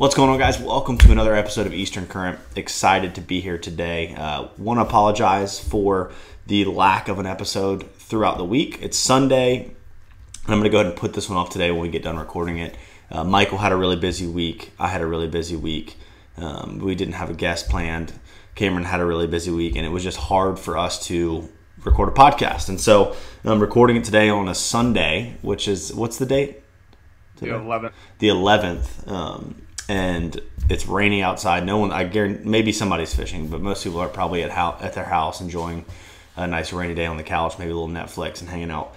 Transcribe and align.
What's 0.00 0.14
going 0.14 0.30
on, 0.30 0.38
guys? 0.38 0.58
Welcome 0.58 0.96
to 0.96 1.12
another 1.12 1.34
episode 1.34 1.66
of 1.66 1.74
Eastern 1.74 2.06
Current. 2.06 2.40
Excited 2.56 3.14
to 3.16 3.20
be 3.20 3.42
here 3.42 3.58
today. 3.58 4.14
Uh, 4.14 4.48
Want 4.56 4.78
to 4.78 4.82
apologize 4.82 5.60
for 5.60 6.10
the 6.46 6.64
lack 6.64 7.08
of 7.08 7.18
an 7.18 7.26
episode 7.26 7.86
throughout 7.96 8.38
the 8.38 8.44
week. 8.46 8.78
It's 8.80 8.96
Sunday, 8.96 9.64
and 9.64 9.74
I'm 10.46 10.58
going 10.58 10.62
to 10.62 10.70
go 10.70 10.78
ahead 10.78 10.86
and 10.86 10.96
put 10.96 11.12
this 11.12 11.28
one 11.28 11.36
off 11.36 11.50
today 11.50 11.70
when 11.70 11.82
we 11.82 11.90
get 11.90 12.02
done 12.02 12.16
recording 12.16 12.56
it. 12.56 12.76
Uh, 13.10 13.24
Michael 13.24 13.58
had 13.58 13.72
a 13.72 13.76
really 13.76 13.96
busy 13.96 14.26
week. 14.26 14.72
I 14.78 14.88
had 14.88 15.02
a 15.02 15.06
really 15.06 15.28
busy 15.28 15.54
week. 15.54 15.98
Um, 16.38 16.78
we 16.78 16.94
didn't 16.94 17.12
have 17.12 17.28
a 17.28 17.34
guest 17.34 17.68
planned. 17.68 18.14
Cameron 18.54 18.86
had 18.86 19.00
a 19.00 19.04
really 19.04 19.26
busy 19.26 19.50
week, 19.50 19.76
and 19.76 19.84
it 19.84 19.90
was 19.90 20.02
just 20.02 20.16
hard 20.16 20.58
for 20.58 20.78
us 20.78 21.06
to 21.08 21.46
record 21.84 22.08
a 22.08 22.12
podcast. 22.12 22.70
And 22.70 22.80
so 22.80 23.14
I'm 23.44 23.60
recording 23.60 23.96
it 23.96 24.04
today 24.04 24.30
on 24.30 24.48
a 24.48 24.54
Sunday, 24.54 25.36
which 25.42 25.68
is 25.68 25.92
what's 25.92 26.16
the 26.16 26.24
date? 26.24 26.62
The 27.36 27.48
11th. 27.48 27.92
The 28.18 28.28
11th. 28.28 29.10
Um, 29.10 29.62
and 29.90 30.40
it's 30.68 30.86
raining 30.86 31.20
outside. 31.20 31.66
No 31.66 31.78
one, 31.78 31.90
I 31.90 32.04
guarantee, 32.04 32.48
maybe 32.48 32.70
somebody's 32.70 33.12
fishing, 33.12 33.48
but 33.48 33.60
most 33.60 33.82
people 33.82 33.98
are 33.98 34.08
probably 34.08 34.44
at 34.44 34.50
at 34.80 34.92
their 34.92 35.04
house 35.04 35.40
enjoying 35.40 35.84
a 36.36 36.46
nice 36.46 36.72
rainy 36.72 36.94
day 36.94 37.06
on 37.06 37.16
the 37.16 37.24
couch, 37.24 37.58
maybe 37.58 37.72
a 37.72 37.74
little 37.74 37.88
Netflix 37.88 38.40
and 38.40 38.48
hanging 38.48 38.70
out. 38.70 38.94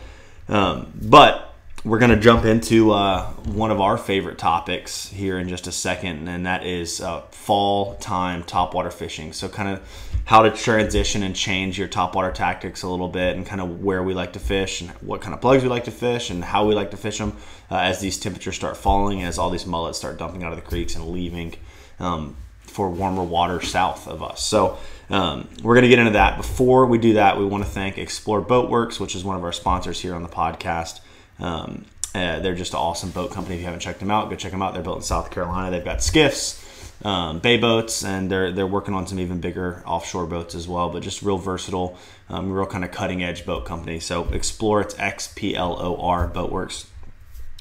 Um, 0.48 0.94
but 1.02 1.53
we're 1.86 2.00
going 2.00 2.12
to 2.12 2.20
jump 2.20 2.46
into 2.46 2.92
uh, 2.92 3.26
one 3.44 3.70
of 3.70 3.82
our 3.82 3.98
favorite 3.98 4.38
topics 4.38 5.10
here 5.10 5.38
in 5.38 5.50
just 5.50 5.68
a 5.68 5.72
second, 5.72 6.30
and 6.30 6.46
that 6.46 6.66
is 6.66 7.02
uh, 7.02 7.22
fall 7.32 7.96
time 7.96 8.44
topwater 8.44 8.92
fishing. 8.92 9.34
So, 9.34 9.50
kind 9.50 9.68
of 9.68 10.22
how 10.24 10.44
to 10.44 10.52
transition 10.52 11.24
and 11.24 11.36
change 11.36 11.78
your 11.78 11.90
topwater 11.90 12.34
tactics 12.34 12.84
a 12.84 12.88
little 12.88 13.10
bit, 13.10 13.36
and 13.36 13.46
kind 13.46 13.60
of 13.60 13.84
where 13.84 14.02
we 14.02 14.14
like 14.14 14.34
to 14.34 14.40
fish, 14.40 14.80
and 14.80 14.92
what 15.02 15.20
kind 15.20 15.34
of 15.34 15.42
plugs 15.42 15.62
we 15.62 15.68
like 15.68 15.84
to 15.84 15.92
fish, 15.92 16.30
and 16.30 16.42
how 16.42 16.66
we 16.66 16.74
like 16.74 16.92
to 16.92 16.98
fish 16.98 17.18
them 17.18 17.36
uh, 17.70 17.80
as 17.80 18.00
these 18.00 18.18
temperatures 18.18 18.56
start 18.56 18.78
falling, 18.78 19.22
as 19.22 19.38
all 19.38 19.50
these 19.50 19.66
mullets 19.66 19.98
start 19.98 20.18
dumping 20.18 20.44
out 20.44 20.54
of 20.54 20.58
the 20.58 20.66
creeks 20.66 20.96
and 20.96 21.10
leaving 21.10 21.54
um, 22.00 22.38
for 22.62 22.90
warmer 22.90 23.24
water 23.24 23.60
south 23.60 24.08
of 24.08 24.24
us. 24.24 24.42
So, 24.42 24.78
um, 25.10 25.50
we're 25.62 25.76
going 25.76 25.84
to 25.84 25.90
get 25.90 26.00
into 26.00 26.14
that. 26.14 26.38
Before 26.38 26.86
we 26.86 26.98
do 26.98 27.16
that, 27.16 27.38
we 27.38 27.44
want 27.44 27.66
to 27.66 27.70
thank 27.70 27.98
Xplor 27.98 28.48
Boatworks, 28.48 29.02
which 29.02 29.16
is 29.16 29.26
one 29.26 29.36
of 29.36 29.44
our 29.44 29.52
sponsors 29.52 30.00
here 30.00 30.16
on 30.16 30.24
the 30.24 30.30
podcast. 30.30 31.02
Um, 31.44 31.86
uh, 32.16 32.40
they're 32.40 32.56
just 32.56 32.74
an 32.74 32.80
awesome 32.80 33.10
boat 33.10 33.32
company. 33.32 33.56
If 33.56 33.62
you 33.62 33.66
haven't 33.66 33.82
checked 33.82 34.00
them 34.00 34.12
out, 34.12 34.30
go 34.30 34.36
check 34.36 34.52
them 34.52 34.62
out. 34.62 34.74
They're 34.74 34.84
built 34.84 34.98
in 34.98 35.04
South 35.04 35.30
Carolina. 35.30 35.72
They've 35.72 35.84
got 35.84 36.02
skiffs, 36.02 36.64
um, 37.04 37.40
bay 37.40 37.58
boats, 37.58 38.04
and 38.06 38.30
they're 38.32 38.52
they're 38.52 38.68
working 38.68 38.94
on 38.94 39.08
some 39.08 39.20
even 39.20 39.42
bigger 39.42 39.84
offshore 39.86 40.28
boats 40.28 40.56
as 40.56 40.68
well. 40.68 40.90
But 40.90 41.04
just 41.04 41.22
real 41.22 41.38
versatile, 41.38 41.98
um, 42.30 42.52
real 42.52 42.68
kind 42.68 42.86
of 42.86 42.92
cutting 42.92 43.24
edge 43.24 43.46
boat 43.46 43.66
company. 43.66 44.00
So 44.00 44.26
Xplor 44.26 44.84
it's 44.84 44.98
X 45.00 45.34
P 45.36 45.56
L 45.56 45.76
O 45.80 45.98
R 45.98 46.30
Boatworks. 46.30 46.86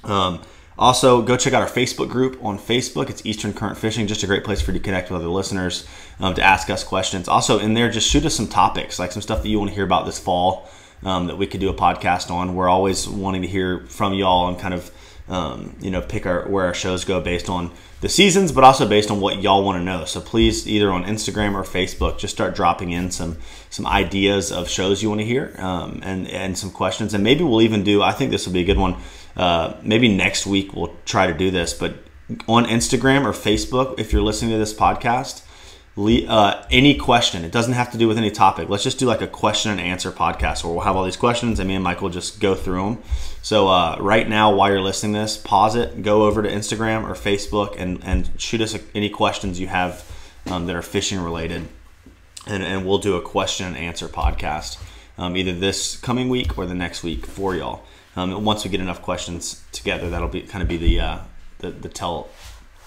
Um, 0.05 0.43
also, 0.79 1.23
go 1.23 1.37
check 1.37 1.53
out 1.53 1.63
our 1.63 1.69
Facebook 1.69 2.09
group 2.09 2.43
on 2.43 2.59
Facebook. 2.59 3.11
It's 3.11 3.25
Eastern 3.27 3.53
Current 3.53 3.77
Fishing, 3.77 4.07
just 4.07 4.23
a 4.23 4.27
great 4.27 4.43
place 4.43 4.61
for 4.61 4.73
you 4.73 4.79
to 4.79 4.85
connect 4.85 5.11
with 5.11 5.21
other 5.21 5.29
listeners, 5.29 5.87
um, 6.19 6.35
to 6.35 6.43
ask 6.43 6.71
us 6.71 6.83
questions. 6.83 7.29
Also, 7.29 7.59
in 7.59 7.75
there, 7.75 7.91
just 7.91 8.09
shoot 8.09 8.25
us 8.25 8.35
some 8.35 8.49
topics, 8.49 8.99
like 8.99 9.13
some 9.13 9.23
stuff 9.23 9.43
that 9.43 9.49
you 9.49 9.59
want 9.59 9.71
to 9.71 9.75
hear 9.75 9.85
about 9.85 10.07
this 10.07 10.19
fall 10.19 10.69
um, 11.05 11.27
that 11.27 11.37
we 11.37 11.47
could 11.47 11.61
do 11.61 11.69
a 11.69 11.75
podcast 11.75 12.31
on. 12.31 12.55
We're 12.55 12.69
always 12.69 13.09
wanting 13.09 13.43
to 13.43 13.49
hear 13.49 13.81
from 13.87 14.15
y'all 14.15 14.49
and 14.49 14.59
kind 14.59 14.75
of 14.75 14.91
um, 15.29 15.77
you 15.81 15.91
know 15.91 16.01
pick 16.01 16.27
our 16.27 16.49
where 16.49 16.67
our 16.67 16.75
shows 16.75 17.05
go 17.05 17.21
based 17.21 17.49
on 17.49 17.71
the 18.01 18.09
seasons, 18.09 18.51
but 18.51 18.65
also 18.65 18.89
based 18.89 19.11
on 19.11 19.21
what 19.21 19.41
y'all 19.41 19.65
want 19.65 19.79
to 19.79 19.85
know. 19.85 20.05
So 20.05 20.21
please, 20.21 20.69
either 20.69 20.91
on 20.91 21.05
Instagram 21.05 21.55
or 21.55 21.63
Facebook, 21.63 22.19
just 22.19 22.35
start 22.35 22.55
dropping 22.55 22.91
in 22.91 23.11
some 23.11 23.39
some 23.71 23.87
ideas 23.87 24.53
of 24.53 24.69
shows 24.69 25.03
you 25.03 25.09
want 25.09 25.21
to 25.21 25.27
hear 25.27 25.55
um, 25.59 26.01
and 26.03 26.29
and 26.29 26.59
some 26.59 26.71
questions, 26.71 27.15
and 27.15 27.23
maybe 27.23 27.45
we'll 27.45 27.63
even 27.63 27.85
do. 27.85 28.03
I 28.03 28.13
think 28.13 28.31
this 28.31 28.47
will 28.47 28.53
be 28.53 28.61
a 28.61 28.65
good 28.65 28.79
one. 28.79 28.97
Uh, 29.37 29.77
maybe 29.83 30.09
next 30.09 30.47
week 30.47 30.75
we'll 30.75 30.95
try 31.05 31.27
to 31.27 31.35
do 31.35 31.51
this, 31.51 31.73
but 31.73 31.95
on 32.47 32.65
Instagram 32.65 33.25
or 33.25 33.33
Facebook, 33.33 33.99
if 33.99 34.13
you're 34.13 34.23
listening 34.23 34.51
to 34.53 34.59
this 34.59 34.75
podcast 34.75 35.43
uh, 35.97 36.65
any 36.71 36.95
question. 36.95 37.45
It 37.45 37.53
doesn't 37.53 37.75
have 37.75 37.93
to 37.93 37.99
do 37.99 38.09
with 38.09 38.17
any 38.17 38.31
topic. 38.31 38.69
Let's 38.69 38.83
just 38.83 38.99
do 38.99 39.07
like 39.07 39.21
a 39.21 39.27
question 39.27 39.71
and 39.71 39.81
answer 39.81 40.11
podcast 40.11 40.65
where 40.65 40.73
we'll 40.73 40.85
have 40.85 40.97
all 40.97 41.05
these 41.05 41.17
questions 41.17 41.61
and 41.61 41.69
me 41.69 41.75
and 41.75 41.85
Michael 41.85 42.09
just 42.09 42.41
go 42.41 42.55
through 42.55 42.83
them. 42.83 43.03
So 43.43 43.69
uh, 43.69 43.99
right 44.01 44.29
now, 44.29 44.55
while 44.55 44.71
you're 44.71 44.81
listening 44.81 45.13
this, 45.13 45.37
pause 45.37 45.77
it, 45.77 46.03
go 46.03 46.25
over 46.25 46.43
to 46.43 46.49
Instagram 46.49 47.05
or 47.05 47.15
Facebook 47.15 47.75
and, 47.79 48.03
and 48.05 48.31
shoot 48.39 48.61
us 48.61 48.77
any 48.95 49.11
questions 49.11 49.61
you 49.61 49.67
have 49.67 50.11
um, 50.51 50.67
that 50.67 50.77
are 50.77 50.83
fishing 50.83 51.21
related. 51.21 51.69
And, 52.47 52.63
and 52.63 52.87
we'll 52.87 52.99
do 52.99 53.17
a 53.17 53.23
question 53.23 53.67
and 53.67 53.77
answer 53.77 54.09
podcast 54.09 54.83
um, 55.19 55.37
either 55.37 55.53
this 55.53 55.97
coming 55.97 56.29
week 56.29 56.57
or 56.57 56.67
the 56.67 56.75
next 56.75 57.03
week 57.03 57.27
for 57.27 57.55
y'all. 57.55 57.85
Um, 58.17 58.45
once 58.45 58.65
we 58.65 58.71
get 58.71 58.81
enough 58.81 59.03
questions 59.03 59.63
together, 59.73 60.11
that'll 60.11 60.29
be 60.29 60.43
kind 60.43 60.63
of 60.63 60.69
be 60.69 60.77
the, 60.77 61.01
uh, 61.01 61.19
the, 61.59 61.71
the 61.71 61.89
tell 61.89 62.29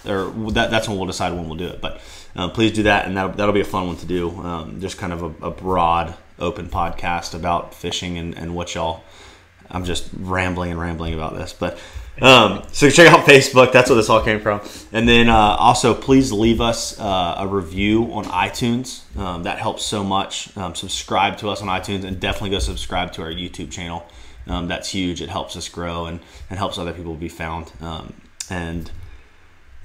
or 0.07 0.31
that, 0.51 0.71
that's 0.71 0.87
when 0.87 0.97
we'll 0.97 1.07
decide 1.07 1.33
when 1.33 1.47
we'll 1.47 1.57
do 1.57 1.67
it. 1.67 1.81
But 1.81 2.01
uh, 2.35 2.49
please 2.49 2.71
do 2.71 2.83
that, 2.83 3.05
and 3.05 3.15
that'll, 3.15 3.31
that'll 3.31 3.53
be 3.53 3.61
a 3.61 3.65
fun 3.65 3.87
one 3.87 3.97
to 3.97 4.05
do. 4.05 4.29
Um, 4.41 4.81
just 4.81 4.97
kind 4.97 5.13
of 5.13 5.23
a, 5.23 5.47
a, 5.47 5.51
broad, 5.51 6.15
open 6.39 6.67
podcast 6.67 7.33
about 7.33 7.73
fishing 7.73 8.17
and, 8.17 8.37
and 8.37 8.55
what 8.55 8.75
y'all. 8.75 9.03
I'm 9.69 9.85
just 9.85 10.09
rambling 10.13 10.71
and 10.71 10.79
rambling 10.79 11.13
about 11.13 11.33
this, 11.33 11.51
but 11.51 11.79
um, 12.21 12.63
so 12.71 12.89
check 12.89 13.11
out 13.11 13.25
Facebook. 13.25 13.71
That's 13.71 13.89
where 13.89 13.97
this 13.97 14.09
all 14.09 14.21
came 14.21 14.39
from. 14.39 14.61
And 14.91 15.07
then 15.07 15.27
uh, 15.27 15.35
also, 15.35 15.93
please 15.93 16.31
leave 16.31 16.61
us 16.61 16.99
uh, 16.99 17.35
a 17.39 17.47
review 17.47 18.13
on 18.13 18.25
iTunes. 18.25 19.01
Um, 19.17 19.43
that 19.43 19.59
helps 19.59 19.83
so 19.83 20.03
much. 20.03 20.55
Um, 20.57 20.75
subscribe 20.75 21.37
to 21.39 21.49
us 21.49 21.61
on 21.61 21.67
iTunes, 21.67 22.03
and 22.03 22.19
definitely 22.19 22.51
go 22.51 22.59
subscribe 22.59 23.11
to 23.13 23.21
our 23.21 23.31
YouTube 23.31 23.71
channel. 23.71 24.05
Um, 24.47 24.67
that's 24.67 24.89
huge. 24.89 25.21
It 25.21 25.29
helps 25.29 25.55
us 25.55 25.67
grow 25.67 26.05
and, 26.05 26.19
and 26.49 26.59
helps 26.59 26.77
other 26.77 26.93
people 26.93 27.15
be 27.15 27.29
found. 27.29 27.71
Um, 27.81 28.13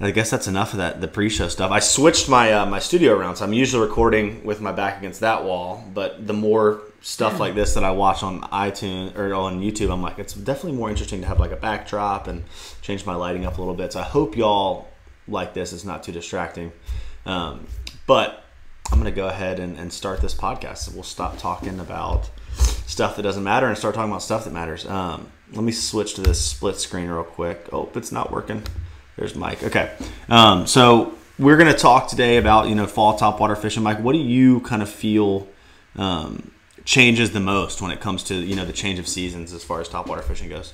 I 0.02 0.12
guess 0.12 0.30
that's 0.30 0.46
enough 0.46 0.72
of 0.72 0.78
that 0.78 1.02
the 1.02 1.08
pre-show 1.08 1.48
stuff. 1.48 1.70
I 1.70 1.78
switched 1.78 2.26
my 2.26 2.52
uh, 2.52 2.64
my 2.64 2.78
studio 2.78 3.14
around, 3.14 3.36
so 3.36 3.44
I'm 3.44 3.52
usually 3.52 3.86
recording 3.86 4.42
with 4.44 4.60
my 4.60 4.72
back 4.72 4.98
against 4.98 5.20
that 5.20 5.44
wall. 5.44 5.84
But 5.92 6.26
the 6.26 6.32
more 6.32 6.80
stuff 7.02 7.38
like 7.38 7.54
this 7.54 7.74
that 7.74 7.84
I 7.84 7.90
watch 7.90 8.22
on 8.22 8.40
iTunes 8.44 9.16
or 9.16 9.34
on 9.34 9.60
YouTube, 9.60 9.92
I'm 9.92 10.00
like, 10.00 10.18
it's 10.18 10.32
definitely 10.32 10.78
more 10.78 10.88
interesting 10.88 11.20
to 11.20 11.26
have 11.26 11.38
like 11.38 11.52
a 11.52 11.56
backdrop 11.56 12.28
and 12.28 12.44
change 12.80 13.04
my 13.04 13.14
lighting 13.14 13.44
up 13.44 13.58
a 13.58 13.60
little 13.60 13.74
bit. 13.74 13.92
So 13.92 14.00
I 14.00 14.04
hope 14.04 14.38
y'all 14.38 14.88
like 15.28 15.52
this. 15.52 15.74
It's 15.74 15.84
not 15.84 16.02
too 16.02 16.12
distracting. 16.12 16.72
Um, 17.26 17.66
but 18.06 18.44
I'm 18.90 18.96
gonna 18.96 19.10
go 19.10 19.28
ahead 19.28 19.60
and, 19.60 19.78
and 19.78 19.92
start 19.92 20.22
this 20.22 20.34
podcast. 20.34 20.94
We'll 20.94 21.02
stop 21.02 21.38
talking 21.38 21.78
about 21.78 22.30
stuff 22.86 23.16
that 23.16 23.22
doesn't 23.22 23.44
matter 23.44 23.66
and 23.66 23.76
start 23.76 23.94
talking 23.94 24.10
about 24.10 24.22
stuff 24.22 24.44
that 24.44 24.52
matters. 24.54 24.86
Um, 24.86 25.30
let 25.52 25.62
me 25.62 25.72
switch 25.72 26.14
to 26.14 26.22
this 26.22 26.42
split 26.42 26.76
screen 26.76 27.08
real 27.10 27.22
quick. 27.22 27.68
Oh, 27.70 27.90
it's 27.94 28.12
not 28.12 28.32
working. 28.32 28.62
There's 29.20 29.34
Mike. 29.34 29.62
Okay. 29.62 29.94
Um, 30.30 30.66
so 30.66 31.14
we're 31.38 31.58
going 31.58 31.70
to 31.70 31.78
talk 31.78 32.08
today 32.08 32.38
about, 32.38 32.68
you 32.70 32.74
know, 32.74 32.86
fall 32.86 33.18
topwater 33.18 33.56
fishing. 33.56 33.82
Mike, 33.82 34.00
what 34.00 34.14
do 34.14 34.18
you 34.18 34.60
kind 34.60 34.80
of 34.80 34.88
feel 34.88 35.46
um, 35.96 36.52
changes 36.86 37.32
the 37.32 37.40
most 37.40 37.82
when 37.82 37.90
it 37.90 38.00
comes 38.00 38.24
to, 38.24 38.34
you 38.34 38.56
know, 38.56 38.64
the 38.64 38.72
change 38.72 38.98
of 38.98 39.06
seasons 39.06 39.52
as 39.52 39.62
far 39.62 39.78
as 39.78 39.90
topwater 39.90 40.24
fishing 40.24 40.48
goes? 40.48 40.72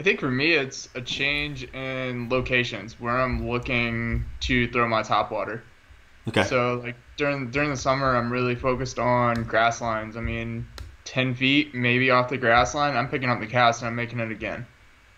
I 0.00 0.02
think 0.02 0.20
for 0.20 0.30
me, 0.30 0.54
it's 0.54 0.88
a 0.94 1.02
change 1.02 1.64
in 1.74 2.30
locations 2.30 2.98
where 2.98 3.20
I'm 3.20 3.46
looking 3.46 4.24
to 4.40 4.66
throw 4.68 4.88
my 4.88 5.02
topwater. 5.02 5.60
Okay. 6.28 6.44
So 6.44 6.80
like 6.82 6.96
during 7.18 7.50
during 7.50 7.68
the 7.68 7.76
summer, 7.76 8.16
I'm 8.16 8.32
really 8.32 8.54
focused 8.54 8.98
on 8.98 9.44
grass 9.44 9.82
lines. 9.82 10.16
I 10.16 10.20
mean, 10.20 10.66
ten 11.04 11.34
feet 11.34 11.74
maybe 11.74 12.10
off 12.10 12.30
the 12.30 12.38
grass 12.38 12.74
line, 12.74 12.96
I'm 12.96 13.10
picking 13.10 13.28
up 13.28 13.38
the 13.38 13.46
cast 13.46 13.82
and 13.82 13.88
I'm 13.88 13.96
making 13.96 14.20
it 14.20 14.30
again. 14.30 14.66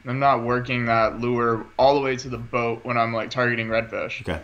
I'm 0.06 0.18
not 0.18 0.42
working 0.42 0.86
that 0.86 1.20
lure 1.20 1.66
all 1.78 1.94
the 1.94 2.00
way 2.00 2.16
to 2.16 2.28
the 2.28 2.38
boat 2.38 2.84
when 2.84 2.96
I'm 2.96 3.12
like 3.12 3.30
targeting 3.30 3.68
redfish. 3.68 4.22
Okay. 4.22 4.40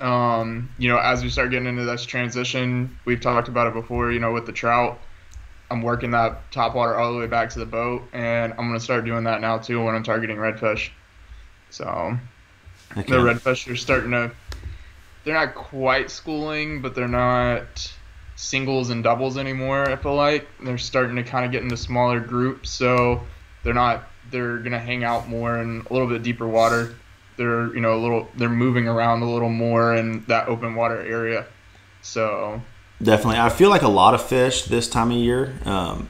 Um, 0.00 0.70
you 0.78 0.88
know, 0.88 0.98
as 0.98 1.22
we 1.22 1.30
start 1.30 1.50
getting 1.50 1.68
into 1.68 1.84
this 1.84 2.04
transition, 2.04 2.98
we've 3.04 3.20
talked 3.20 3.48
about 3.48 3.68
it 3.68 3.74
before. 3.74 4.12
You 4.12 4.18
know, 4.18 4.32
with 4.32 4.46
the 4.46 4.52
trout, 4.52 4.98
I'm 5.70 5.82
working 5.82 6.10
that 6.10 6.50
top 6.50 6.74
water 6.74 6.96
all 6.96 7.12
the 7.12 7.18
way 7.18 7.26
back 7.26 7.50
to 7.50 7.58
the 7.58 7.66
boat, 7.66 8.02
and 8.12 8.52
I'm 8.52 8.68
gonna 8.68 8.80
start 8.80 9.04
doing 9.04 9.24
that 9.24 9.40
now 9.40 9.58
too 9.58 9.82
when 9.82 9.94
I'm 9.94 10.02
targeting 10.02 10.36
redfish. 10.36 10.90
So 11.70 12.18
okay. 12.96 13.10
the 13.10 13.16
redfish 13.16 13.70
are 13.72 13.76
starting 13.76 14.10
to. 14.10 14.32
They're 15.24 15.34
not 15.34 15.54
quite 15.54 16.10
schooling, 16.10 16.82
but 16.82 16.94
they're 16.94 17.06
not 17.06 17.94
singles 18.34 18.90
and 18.90 19.04
doubles 19.04 19.38
anymore. 19.38 19.88
I 19.88 19.96
feel 19.96 20.16
like 20.16 20.48
they're 20.62 20.78
starting 20.78 21.16
to 21.16 21.22
kind 21.22 21.46
of 21.46 21.52
get 21.52 21.62
into 21.62 21.76
smaller 21.76 22.20
groups, 22.20 22.70
so 22.70 23.22
they're 23.62 23.72
not 23.72 24.08
they're 24.32 24.58
gonna 24.58 24.80
hang 24.80 25.04
out 25.04 25.28
more 25.28 25.58
in 25.58 25.86
a 25.88 25.92
little 25.92 26.08
bit 26.08 26.22
deeper 26.22 26.48
water. 26.48 26.94
They're 27.36 27.72
you 27.74 27.80
know 27.80 27.94
a 27.94 28.00
little 28.00 28.28
they're 28.34 28.48
moving 28.48 28.88
around 28.88 29.22
a 29.22 29.30
little 29.30 29.48
more 29.48 29.94
in 29.94 30.24
that 30.26 30.48
open 30.48 30.74
water 30.74 31.00
area. 31.00 31.46
So 32.00 32.60
definitely, 33.00 33.38
I 33.38 33.48
feel 33.50 33.70
like 33.70 33.82
a 33.82 33.88
lot 33.88 34.14
of 34.14 34.26
fish 34.26 34.64
this 34.64 34.88
time 34.88 35.12
of 35.12 35.16
year 35.16 35.54
um, 35.64 36.08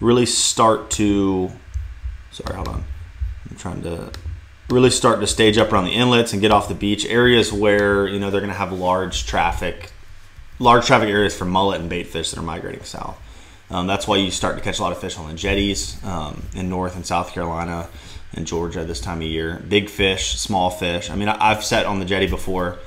really 0.00 0.26
start 0.26 0.90
to. 0.92 1.50
Sorry, 2.30 2.54
hold 2.54 2.68
on. 2.68 2.84
I'm 3.50 3.56
trying 3.56 3.82
to 3.82 4.12
really 4.70 4.90
start 4.90 5.20
to 5.20 5.26
stage 5.26 5.58
up 5.58 5.72
around 5.72 5.84
the 5.84 5.92
inlets 5.92 6.32
and 6.32 6.40
get 6.40 6.50
off 6.50 6.68
the 6.68 6.74
beach 6.74 7.04
areas 7.06 7.52
where 7.52 8.06
you 8.06 8.18
know 8.18 8.30
they're 8.30 8.40
going 8.40 8.52
to 8.52 8.58
have 8.58 8.72
large 8.72 9.26
traffic, 9.26 9.92
large 10.58 10.86
traffic 10.86 11.08
areas 11.08 11.36
for 11.36 11.44
mullet 11.44 11.80
and 11.80 11.90
bait 11.90 12.04
fish 12.04 12.30
that 12.30 12.38
are 12.38 12.42
migrating 12.42 12.82
south. 12.84 13.18
Um, 13.70 13.86
that's 13.86 14.06
why 14.06 14.16
you 14.16 14.30
start 14.30 14.56
to 14.56 14.62
catch 14.62 14.78
a 14.78 14.82
lot 14.82 14.92
of 14.92 14.98
fish 14.98 15.18
on 15.18 15.28
the 15.28 15.34
jetties 15.34 16.02
um, 16.04 16.44
in 16.54 16.68
North 16.68 16.96
and 16.96 17.06
South 17.06 17.32
Carolina. 17.32 17.88
and 18.34 18.46
Georgia 18.46 18.84
this 18.84 19.00
time 19.00 19.18
of 19.18 19.26
year. 19.26 19.62
Big 19.68 19.88
fish, 19.88 20.38
small 20.38 20.70
fish. 20.70 21.10
I 21.10 21.16
mean, 21.16 21.28
I, 21.28 21.54
have 21.54 21.64
sat 21.64 21.86
on 21.86 22.00
the 22.00 22.04
jetty 22.04 22.26
before 22.26 22.78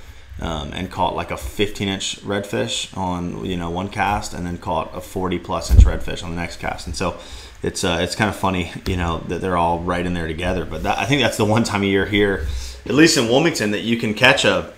um, 0.41 0.71
and 0.73 0.91
caught 0.91 1.15
like 1.15 1.31
a 1.31 1.37
15 1.37 1.87
inch 1.87 2.21
redfish 2.21 2.95
on 2.97 3.45
you 3.45 3.57
know 3.57 3.69
one 3.69 3.89
cast, 3.89 4.33
and 4.33 4.45
then 4.45 4.57
caught 4.57 4.95
a 4.95 5.01
40 5.01 5.39
plus 5.39 5.71
inch 5.71 5.83
redfish 5.83 6.23
on 6.23 6.31
the 6.31 6.35
next 6.35 6.57
cast. 6.57 6.87
And 6.87 6.95
so 6.95 7.17
it's 7.63 7.83
uh, 7.83 7.97
it's 8.01 8.15
kind 8.15 8.29
of 8.29 8.35
funny, 8.35 8.71
you 8.85 8.97
know, 8.97 9.19
that 9.27 9.41
they're 9.41 9.57
all 9.57 9.79
right 9.79 10.05
in 10.05 10.13
there 10.13 10.27
together. 10.27 10.65
But 10.65 10.83
that, 10.83 10.97
I 10.97 11.05
think 11.05 11.21
that's 11.21 11.37
the 11.37 11.45
one 11.45 11.63
time 11.63 11.81
of 11.81 11.87
year 11.87 12.05
here, 12.05 12.45
at 12.85 12.93
least 12.93 13.17
in 13.17 13.27
Wilmington, 13.27 13.71
that 13.71 13.81
you 13.81 13.97
can 13.97 14.13
catch 14.13 14.45
a 14.45 14.73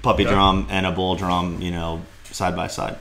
puppy 0.00 0.24
yeah. 0.24 0.30
drum 0.30 0.66
and 0.70 0.86
a 0.86 0.92
bull 0.92 1.16
drum, 1.16 1.60
you 1.60 1.70
know, 1.70 2.02
side 2.30 2.56
by 2.56 2.66
side. 2.66 2.98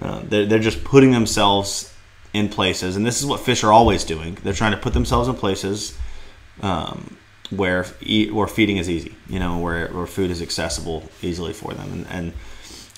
Uh, 0.00 0.22
they're, 0.24 0.46
they're 0.46 0.58
just 0.58 0.84
putting 0.84 1.10
themselves 1.10 1.92
in 2.32 2.48
places, 2.48 2.96
and 2.96 3.06
this 3.06 3.20
is 3.20 3.26
what 3.26 3.40
fish 3.40 3.64
are 3.64 3.72
always 3.72 4.04
doing. 4.04 4.36
They're 4.42 4.52
trying 4.52 4.72
to 4.72 4.78
put 4.78 4.92
themselves 4.92 5.28
in 5.28 5.34
places 5.34 5.96
um, 6.60 7.16
where 7.50 7.86
eat, 8.00 8.32
where 8.32 8.46
feeding 8.46 8.76
is 8.76 8.90
easy, 8.90 9.14
you 9.28 9.38
know, 9.38 9.58
where, 9.58 9.88
where 9.88 10.06
food 10.06 10.30
is 10.30 10.42
accessible 10.42 11.08
easily 11.22 11.52
for 11.52 11.72
them. 11.72 11.92
And, 11.92 12.06
and 12.08 12.32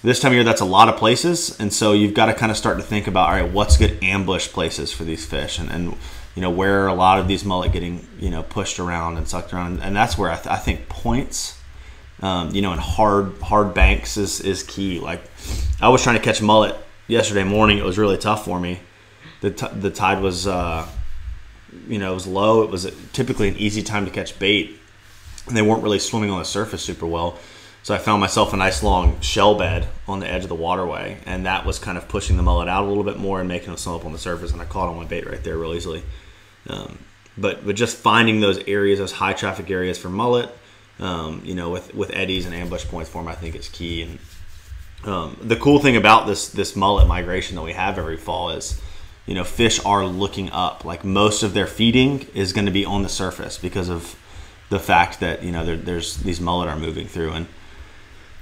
this 0.03 0.21
time 0.21 0.33
of 0.33 0.35
year, 0.35 0.45
that's 0.45 0.61
a 0.61 0.67
lot 0.67 0.89
of 0.89 0.97
places, 0.97 1.59
and 1.61 1.73
so 1.73 1.93
you've 1.93 2.15
got 2.15 2.27
to 2.27 2.35
kind 2.35 2.51
of 2.51 2.59
start 2.59 2.79
to 2.79 2.83
think 2.83 3.07
about, 3.07 3.29
all 3.29 3.35
right, 3.43 3.53
what's 3.53 3.77
good 3.77 3.99
ambush 4.03 4.49
places 4.49 4.93
for 4.93 5.05
these 5.05 5.25
fish, 5.25 5.59
and, 5.59 5.71
and 5.71 5.97
you 6.35 6.43
know 6.43 6.51
where 6.51 6.87
a 6.87 6.95
lot 6.95 7.19
of 7.19 7.27
these 7.27 7.45
mullet 7.45 7.73
getting 7.73 8.07
you 8.21 8.31
know 8.31 8.45
pushed 8.45 8.79
around 8.79 9.17
and 9.17 9.27
sucked 9.27 9.53
around, 9.53 9.81
and 9.81 9.97
that's 9.97 10.17
where 10.17 10.31
I, 10.31 10.37
th- 10.37 10.47
I 10.47 10.57
think 10.57 10.89
points, 10.89 11.59
um, 12.23 12.55
you 12.55 12.63
know, 12.63 12.71
and 12.71 12.81
hard 12.81 13.41
hard 13.43 13.75
banks 13.75 14.17
is 14.17 14.41
is 14.41 14.63
key. 14.63 15.01
Like 15.01 15.21
I 15.81 15.89
was 15.89 16.01
trying 16.01 16.17
to 16.17 16.23
catch 16.23 16.41
mullet 16.41 16.77
yesterday 17.09 17.45
morning, 17.45 17.79
it 17.79 17.85
was 17.85 17.99
really 17.99 18.17
tough 18.17 18.45
for 18.45 18.61
me. 18.61 18.81
The, 19.41 19.51
t- 19.51 19.69
the 19.75 19.91
tide 19.91 20.21
was 20.23 20.47
uh, 20.47 20.89
you 21.87 21.99
know, 21.99 22.13
it 22.13 22.15
was 22.15 22.27
low. 22.27 22.63
It 22.63 22.71
was 22.71 22.91
typically 23.13 23.49
an 23.49 23.57
easy 23.57 23.83
time 23.83 24.05
to 24.05 24.11
catch 24.11 24.39
bait. 24.39 24.79
And 25.47 25.57
they 25.57 25.63
weren't 25.63 25.83
really 25.83 25.99
swimming 25.99 26.31
on 26.31 26.39
the 26.39 26.45
surface 26.45 26.83
super 26.83 27.07
well. 27.07 27.39
So 27.83 27.95
I 27.95 27.99
found 27.99 28.21
myself 28.21 28.53
a 28.53 28.57
nice 28.57 28.83
long 28.83 29.21
shell 29.21 29.55
bed 29.55 29.87
on 30.07 30.21
the 30.21 30.31
edge 30.31 30.43
of 30.43 30.49
the 30.51 30.55
waterway, 30.55 31.19
and 31.25 31.47
that 31.47 31.65
was 31.65 31.79
kind 31.79 31.97
of 31.97 32.07
pushing 32.09 32.37
the 32.37 32.43
mullet 32.43 32.69
out 32.69 32.85
a 32.85 32.87
little 32.89 33.05
bit 33.05 33.19
more 33.19 33.41
and 33.41 33.49
making 33.49 33.69
them 33.69 33.77
swim 33.79 33.95
up 33.95 34.05
on 34.05 34.13
the 34.13 34.19
surface. 34.19 34.53
And 34.53 34.61
I 34.61 34.67
caught 34.67 34.89
on 34.89 34.97
my 34.97 35.05
bait 35.05 35.27
right 35.27 35.43
there 35.43 35.57
real 35.57 35.73
easily. 35.73 36.03
Um, 36.69 36.99
but 37.39 37.65
but 37.65 37.77
just 37.77 37.97
finding 37.97 38.41
those 38.41 38.59
areas, 38.67 38.99
those 38.99 39.13
high 39.13 39.33
traffic 39.33 39.71
areas 39.71 39.97
for 39.97 40.11
mullet, 40.11 40.51
um, 40.99 41.41
you 41.45 41.55
know, 41.55 41.71
with 41.71 41.95
with 41.95 42.11
eddies 42.13 42.45
and 42.45 42.55
ambush 42.55 42.85
points 42.85 43.09
for 43.09 43.23
them, 43.23 43.29
I 43.29 43.35
think 43.35 43.55
is 43.55 43.69
key. 43.69 44.03
And 44.03 44.19
um, 45.05 45.37
the 45.41 45.57
cool 45.57 45.79
thing 45.79 45.97
about 45.97 46.27
this 46.27 46.49
this 46.49 46.75
mullet 46.75 47.07
migration 47.07 47.57
that 47.57 47.63
we 47.63 47.73
have 47.73 47.99
every 47.99 48.17
fall 48.17 48.51
is 48.51 48.81
you 49.29 49.35
know, 49.35 49.45
fish 49.45 49.79
are 49.85 50.07
looking 50.07 50.51
up. 50.51 50.87
Like 50.87 51.05
most 51.05 51.43
of 51.43 51.53
their 51.53 51.67
feeding 51.67 52.27
is 52.35 52.55
going 52.55 52.65
to 52.65 52.73
be 52.73 52.87
on 52.87 53.03
the 53.03 53.11
surface 53.11 53.59
because 53.59 53.91
of 53.91 54.17
the 54.71 54.81
fact 54.81 55.21
that 55.21 55.43
you 55.43 55.53
know 55.53 55.77
there's 55.77 56.17
these 56.17 56.41
mullet 56.41 56.69
are 56.69 56.79
moving 56.79 57.07
through. 57.07 57.33
And 57.33 57.47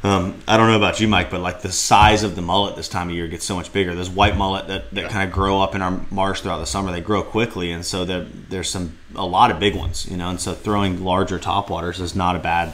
um, 0.04 0.40
I 0.46 0.56
don't 0.56 0.68
know 0.68 0.76
about 0.76 1.00
you, 1.00 1.08
Mike, 1.08 1.28
but 1.28 1.40
like 1.40 1.62
the 1.62 1.72
size 1.72 2.22
of 2.22 2.36
the 2.36 2.42
mullet 2.42 2.76
this 2.76 2.88
time 2.88 3.08
of 3.08 3.16
year 3.16 3.26
gets 3.26 3.44
so 3.44 3.56
much 3.56 3.72
bigger. 3.72 3.96
Those 3.96 4.08
white 4.08 4.36
mullet 4.36 4.68
that, 4.68 4.92
that 4.92 5.02
yeah. 5.02 5.08
kind 5.08 5.28
of 5.28 5.34
grow 5.34 5.60
up 5.60 5.74
in 5.74 5.82
our 5.82 6.00
marsh 6.12 6.42
throughout 6.42 6.58
the 6.58 6.66
summer, 6.66 6.92
they 6.92 7.00
grow 7.00 7.24
quickly, 7.24 7.72
and 7.72 7.84
so 7.84 8.04
there's 8.04 8.70
some 8.70 8.96
a 9.16 9.26
lot 9.26 9.50
of 9.50 9.58
big 9.58 9.74
ones, 9.74 10.08
you 10.08 10.16
know. 10.16 10.30
And 10.30 10.40
so 10.40 10.54
throwing 10.54 11.02
larger 11.02 11.40
topwaters 11.40 12.00
is 12.00 12.14
not 12.14 12.36
a 12.36 12.38
bad 12.38 12.72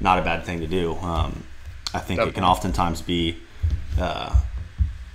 not 0.00 0.18
a 0.18 0.22
bad 0.22 0.44
thing 0.44 0.60
to 0.60 0.66
do. 0.66 0.94
Um, 0.96 1.44
I 1.92 1.98
think 1.98 2.18
Definitely. 2.18 2.30
it 2.30 2.34
can 2.34 2.44
oftentimes 2.44 3.02
be, 3.02 3.36
uh, 3.98 4.40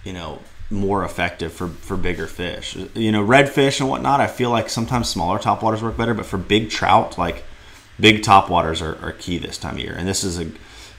you 0.03 0.13
know, 0.13 0.39
more 0.69 1.05
effective 1.05 1.53
for, 1.53 1.67
for 1.67 1.95
bigger 1.95 2.27
fish. 2.27 2.75
You 2.93 3.11
know, 3.11 3.25
redfish 3.25 3.79
and 3.79 3.89
whatnot, 3.89 4.19
I 4.19 4.27
feel 4.27 4.49
like 4.49 4.69
sometimes 4.69 5.09
smaller 5.09 5.39
topwaters 5.39 5.81
work 5.81 5.95
better, 5.95 6.13
but 6.13 6.25
for 6.25 6.37
big 6.37 6.69
trout, 6.69 7.17
like 7.17 7.43
big 7.99 8.21
topwaters 8.23 8.81
are, 8.81 9.03
are 9.05 9.11
key 9.11 9.37
this 9.37 9.57
time 9.57 9.75
of 9.75 9.79
year. 9.79 9.95
And 9.97 10.07
this 10.07 10.23
is 10.23 10.39
a 10.39 10.47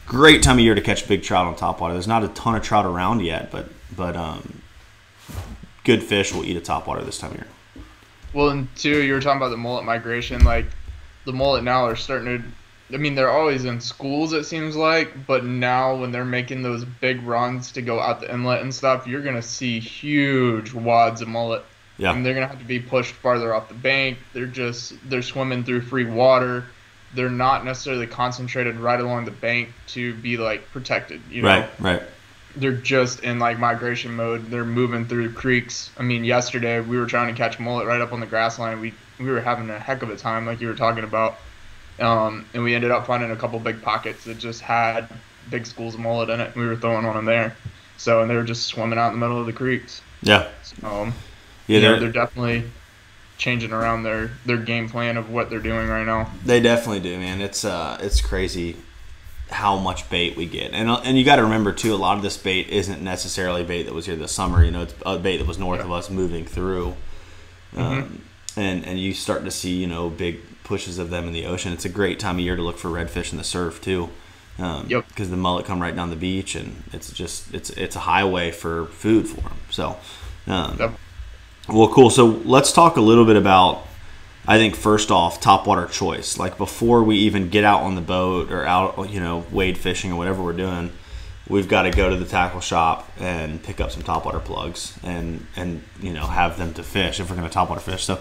great 0.07 0.43
time 0.43 0.57
of 0.57 0.61
year 0.61 0.75
to 0.75 0.81
catch 0.81 1.07
big 1.09 1.23
trout 1.23 1.47
on 1.47 1.57
topwater. 1.57 1.93
There's 1.93 2.09
not 2.09 2.25
a 2.25 2.29
ton 2.29 2.55
of 2.55 2.63
trout 2.63 2.87
around 2.87 3.23
yet, 3.23 3.51
but 3.51 3.69
but 3.95 4.17
um, 4.17 4.63
good 5.85 6.03
fish 6.03 6.33
will 6.33 6.45
eat 6.45 6.57
a 6.57 6.61
topwater 6.61 7.05
this 7.05 7.19
time 7.19 7.33
of 7.33 7.39
year. 7.39 7.47
Well, 8.33 8.51
and 8.51 8.69
two, 8.77 9.03
you 9.03 9.15
were 9.15 9.21
talking 9.21 9.39
about 9.39 9.51
the 9.51 9.57
mullet 9.57 9.85
migration. 9.85 10.45
Like 10.45 10.67
the 11.25 11.33
mullet 11.33 11.65
now 11.65 11.87
are 11.87 11.97
starting 11.97 12.43
to 12.43 12.49
I 12.93 12.99
mean, 12.99 13.17
they're 13.17 13.31
always 13.31 13.65
in 13.65 13.81
schools, 13.81 14.33
it 14.33 14.45
seems 14.45 14.77
like, 14.77 15.27
but 15.27 15.45
now 15.45 15.97
when 15.97 16.13
they're 16.13 16.25
making 16.25 16.63
those 16.63 16.85
big 16.85 17.21
runs 17.23 17.73
to 17.73 17.83
go 17.83 17.99
out 17.99 18.21
the 18.21 18.33
inlet 18.33 18.63
and 18.63 18.73
stuff, 18.73 19.09
you're 19.09 19.23
going 19.23 19.35
to 19.35 19.43
see 19.43 19.81
huge 19.81 20.73
wads 20.73 21.21
of 21.21 21.29
mullet. 21.29 21.65
Yeah. 21.99 22.15
And 22.15 22.25
they're 22.25 22.35
going 22.35 22.47
to 22.47 22.49
have 22.49 22.61
to 22.61 22.69
be 22.69 22.79
pushed 22.79 23.15
farther 23.15 23.55
off 23.55 23.69
the 23.69 23.75
bank. 23.75 24.19
They're 24.35 24.47
just, 24.47 24.95
they're 25.09 25.23
swimming 25.23 25.65
through 25.65 25.81
free 25.81 26.05
water. 26.05 26.65
They're 27.15 27.31
not 27.31 27.65
necessarily 27.65 28.07
concentrated 28.07 28.77
right 28.77 29.01
along 29.01 29.25
the 29.25 29.31
bank 29.31 29.71
to 29.89 30.15
be 30.15 30.37
like 30.37 30.71
protected, 30.71 31.23
you 31.31 31.43
know? 31.43 31.49
Right, 31.49 31.81
right. 31.81 32.03
They're 32.55 32.73
just 32.73 33.21
in 33.21 33.39
like 33.39 33.59
migration 33.59 34.15
mode. 34.15 34.51
They're 34.51 34.65
moving 34.65 35.07
through 35.07 35.33
creeks. 35.33 35.91
I 35.99 36.03
mean, 36.03 36.25
yesterday 36.25 36.81
we 36.81 36.99
were 36.99 37.07
trying 37.07 37.35
to 37.35 37.37
catch 37.37 37.59
mullet 37.59 37.87
right 37.87 38.01
up 38.01 38.13
on 38.13 38.21
the 38.21 38.27
grass 38.27 38.59
line. 38.59 38.81
We, 38.81 38.95
we 39.19 39.27
were 39.27 39.41
having 39.41 39.71
a 39.71 39.79
heck 39.79 40.03
of 40.03 40.11
a 40.11 40.17
time, 40.17 40.47
like 40.47 40.61
you 40.61 40.69
were 40.69 40.75
talking 40.75 41.05
about 41.05 41.39
um, 41.99 42.47
and 42.55 42.63
we 42.63 42.75
ended 42.75 42.91
up 42.91 43.07
finding 43.07 43.31
a 43.31 43.37
couple 43.37 43.59
big 43.59 43.83
pockets 43.83 44.25
that 44.25 44.39
just 44.39 44.61
had 44.61 45.09
big 45.51 45.67
schools 45.67 45.95
of 45.95 46.01
mullet 46.01 46.29
in 46.31 46.41
it. 46.41 46.53
And 46.53 46.57
we 46.57 46.67
were 46.67 46.77
throwing 46.77 47.07
on 47.07 47.17
them 47.17 47.25
there. 47.25 47.57
So, 47.97 48.21
and 48.21 48.31
they 48.31 48.35
were 48.35 48.45
just 48.45 48.67
swimming 48.67 48.99
out 48.99 49.13
in 49.13 49.21
the 49.21 49.27
middle 49.27 49.41
of 49.41 49.47
the 49.47 49.53
creeks. 49.53 50.03
Yeah. 50.23 50.49
So, 50.63 51.13
yeah, 51.67 51.81
they're, 51.81 52.01
they're 52.01 52.13
definitely 52.13 52.65
changing 53.39 53.73
around 53.73 54.03
their, 54.03 54.31
their 54.45 54.59
game 54.59 54.89
plan 54.89 55.17
of 55.17 55.31
what 55.31 55.49
they're 55.51 55.61
doing 55.61 55.89
right 55.89 56.05
now. 56.05 56.31
They 56.45 56.61
definitely 56.61 57.01
do, 57.01 57.19
man. 57.19 57.41
It's 57.41 57.65
uh, 57.65 57.99
it's 58.01 58.21
crazy 58.21 58.77
how 59.51 59.79
much 59.79 60.11
bait 60.11 60.37
we 60.37 60.47
get, 60.47 60.73
and 60.73 60.91
uh, 60.91 61.01
and 61.05 61.17
you 61.17 61.25
got 61.25 61.37
to 61.37 61.45
remember 61.45 61.73
too, 61.73 61.95
a 61.95 61.97
lot 61.97 62.17
of 62.17 62.23
this 62.23 62.37
bait 62.37 62.69
isn't 62.69 63.03
necessarily 63.03 63.63
bait 63.63 63.85
that 63.85 63.95
was 63.95 64.07
here 64.07 64.17
this 64.17 64.33
summer. 64.33 64.65
You 64.65 64.71
know, 64.71 64.83
it's 64.83 64.95
a 65.05 65.19
bait 65.19 65.39
that 65.39 65.47
was 65.47 65.59
north 65.59 65.81
yeah. 65.81 65.87
of 65.87 65.93
us 65.93 66.11
moving 66.11 66.45
through. 66.45 66.97
Mm-hmm. 67.75 67.81
Um, 67.81 68.23
and 68.57 68.85
and 68.85 68.99
you 68.99 69.15
start 69.15 69.45
to 69.45 69.51
see 69.51 69.75
you 69.75 69.87
know 69.87 70.09
big 70.09 70.41
pushes 70.67 70.99
of 70.99 71.11
them 71.11 71.27
in 71.27 71.33
the 71.33 71.47
ocean. 71.47 71.73
It's 71.73 71.85
a 71.85 71.89
great 71.89 72.19
time 72.19 72.37
of 72.37 72.41
year 72.41 72.57
to 72.57 72.63
look 72.63 72.77
for 72.77 72.89
redfish 72.89 73.31
in 73.31 73.39
the 73.39 73.45
surf 73.45 73.81
too. 73.81 74.11
Um, 74.59 74.87
yep. 74.89 75.07
Because 75.09 75.31
the 75.31 75.37
mullet 75.37 75.65
come 75.65 75.81
right 75.81 75.95
down 75.95 76.11
the 76.11 76.17
beach, 76.17 76.55
and 76.55 76.83
it's 76.93 77.13
just 77.13 77.55
it's 77.55 77.71
it's 77.71 77.95
a 77.95 78.01
highway 78.01 78.51
for 78.51 78.87
food 78.87 79.29
for 79.29 79.41
them. 79.43 79.57
So, 79.71 79.97
um, 80.47 80.77
yep. 80.79 80.95
well, 81.69 81.89
cool. 81.89 82.11
So 82.11 82.27
let's 82.27 82.73
talk 82.73 82.97
a 82.97 83.01
little 83.01 83.25
bit 83.25 83.37
about. 83.37 83.85
I 84.49 84.59
think 84.59 84.77
first 84.77 85.11
off, 85.11 85.41
topwater 85.41 85.91
choice. 85.91 86.39
Like 86.39 86.57
before 86.57 87.03
we 87.03 87.17
even 87.17 87.49
get 87.51 87.65
out 87.65 87.83
on 87.83 87.97
the 87.97 88.01
boat 88.01 88.53
or 88.53 88.65
out, 88.65 89.11
you 89.11 89.19
know, 89.19 89.45
wade 89.51 89.77
fishing 89.77 90.13
or 90.13 90.17
whatever 90.17 90.41
we're 90.41 90.53
doing, 90.53 90.93
we've 91.49 91.69
got 91.69 91.83
to 91.83 91.91
go 91.91 92.11
to 92.11 92.17
the 92.17 92.25
tackle 92.25 92.61
shop 92.61 93.11
and 93.19 93.63
pick 93.63 93.81
up 93.81 93.91
some 93.91 94.03
topwater 94.03 94.43
plugs 94.45 94.99
and 95.03 95.47
and 95.57 95.83
you 96.01 96.13
know 96.13 96.27
have 96.27 96.59
them 96.59 96.75
to 96.75 96.83
fish 96.83 97.21
if 97.21 97.31
we're 97.31 97.37
going 97.37 97.49
to 97.49 97.57
topwater 97.57 97.81
fish. 97.81 98.05
So 98.05 98.21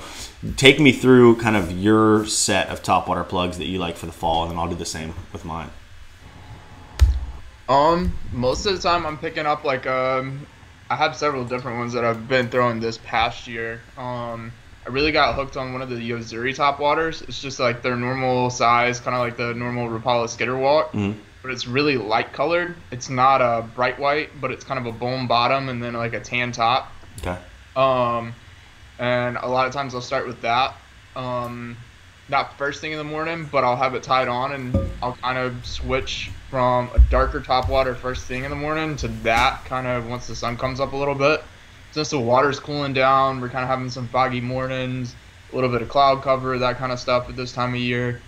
take 0.58 0.80
me 0.80 0.92
through 0.92 1.38
kind 1.38 1.56
of 1.56 1.72
your 1.72 2.26
set 2.26 2.70
of 2.70 2.84
topwater 2.84 3.28
plugs 3.28 3.58
that 3.58 3.66
you 3.66 3.80
like 3.80 3.98
for 3.98 4.06
the 4.06 4.12
fall, 4.12 4.44
and 4.44 4.52
then 4.52 4.60
I'll 4.60 4.70
do 4.70 4.76
the 4.76 4.86
same 4.86 5.14
with 5.34 5.46
mine. 5.46 5.70
Um, 7.68 8.16
most 8.32 8.66
of 8.68 8.76
the 8.76 8.82
time 8.82 9.06
I'm 9.06 9.18
picking 9.18 9.48
up 9.48 9.64
like 9.64 9.88
um, 9.88 10.46
I 10.90 10.96
have 10.96 11.16
several 11.16 11.44
different 11.44 11.80
ones 11.80 11.94
that 11.94 12.06
I've 12.06 12.28
been 12.28 12.50
throwing 12.50 12.80
this 12.80 13.00
past 13.00 13.48
year. 13.48 13.82
Um, 13.98 14.52
I 14.86 14.90
really 14.92 15.12
got 15.12 15.34
hooked 15.34 15.58
on 15.58 15.74
one 15.74 15.82
of 15.82 15.90
the 15.90 16.00
Yo-Zuri 16.00 16.56
topwaters. 16.56 17.28
It's 17.28 17.42
just 17.42 17.60
like 17.60 17.82
their 17.82 17.96
normal 17.96 18.52
size, 18.52 19.00
kind 19.00 19.16
of 19.16 19.22
like 19.22 19.36
the 19.36 19.56
normal 19.56 19.88
Rapala 19.88 20.26
Skitterwalk. 20.28 20.92
Mm-hmm 20.92 21.20
but 21.46 21.54
it's 21.54 21.68
really 21.68 21.96
light 21.96 22.34
colored. 22.34 22.76
It's 22.90 23.08
not 23.08 23.40
a 23.40 23.62
bright 23.62 24.00
white, 24.00 24.30
but 24.42 24.50
it's 24.50 24.64
kind 24.64 24.80
of 24.80 24.88
a 24.88 24.98
bone 24.98 25.28
bottom 25.28 25.70
and 25.70 25.82
then 25.82 25.94
like 25.94 26.14
a 26.14 26.20
tan 26.20 26.52
top. 26.52 26.92
Okay. 27.20 27.38
Um, 27.76 28.34
and 28.98 29.38
a 29.38 29.48
lot 29.48 29.68
of 29.68 29.74
times 29.74 29.94
I'll 29.94 30.02
start 30.02 30.26
with 30.26 30.42
that. 30.42 30.74
Um, 31.16 31.78
not 32.30 32.58
first 32.58 32.82
thing 32.82 32.94
in 32.94 32.98
the 32.98 33.04
morning, 33.04 33.48
but 33.52 33.64
I'll 33.64 33.76
have 33.76 33.94
it 33.94 34.02
tied 34.02 34.28
on 34.28 34.54
and 34.54 34.76
I'll 35.04 35.18
kind 35.18 35.38
of 35.38 35.64
switch 35.68 36.32
from 36.50 36.90
a 36.96 37.00
darker 37.12 37.42
top 37.42 37.70
water 37.70 37.94
first 37.94 38.26
thing 38.26 38.44
in 38.44 38.50
the 38.50 38.56
morning 38.56 38.96
to 38.98 39.08
that 39.08 39.64
kind 39.66 39.86
of 39.86 40.10
once 40.10 40.26
the 40.26 40.36
sun 40.36 40.58
comes 40.58 40.80
up 40.80 40.94
a 40.94 40.98
little 40.98 41.14
bit. 41.14 41.44
Since 41.92 42.10
the 42.10 42.20
water's 42.20 42.60
cooling 42.60 42.94
down, 42.94 43.40
we're 43.40 43.50
kind 43.50 43.64
of 43.64 43.70
having 43.70 43.92
some 43.92 44.08
foggy 44.08 44.42
mornings, 44.42 45.16
a 45.52 45.56
little 45.56 45.70
bit 45.70 45.84
of 45.84 45.90
cloud 45.90 46.24
cover, 46.24 46.58
that 46.58 46.78
kind 46.78 46.92
of 46.92 47.00
stuff 47.00 47.30
at 47.30 47.36
this 47.36 47.54
time 47.54 47.76
of 47.76 47.80
year 47.80 48.20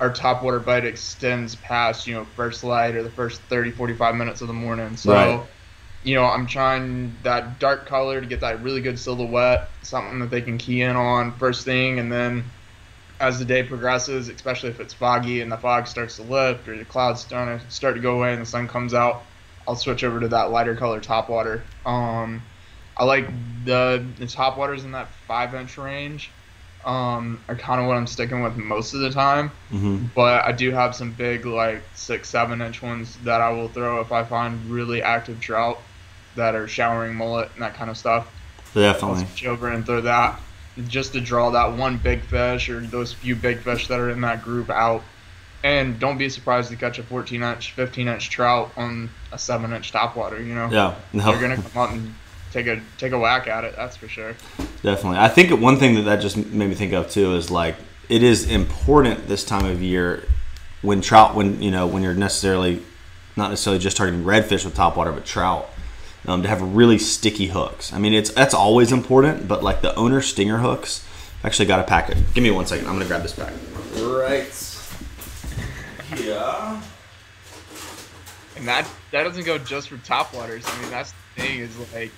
our 0.00 0.12
top 0.12 0.42
water 0.42 0.60
bite 0.60 0.84
extends 0.84 1.54
past 1.56 2.06
you 2.06 2.14
know 2.14 2.24
first 2.36 2.64
light 2.64 2.94
or 2.94 3.02
the 3.02 3.10
first 3.10 3.40
30 3.42 3.70
45 3.70 4.14
minutes 4.14 4.40
of 4.40 4.48
the 4.48 4.54
morning. 4.54 4.96
So 4.96 5.12
right. 5.12 5.40
you 6.04 6.14
know 6.14 6.24
i'm 6.24 6.46
trying 6.46 7.14
that 7.22 7.58
dark 7.58 7.86
color 7.86 8.20
to 8.20 8.26
get 8.26 8.40
that 8.40 8.62
really 8.62 8.80
good 8.80 8.98
silhouette 8.98 9.68
something 9.82 10.18
that 10.20 10.30
they 10.30 10.42
can 10.42 10.58
key 10.58 10.82
in 10.82 10.96
on 10.96 11.36
first 11.38 11.64
thing. 11.64 11.98
And 11.98 12.12
then 12.12 12.44
as 13.18 13.38
the 13.38 13.44
day 13.44 13.62
progresses 13.62 14.28
especially 14.28 14.68
if 14.68 14.80
it's 14.80 14.92
foggy 14.92 15.40
and 15.40 15.50
the 15.50 15.56
fog 15.56 15.86
starts 15.86 16.16
to 16.16 16.22
lift 16.22 16.68
or 16.68 16.76
the 16.76 16.84
clouds 16.84 17.22
start 17.22 17.60
to 17.60 17.70
start 17.70 17.94
to 17.94 18.00
go 18.00 18.16
away 18.16 18.32
and 18.32 18.42
the 18.42 18.46
sun 18.46 18.68
comes 18.68 18.92
out 18.92 19.22
i'll 19.66 19.74
switch 19.74 20.04
over 20.04 20.20
to 20.20 20.28
that 20.28 20.50
lighter 20.50 20.76
color 20.76 21.00
top 21.00 21.30
water. 21.30 21.62
Um, 21.86 22.42
i 22.98 23.04
like 23.04 23.26
the 23.64 24.04
the 24.18 24.26
top 24.26 24.58
waters 24.58 24.84
in 24.84 24.92
that 24.92 25.08
five 25.26 25.54
inch 25.54 25.78
range 25.78 26.30
um, 26.86 27.40
are 27.48 27.56
kind 27.56 27.80
of 27.80 27.86
what 27.88 27.96
I'm 27.96 28.06
sticking 28.06 28.42
with 28.42 28.56
most 28.56 28.94
of 28.94 29.00
the 29.00 29.10
time. 29.10 29.50
Mm-hmm. 29.72 30.06
But 30.14 30.44
I 30.44 30.52
do 30.52 30.70
have 30.70 30.94
some 30.94 31.10
big, 31.12 31.44
like 31.44 31.82
six, 31.94 32.28
seven 32.30 32.62
inch 32.62 32.80
ones 32.80 33.16
that 33.24 33.40
I 33.40 33.50
will 33.50 33.68
throw 33.68 34.00
if 34.00 34.12
I 34.12 34.22
find 34.24 34.64
really 34.70 35.02
active 35.02 35.40
trout 35.40 35.80
that 36.36 36.54
are 36.54 36.68
showering 36.68 37.14
mullet 37.16 37.50
and 37.54 37.62
that 37.62 37.74
kind 37.74 37.90
of 37.90 37.98
stuff. 37.98 38.32
I'll 38.74 38.82
Definitely. 38.82 39.24
switch 39.24 39.46
over 39.46 39.68
and 39.68 39.84
throw 39.84 40.00
that 40.02 40.40
just 40.88 41.14
to 41.14 41.20
draw 41.20 41.50
that 41.50 41.72
one 41.76 41.96
big 41.96 42.20
fish 42.22 42.68
or 42.68 42.80
those 42.80 43.12
few 43.12 43.34
big 43.34 43.58
fish 43.60 43.88
that 43.88 43.98
are 43.98 44.10
in 44.10 44.20
that 44.20 44.42
group 44.42 44.70
out. 44.70 45.02
And 45.64 45.98
don't 45.98 46.18
be 46.18 46.28
surprised 46.28 46.70
to 46.70 46.76
catch 46.76 46.98
a 46.98 47.02
14 47.02 47.42
inch, 47.42 47.72
15 47.72 48.06
inch 48.08 48.30
trout 48.30 48.70
on 48.76 49.10
a 49.32 49.38
7 49.38 49.72
inch 49.72 49.90
topwater. 49.92 50.38
You 50.38 50.54
know, 50.54 50.68
Yeah. 50.70 50.94
No. 51.12 51.24
they're 51.32 51.40
gonna 51.40 51.56
come 51.56 51.82
out 51.82 51.90
and 51.92 52.14
take 52.56 52.66
a 52.66 52.80
take 52.96 53.12
a 53.12 53.18
whack 53.18 53.46
at 53.46 53.64
it. 53.64 53.76
That's 53.76 53.96
for 53.96 54.08
sure. 54.08 54.34
Definitely. 54.82 55.18
I 55.18 55.28
think 55.28 55.60
one 55.60 55.76
thing 55.76 55.94
that 55.96 56.02
that 56.02 56.16
just 56.16 56.36
made 56.36 56.68
me 56.68 56.74
think 56.74 56.92
of 56.92 57.10
too 57.10 57.34
is 57.34 57.50
like 57.50 57.76
it 58.08 58.22
is 58.22 58.50
important 58.50 59.28
this 59.28 59.44
time 59.44 59.66
of 59.66 59.82
year 59.82 60.24
when 60.82 61.00
trout 61.00 61.34
when 61.34 61.62
you 61.62 61.70
know 61.70 61.86
when 61.86 62.02
you're 62.02 62.14
necessarily 62.14 62.82
not 63.36 63.50
necessarily 63.50 63.78
just 63.78 63.96
targeting 63.96 64.24
redfish 64.24 64.64
with 64.64 64.74
topwater 64.74 65.14
but 65.14 65.26
trout 65.26 65.68
um, 66.26 66.42
to 66.42 66.48
have 66.48 66.62
really 66.62 66.98
sticky 66.98 67.48
hooks. 67.48 67.92
I 67.92 67.98
mean 67.98 68.14
it's 68.14 68.30
that's 68.30 68.54
always 68.54 68.90
important, 68.90 69.46
but 69.46 69.62
like 69.62 69.82
the 69.82 69.94
owner 69.94 70.22
stinger 70.22 70.58
hooks. 70.58 71.06
I've 71.40 71.46
actually 71.46 71.66
got 71.66 71.80
a 71.80 71.84
packet. 71.84 72.16
Give 72.32 72.42
me 72.42 72.50
one 72.50 72.66
second. 72.66 72.86
I'm 72.86 72.94
gonna 72.94 73.04
grab 73.04 73.22
this 73.22 73.34
pack. 73.34 73.52
Right. 73.96 74.72
Yeah. 76.24 76.80
And 78.56 78.66
that 78.66 78.88
that 79.10 79.24
doesn't 79.24 79.44
go 79.44 79.58
just 79.58 79.90
for 79.90 79.96
topwaters. 79.98 80.64
I 80.66 80.80
mean, 80.80 80.90
that's 80.90 81.12
the 81.12 81.42
thing 81.42 81.58
is 81.60 81.76
like 81.92 82.10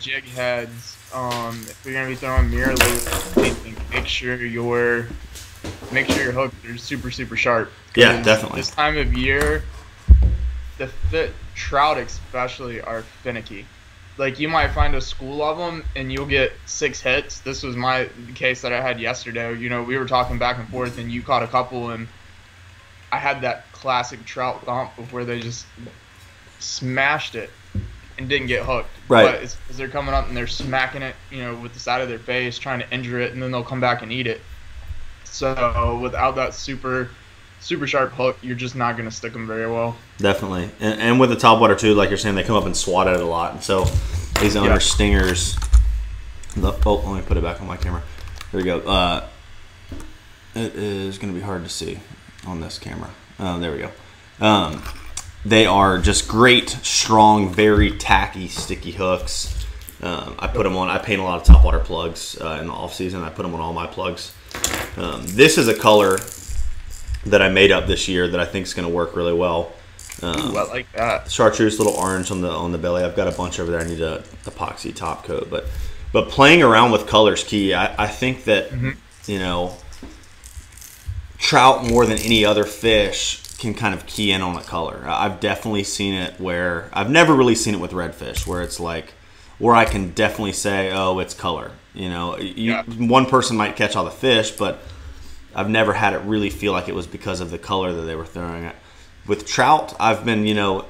jig 0.00 0.24
heads. 0.24 0.96
Um, 1.12 1.60
if 1.60 1.82
you're 1.84 1.94
gonna 1.94 2.08
be 2.08 2.16
throwing 2.16 2.50
MirrOlures, 2.50 3.90
make 3.90 4.06
sure 4.06 4.36
your 4.36 5.06
make 5.92 6.06
sure 6.10 6.22
your 6.22 6.32
hooks 6.32 6.54
are 6.64 6.76
super 6.78 7.10
super 7.10 7.36
sharp. 7.36 7.70
Yeah, 7.94 8.22
definitely. 8.22 8.60
This 8.60 8.70
time 8.70 8.96
of 8.96 9.12
year, 9.14 9.64
the 10.78 10.88
fit 10.88 11.32
trout 11.54 11.98
especially 11.98 12.80
are 12.80 13.02
finicky. 13.02 13.66
Like 14.16 14.38
you 14.38 14.48
might 14.48 14.68
find 14.68 14.94
a 14.94 15.00
school 15.00 15.42
of 15.42 15.58
them 15.58 15.84
and 15.96 16.12
you'll 16.12 16.26
get 16.26 16.52
six 16.66 17.00
hits. 17.00 17.40
This 17.40 17.62
was 17.62 17.76
my 17.76 18.08
case 18.34 18.62
that 18.62 18.72
I 18.72 18.80
had 18.80 19.00
yesterday. 19.00 19.56
You 19.56 19.68
know, 19.68 19.82
we 19.82 19.96
were 19.98 20.06
talking 20.06 20.38
back 20.38 20.58
and 20.58 20.68
forth, 20.68 20.98
and 20.98 21.10
you 21.10 21.22
caught 21.22 21.42
a 21.42 21.46
couple, 21.46 21.90
and 21.90 22.08
I 23.12 23.18
had 23.18 23.42
that 23.42 23.70
classic 23.72 24.24
trout 24.24 24.64
thump 24.64 24.90
where 25.12 25.24
they 25.24 25.40
just 25.40 25.66
smashed 26.58 27.34
it 27.34 27.50
and 28.20 28.28
didn't 28.28 28.46
get 28.46 28.64
hooked. 28.64 28.90
Right. 29.08 29.40
But 29.40 29.56
they're 29.76 29.88
coming 29.88 30.14
up 30.14 30.28
and 30.28 30.36
they're 30.36 30.46
smacking 30.46 31.02
it, 31.02 31.16
you 31.30 31.38
know, 31.38 31.56
with 31.56 31.72
the 31.74 31.80
side 31.80 32.02
of 32.02 32.08
their 32.08 32.18
face, 32.18 32.58
trying 32.58 32.78
to 32.80 32.90
injure 32.94 33.18
it, 33.20 33.32
and 33.32 33.42
then 33.42 33.50
they'll 33.50 33.64
come 33.64 33.80
back 33.80 34.02
and 34.02 34.12
eat 34.12 34.26
it. 34.26 34.40
So 35.24 35.98
without 36.00 36.36
that 36.36 36.54
super, 36.54 37.10
super 37.60 37.86
sharp 37.86 38.12
hook, 38.12 38.38
you're 38.42 38.56
just 38.56 38.76
not 38.76 38.96
gonna 38.96 39.10
stick 39.10 39.32
them 39.32 39.46
very 39.46 39.70
well. 39.70 39.96
Definitely, 40.18 40.70
and, 40.80 41.00
and 41.00 41.20
with 41.20 41.30
the 41.30 41.36
top 41.36 41.60
water 41.60 41.74
too, 41.74 41.94
like 41.94 42.10
you're 42.10 42.18
saying, 42.18 42.34
they 42.34 42.42
come 42.44 42.56
up 42.56 42.66
and 42.66 42.76
swat 42.76 43.08
at 43.08 43.14
it 43.14 43.20
a 43.22 43.24
lot. 43.26 43.52
And 43.52 43.62
so 43.62 43.86
these 44.40 44.56
owner 44.56 44.72
Yeah. 44.72 44.78
stingers. 44.78 45.56
The, 46.56 46.72
oh, 46.84 46.96
let 46.96 47.20
me 47.20 47.26
put 47.26 47.36
it 47.36 47.42
back 47.42 47.60
on 47.60 47.68
my 47.68 47.76
camera. 47.76 48.02
There 48.50 48.58
we 48.58 48.64
go. 48.64 48.80
Uh, 48.80 49.28
it 50.54 50.74
is 50.74 51.16
going 51.16 51.32
to 51.32 51.38
be 51.38 51.44
hard 51.44 51.62
to 51.62 51.70
see 51.70 52.00
on 52.44 52.60
this 52.60 52.76
camera. 52.76 53.10
Uh, 53.38 53.58
there 53.58 53.70
we 53.70 53.78
go. 53.78 53.90
Um, 54.44 54.82
they 55.44 55.66
are 55.66 55.98
just 55.98 56.28
great, 56.28 56.70
strong, 56.70 57.52
very 57.52 57.92
tacky, 57.92 58.48
sticky 58.48 58.92
hooks. 58.92 59.66
Um, 60.02 60.34
I 60.38 60.46
put 60.48 60.64
them 60.64 60.76
on. 60.76 60.88
I 60.88 60.98
paint 60.98 61.20
a 61.20 61.24
lot 61.24 61.40
of 61.40 61.56
topwater 61.56 61.82
plugs 61.82 62.40
uh, 62.40 62.58
in 62.60 62.66
the 62.66 62.72
off 62.72 62.94
season. 62.94 63.22
I 63.22 63.30
put 63.30 63.42
them 63.42 63.54
on 63.54 63.60
all 63.60 63.72
my 63.72 63.86
plugs. 63.86 64.34
Um, 64.96 65.22
this 65.26 65.58
is 65.58 65.68
a 65.68 65.74
color 65.74 66.18
that 67.26 67.42
I 67.42 67.50
made 67.50 67.70
up 67.70 67.86
this 67.86 68.08
year 68.08 68.28
that 68.28 68.40
I 68.40 68.46
think 68.46 68.66
is 68.66 68.74
going 68.74 68.88
to 68.88 68.94
work 68.94 69.14
really 69.14 69.34
well. 69.34 69.72
Um, 70.22 70.54
Ooh, 70.54 70.58
I 70.58 70.64
like 70.64 70.92
that. 70.92 71.30
chartreuse, 71.30 71.78
little 71.78 71.94
orange 71.94 72.30
on 72.30 72.40
the 72.40 72.50
on 72.50 72.72
the 72.72 72.78
belly. 72.78 73.02
I've 73.02 73.16
got 73.16 73.28
a 73.28 73.36
bunch 73.36 73.60
over 73.60 73.70
there. 73.70 73.80
I 73.80 73.84
need 73.84 74.00
a 74.00 74.22
epoxy 74.44 74.94
top 74.94 75.24
coat, 75.24 75.48
but 75.50 75.66
but 76.12 76.28
playing 76.28 76.62
around 76.62 76.92
with 76.92 77.06
colors 77.06 77.44
key. 77.44 77.72
I, 77.72 78.04
I 78.04 78.06
think 78.06 78.44
that 78.44 78.72
you 79.26 79.38
know 79.38 79.76
trout 81.38 81.84
more 81.84 82.04
than 82.04 82.18
any 82.18 82.44
other 82.44 82.64
fish 82.64 83.39
can 83.60 83.74
kind 83.74 83.94
of 83.94 84.06
key 84.06 84.32
in 84.32 84.42
on 84.42 84.56
a 84.56 84.62
color. 84.62 85.04
I- 85.06 85.26
I've 85.26 85.38
definitely 85.38 85.84
seen 85.84 86.14
it 86.14 86.40
where 86.40 86.88
I've 86.92 87.10
never 87.10 87.34
really 87.34 87.54
seen 87.54 87.74
it 87.74 87.80
with 87.80 87.92
redfish 87.92 88.46
where 88.46 88.62
it's 88.62 88.80
like 88.80 89.12
where 89.58 89.76
I 89.76 89.84
can 89.84 90.10
definitely 90.12 90.52
say, 90.54 90.90
oh, 90.90 91.18
it's 91.18 91.34
color. 91.34 91.72
You 91.94 92.08
know, 92.08 92.38
you, 92.38 92.72
Yeah. 92.72 92.82
one 92.84 93.26
person 93.26 93.56
might 93.56 93.76
catch 93.76 93.94
all 93.94 94.04
the 94.04 94.10
fish, 94.10 94.52
but 94.52 94.78
I've 95.54 95.68
never 95.68 95.92
had 95.92 96.14
it 96.14 96.22
really 96.24 96.48
feel 96.50 96.72
like 96.72 96.88
it 96.88 96.94
was 96.94 97.06
because 97.06 97.40
of 97.40 97.50
the 97.50 97.58
color 97.58 97.92
that 97.92 98.02
they 98.02 98.14
were 98.14 98.24
throwing 98.24 98.64
it. 98.64 98.74
With 99.26 99.46
trout, 99.46 99.94
I've 100.00 100.24
been, 100.24 100.46
you 100.46 100.54
know, 100.54 100.86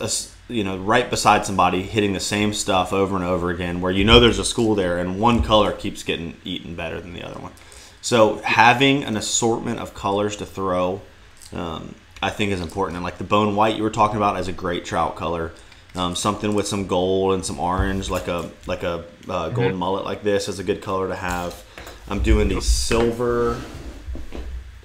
a 0.00 0.10
you 0.50 0.64
know, 0.64 0.76
right 0.78 1.10
beside 1.10 1.44
somebody 1.44 1.82
hitting 1.82 2.14
the 2.14 2.20
same 2.20 2.54
stuff 2.54 2.90
over 2.92 3.14
and 3.16 3.24
over 3.24 3.50
again, 3.50 3.80
where 3.82 3.92
you 3.92 4.02
know 4.02 4.18
there's 4.18 4.38
a 4.38 4.44
school 4.44 4.74
there, 4.74 4.96
and 4.98 5.20
one 5.20 5.42
color 5.42 5.72
keeps 5.72 6.02
getting 6.02 6.34
eaten 6.44 6.74
better 6.74 7.00
than 7.02 7.12
the 7.12 7.22
other 7.22 7.38
one. 7.38 7.52
So 8.00 8.38
having 8.38 9.04
an 9.04 9.16
assortment 9.16 9.78
of 9.78 9.92
colors 9.94 10.36
to 10.36 10.46
throw, 10.46 11.02
um, 11.52 11.94
I 12.22 12.30
think 12.30 12.52
is 12.52 12.60
important. 12.60 12.96
And 12.96 13.04
like 13.04 13.18
the 13.18 13.24
bone 13.24 13.56
white 13.56 13.76
you 13.76 13.82
were 13.82 13.90
talking 13.90 14.16
about 14.16 14.38
is 14.38 14.48
a 14.48 14.52
great 14.52 14.84
trout 14.84 15.16
color. 15.16 15.52
Um, 15.94 16.14
something 16.14 16.54
with 16.54 16.68
some 16.68 16.86
gold 16.86 17.34
and 17.34 17.44
some 17.44 17.58
orange, 17.58 18.10
like 18.10 18.28
a 18.28 18.50
like 18.66 18.82
a 18.82 19.04
uh, 19.28 19.48
golden 19.50 19.76
mullet 19.76 20.04
like 20.04 20.22
this, 20.22 20.48
is 20.48 20.58
a 20.58 20.64
good 20.64 20.82
color 20.82 21.08
to 21.08 21.16
have. 21.16 21.64
I'm 22.08 22.22
doing 22.22 22.48
these 22.48 22.66
silver. 22.66 23.60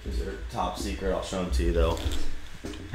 These 0.05 0.21
are 0.21 0.37
top 0.49 0.77
secret. 0.77 1.13
I'll 1.13 1.23
show 1.23 1.43
them 1.43 1.51
to 1.51 1.63
you 1.63 1.71
though. 1.71 1.97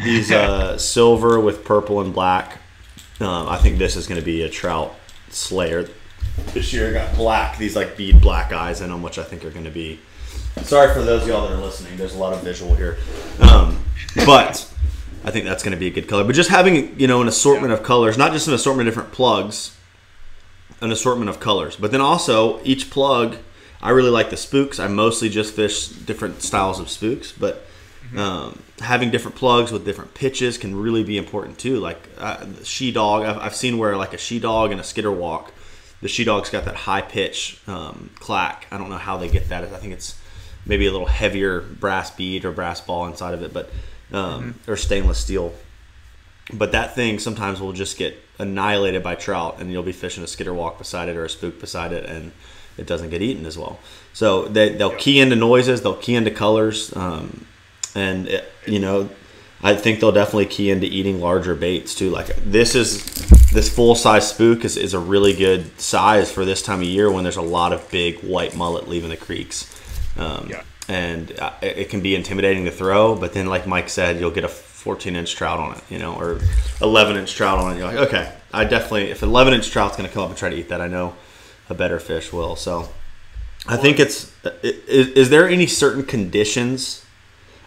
These 0.03 0.33
uh, 0.33 0.79
silver 0.79 1.41
with 1.41 1.65
purple 1.65 2.01
and 2.01 2.13
black. 2.13 2.59
Um, 3.21 3.49
I 3.49 3.57
think 3.57 3.79
this 3.79 3.97
is 3.97 4.07
going 4.07 4.21
to 4.21 4.25
be 4.25 4.43
a 4.43 4.49
trout 4.49 4.95
slayer. 5.31 5.89
This 6.53 6.73
year 6.73 6.91
I 6.91 6.93
got 6.93 7.15
black. 7.17 7.59
These 7.59 7.77
like 7.77 7.97
bead 7.97 8.21
black 8.21 8.53
eyes 8.53 8.81
in 8.81 8.91
them, 8.91 9.03
which 9.03 9.19
I 9.19 9.25
think 9.25 9.45
are 9.45 9.51
going 9.51 9.65
to 9.65 9.71
be. 9.71 10.01
Sorry 10.65 10.93
for 10.93 11.03
those 11.03 11.23
of 11.23 11.29
y'all 11.29 11.49
that 11.49 11.57
are 11.57 11.61
listening. 11.61 11.97
There's 11.97 12.15
a 12.15 12.19
lot 12.19 12.33
of 12.33 12.43
visual 12.43 12.75
here, 12.75 12.99
um, 13.41 13.83
but 14.27 14.71
I 15.25 15.31
think 15.31 15.45
that's 15.45 15.63
going 15.63 15.73
to 15.73 15.79
be 15.79 15.87
a 15.87 15.91
good 15.91 16.09
color. 16.09 16.25
But 16.25 16.35
just 16.35 16.51
having 16.51 16.99
you 16.99 17.07
know 17.07 17.23
an 17.23 17.29
assortment 17.29 17.73
of 17.73 17.83
colors, 17.83 18.19
not 18.19 18.33
just 18.33 18.49
an 18.49 18.55
assortment 18.55 18.89
of 18.89 18.95
different 18.95 19.13
plugs, 19.13 19.77
an 20.81 20.93
assortment 20.93 21.29
of 21.29 21.41
colors. 21.41 21.77
But 21.77 21.91
then 21.91 22.01
also 22.01 22.63
each 22.65 22.91
plug, 22.91 23.37
I 23.81 23.91
really 23.91 24.11
like 24.11 24.31
the 24.31 24.37
spooks. 24.37 24.79
I 24.79 24.89
mostly 24.89 25.29
just 25.29 25.55
fish 25.55 25.89
different 25.89 26.43
styles 26.43 26.81
of 26.81 26.89
spooks, 26.89 27.33
but 27.33 27.65
um, 28.17 28.63
having 28.81 29.11
different 29.11 29.37
plugs 29.37 29.71
with 29.71 29.85
different 29.85 30.15
pitches 30.15 30.57
can 30.57 30.75
really 30.75 31.05
be 31.05 31.19
important 31.19 31.59
too. 31.59 31.79
Like 31.79 32.09
uh, 32.19 32.47
she 32.63 32.93
dog, 32.93 33.25
I've, 33.25 33.39
I've 33.39 33.55
seen 33.55 33.79
where 33.79 33.97
like 33.97 34.15
a 34.15 34.19
she 34.19 34.39
dog 34.39 34.73
and 34.73 34.81
a 34.81 34.85
skitter 34.85 35.13
walk, 35.13 35.53
the 36.01 36.09
she 36.09 36.25
dog's 36.25 36.51
got 36.51 36.65
that 36.65 36.77
high 36.77 37.03
pitch 37.03 37.61
um, 37.67 38.11
clack. 38.19 38.67
I 38.71 38.79
don't 38.79 38.89
know 38.89 38.99
how 38.99 39.17
they 39.17 39.29
get 39.29 39.49
that. 39.49 39.65
I 39.65 39.77
think 39.79 39.93
it's 39.93 40.19
maybe 40.67 40.87
a 40.87 40.93
little 40.93 41.07
heavier 41.07 41.61
brass 41.61 42.11
bead 42.11 42.45
or 42.45 42.53
brass 42.53 42.81
ball 42.81 43.07
inside 43.07 43.35
of 43.35 43.43
it, 43.43 43.53
but 43.53 43.71
um, 44.13 44.55
or 44.67 44.77
stainless 44.77 45.19
steel. 45.19 45.53
But 46.53 46.73
that 46.73 46.95
thing 46.95 47.19
sometimes 47.19 47.61
will 47.61 47.73
just 47.73 47.99
get 47.99 48.17
annihilated 48.39 49.03
by 49.03 49.15
trout 49.15 49.57
and 49.59 49.71
you'll 49.71 49.83
be 49.83 49.93
fishing 49.93 50.25
a 50.25 50.27
skitter 50.27 50.55
walk 50.55 50.79
beside 50.79 51.09
it 51.09 51.17
or 51.17 51.25
a 51.25 51.31
spook 51.31 51.61
beside 51.61 51.93
it 51.93 52.07
and 52.07 52.33
it 52.77 52.87
doesn't 52.87 53.11
get 53.11 53.21
eaten 53.21 53.45
as 53.45 53.59
well. 53.59 53.79
So 54.13 54.47
they, 54.47 54.71
they'll 54.71 54.97
key 54.97 55.21
into 55.21 55.37
noises 55.37 55.83
they'll 55.83 55.97
key 55.97 56.15
into 56.15 56.31
colors 56.31 56.95
um, 56.97 57.47
and 57.95 58.29
it, 58.29 58.53
you 58.67 58.79
know 58.79 59.09
i 59.63 59.75
think 59.75 59.99
they'll 59.99 60.13
definitely 60.13 60.47
key 60.47 60.71
into 60.71 60.87
eating 60.87 61.21
larger 61.21 61.55
baits 61.55 61.95
too. 61.95 62.11
Like 62.11 62.29
this 62.45 62.75
is 62.75 63.05
this 63.51 63.75
full 63.75 63.95
size 63.95 64.29
spook 64.29 64.65
is, 64.65 64.77
is 64.77 64.95
a 64.95 64.99
really 64.99 65.35
good 65.35 65.81
size 65.81 66.31
for 66.31 66.45
this 66.45 66.63
time 66.63 66.81
of 66.81 66.87
year 66.87 67.11
when 67.11 67.25
there's 67.25 67.37
a 67.37 67.43
lot 67.43 67.73
of 67.73 67.91
big 67.91 68.21
white 68.21 68.55
mullet 68.55 68.89
leaving 68.89 69.11
the 69.11 69.17
creeks 69.17 69.75
um, 70.19 70.47
Yeah. 70.51 70.63
and 70.89 71.39
uh, 71.39 71.53
it 71.63 71.89
can 71.91 72.01
be 72.01 72.15
intimidating 72.15 72.65
to 72.65 72.71
throw 72.71 73.15
but 73.15 73.33
then 73.33 73.47
like 73.47 73.67
mike 73.67 73.89
said 73.89 74.19
you'll 74.21 74.31
get 74.31 74.45
a 74.45 74.49
14 74.49 75.17
inch 75.17 75.35
trout 75.35 75.59
on 75.61 75.77
it 75.77 75.83
you 75.91 75.99
know 75.99 76.15
or 76.15 76.41
11 76.81 77.17
inch 77.17 77.35
trout 77.35 77.59
on 77.59 77.73
it. 77.75 77.79
You're 77.79 77.87
like 77.89 78.09
okay 78.09 78.33
i 78.53 78.65
definitely 78.65 79.11
if 79.11 79.23
11 79.23 79.55
inch 79.55 79.71
trout's 79.71 79.97
going 79.97 80.09
to 80.09 80.13
come 80.15 80.23
up 80.23 80.31
and 80.31 80.39
try 80.39 80.49
to 80.51 80.57
eat 80.57 80.69
that 80.69 80.81
i 80.81 80.89
know 80.89 81.15
a 81.69 81.75
better 81.75 81.99
fish 82.01 82.33
will. 82.33 82.57
So 82.57 82.89
i 83.67 83.77
think 83.77 83.99
it's 84.01 84.33
is, 84.63 85.09
is 85.09 85.31
there 85.31 85.47
any 85.49 85.67
certain 85.67 86.03
conditions? 86.05 87.05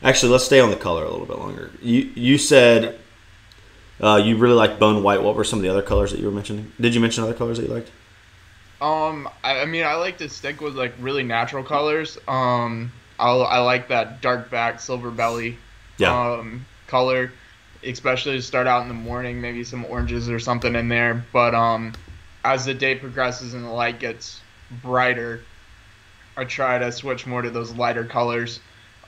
Actually 0.02 0.32
let's 0.32 0.46
stay 0.46 0.60
on 0.60 0.72
the 0.72 0.76
color 0.76 1.04
a 1.06 1.12
little 1.12 1.28
bit 1.28 1.38
longer. 1.38 1.70
You 1.82 2.10
you 2.16 2.38
said 2.40 2.98
uh, 4.00 4.16
you 4.16 4.36
really 4.38 4.56
like 4.56 4.80
bone 4.80 5.04
white. 5.04 5.22
What 5.22 5.36
were 5.36 5.44
some 5.44 5.60
of 5.60 5.64
the 5.64 5.70
other 5.70 5.84
colors 5.84 6.10
that 6.12 6.20
you 6.20 6.26
were 6.26 6.32
mentioning? 6.32 6.72
Did 6.82 6.96
you 6.96 7.02
mention 7.02 7.24
other 7.24 7.36
colors 7.36 7.58
that 7.60 7.68
you 7.68 7.74
liked 7.74 7.92
Um, 8.82 9.30
I, 9.44 9.62
I 9.62 9.66
mean, 9.66 9.84
I 9.84 9.96
like 9.96 10.18
to 10.18 10.28
stick 10.28 10.60
with 10.60 10.76
like 10.76 10.94
really 11.00 11.24
natural 11.24 11.64
colors. 11.64 12.18
Um, 12.28 12.92
I'll, 13.20 13.44
I 13.44 13.60
like 13.60 13.90
that 13.90 14.22
dark 14.22 14.50
back 14.50 14.82
silver 14.82 15.12
belly. 15.12 15.58
Yeah. 15.98 16.34
Um, 16.34 16.66
color, 16.88 17.32
especially 17.84 18.38
to 18.38 18.42
start 18.42 18.66
out 18.66 18.82
in 18.82 18.88
the 18.88 18.96
morning. 18.96 19.40
Maybe 19.40 19.64
some 19.64 19.86
oranges 19.86 20.30
or 20.30 20.40
something 20.40 20.74
in 20.76 20.90
there. 20.90 21.24
But 21.32 21.54
um, 21.54 21.94
as 22.44 22.66
the 22.66 22.74
day 22.74 22.96
progresses 22.96 23.54
and 23.54 23.64
the 23.64 23.70
light 23.70 24.00
gets 24.00 24.42
brighter, 24.82 25.42
I 26.36 26.46
try 26.46 26.80
to 26.80 26.92
switch 26.92 27.28
more 27.28 27.44
to 27.44 27.52
those 27.52 27.72
lighter 27.72 28.06
colors, 28.06 28.60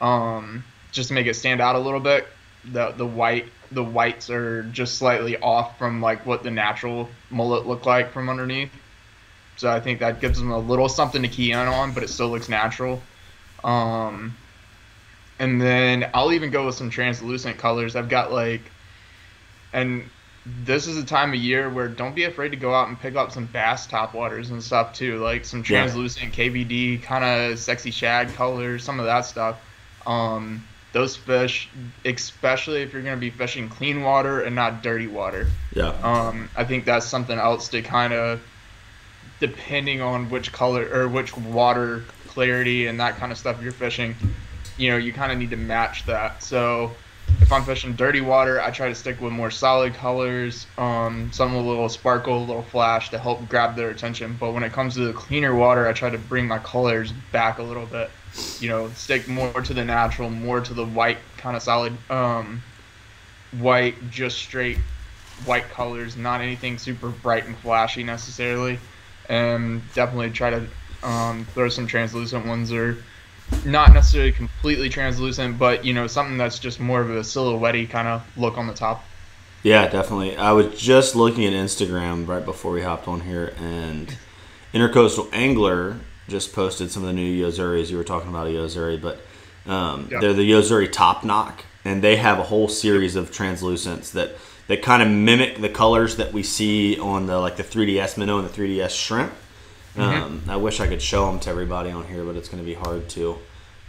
um, 0.01 0.63
just 0.92 1.08
to 1.08 1.15
make 1.15 1.25
it 1.25 1.34
stand 1.34 1.62
out 1.62 1.75
a 1.75 1.80
little 1.80 2.00
bit. 2.00 2.27
The 2.72 2.92
the 2.92 3.06
white 3.06 3.48
the 3.72 3.84
whites 3.84 4.30
are 4.30 4.63
just 4.63 4.98
slightly 4.98 5.38
off 5.38 5.77
from 5.80 6.00
like 6.00 6.25
what 6.25 6.44
the 6.44 6.51
natural 6.51 7.10
mullet 7.32 7.65
look 7.65 7.86
like 7.86 8.12
from 8.12 8.30
underneath. 8.30 8.70
So 9.57 9.69
I 9.69 9.79
think 9.79 10.00
that 10.00 10.19
gives 10.19 10.39
them 10.39 10.51
a 10.51 10.57
little 10.57 10.89
something 10.89 11.22
to 11.22 11.27
key 11.27 11.51
in 11.51 11.57
on, 11.57 11.93
but 11.93 12.03
it 12.03 12.10
still 12.10 12.29
looks 12.29 12.50
natural. 12.50 13.01
Um, 13.63 14.36
and 15.39 15.62
then 15.62 16.10
I'll 16.13 16.33
even 16.33 16.51
go 16.51 16.65
with 16.65 16.75
some 16.75 16.89
translucent 16.89 17.57
colors. 17.57 17.95
I've 17.95 18.10
got 18.10 18.31
like, 18.31 18.62
and 19.72 20.10
this 20.45 20.88
is 20.88 20.98
a 20.98 21.05
time 21.05 21.29
of 21.29 21.39
year 21.39 21.69
where 21.69 21.88
don't 21.88 22.15
be 22.15 22.25
afraid 22.25 22.50
to 22.50 22.57
go 22.57 22.74
out 22.74 22.89
and 22.89 23.00
pick 23.00 23.15
up 23.15 23.31
some 23.31 23.45
bass 23.45 23.88
topwaters 23.88 24.51
and 24.51 24.62
stuff 24.62 24.93
too, 24.93 25.19
like 25.19 25.45
some 25.45 25.63
translucent 25.63 26.38
yeah. 26.38 26.45
KVD 26.45 27.03
kind 27.03 27.24
of 27.24 27.60
sexy 27.60 27.91
shad 27.91 28.29
colors, 28.33 28.83
some 28.83 29.00
of 29.00 29.05
that 29.05 29.22
stuff. 29.22 29.60
Um, 30.05 30.63
those 30.91 31.15
fish, 31.15 31.69
especially 32.05 32.81
if 32.81 32.93
you're 32.93 33.01
going 33.01 33.15
to 33.15 33.19
be 33.19 33.31
fishing 33.31 33.67
clean 33.67 34.03
water 34.03 34.41
and 34.41 34.55
not 34.55 34.83
dirty 34.83 35.07
water. 35.07 35.48
Yeah. 35.74 35.89
Um, 36.03 36.50
I 36.55 36.65
think 36.65 36.86
that's 36.86 37.07
something 37.07 37.38
else 37.38 37.69
to 37.69 37.81
kind 37.81 38.13
of, 38.13 38.41
depending 39.43 40.00
on 40.00 40.29
which 40.29 40.53
color 40.53 40.88
or 40.93 41.09
which 41.09 41.35
water 41.35 42.01
clarity 42.29 42.88
and 42.88 42.97
that 42.97 43.17
kind 43.17 43.29
of 43.29 43.38
stuff 43.38 43.62
you're 43.62 43.73
fishing, 43.73 44.15
you 44.77 44.89
know, 44.89 44.95
you 44.95 45.12
kind 45.12 45.33
of 45.33 45.38
need 45.38 45.50
to 45.50 45.57
match 45.57 46.05
that. 46.05 46.41
So 46.41 46.91
if 47.41 47.51
I'm 47.51 47.65
fishing 47.65 47.91
dirty 47.91 48.21
water, 48.21 48.62
I 48.62 48.71
try 48.71 48.88
to 48.88 48.95
stick 48.95 49.19
with 49.19 49.33
more 49.33 49.51
solid 49.51 49.95
colors, 49.95 50.65
um, 50.77 51.29
some 51.33 51.53
a 51.55 51.62
little 51.62 51.89
sparkle, 51.89 52.38
a 52.38 52.45
little 52.45 52.63
flash 52.63 53.09
to 53.09 53.19
help 53.19 53.50
grab 53.50 53.75
their 53.75 53.89
attention. 53.89 54.38
But 54.39 54.53
when 54.53 54.63
it 54.63 54.71
comes 54.71 54.93
to 54.93 55.01
the 55.01 55.12
cleaner 55.12 55.53
water, 55.53 55.89
I 55.89 55.91
try 55.91 56.09
to 56.09 56.17
bring 56.17 56.47
my 56.47 56.59
colors 56.59 57.12
back 57.33 57.59
a 57.59 57.63
little 57.63 57.85
bit. 57.85 58.12
You 58.62 58.69
know, 58.69 58.89
stick 58.91 59.27
more 59.27 59.51
to 59.62 59.73
the 59.73 59.83
natural, 59.83 60.29
more 60.29 60.62
to 60.62 60.73
the 60.73 60.85
white 60.85 61.17
kind 61.35 61.57
of 61.57 61.62
solid, 61.62 61.97
um, 62.09 62.63
white, 63.59 64.09
just 64.09 64.38
straight 64.38 64.77
white 65.43 65.67
colors, 65.69 66.15
not 66.15 66.39
anything 66.39 66.77
super 66.77 67.09
bright 67.09 67.45
and 67.45 67.57
flashy 67.57 68.05
necessarily. 68.05 68.79
And 69.30 69.82
definitely 69.94 70.32
try 70.32 70.50
to 70.50 70.68
um, 71.03 71.46
throw 71.53 71.70
some 71.70 71.88
translucent 71.88 72.46
ones 72.46 72.72
or 72.72 72.98
not 73.65 73.94
necessarily 73.94 74.32
completely 74.32 74.89
translucent, 74.89 75.58
but 75.58 75.86
you 75.86 75.94
know 75.94 76.08
something 76.08 76.38
that's 76.38 76.60
just 76.60 76.80
more 76.80 77.01
of 77.01 77.10
a 77.10 77.24
silhouette 77.24 77.89
kind 77.89 78.08
of 78.08 78.25
look 78.38 78.58
on 78.58 78.68
the 78.68 78.74
top. 78.74 79.03
Yeah, 79.63 79.88
definitely. 79.88 80.36
I 80.36 80.51
was 80.51 80.80
just 80.80 81.15
looking 81.15 81.46
at 81.46 81.53
Instagram 81.53 82.27
right 82.27 82.44
before 82.44 82.72
we 82.72 82.82
hopped 82.82 83.08
on 83.08 83.22
here, 83.22 83.53
and 83.58 84.15
Intracoastal 84.74 85.30
Angler 85.32 86.00
just 86.27 86.53
posted 86.53 86.92
some 86.92 87.03
of 87.03 87.08
the 87.08 87.13
new 87.13 87.25
Yo-Zuris. 87.25 87.89
You 87.89 87.98
were 87.98 88.03
talking 88.03 88.30
about 88.30 88.48
a 88.48 88.51
Yo-Zuri, 88.51 89.01
but 89.01 89.22
um, 89.65 90.08
they're 90.10 90.34
the 90.34 90.44
Yo-Zuri 90.44 90.92
Top 90.92 91.24
Knock, 91.24 91.63
and 91.86 92.01
they 92.01 92.18
have 92.18 92.39
a 92.39 92.44
whole 92.44 92.68
series 92.68 93.15
of 93.15 93.32
translucents 93.32 94.12
that 94.12 94.36
that 94.67 94.82
kind 94.82 95.01
of 95.01 95.10
mimic 95.10 95.60
the 95.60 95.70
colors 95.70 96.15
that 96.17 96.34
we 96.34 96.43
see 96.43 97.00
on 97.00 97.27
the 97.27 97.39
like 97.39 97.58
the 97.58 97.63
3DS 97.63 98.17
minnow 98.17 98.39
and 98.39 98.50
the 98.50 98.53
3DS 98.53 98.91
shrimp 98.91 99.34
Mm-hmm. 99.96 100.24
Um, 100.24 100.43
I 100.48 100.55
wish 100.58 100.79
I 100.79 100.88
could 100.88 101.01
show 101.01 101.27
them 101.27 101.39
to 101.41 101.50
everybody 101.50 101.91
on 101.91 102.05
here, 102.05 102.24
but 102.24 102.36
it's 102.36 102.50
going 102.50 102.63
to 102.63 102.65
be 102.65 102.74
hard 102.74 103.10
to. 103.10 103.38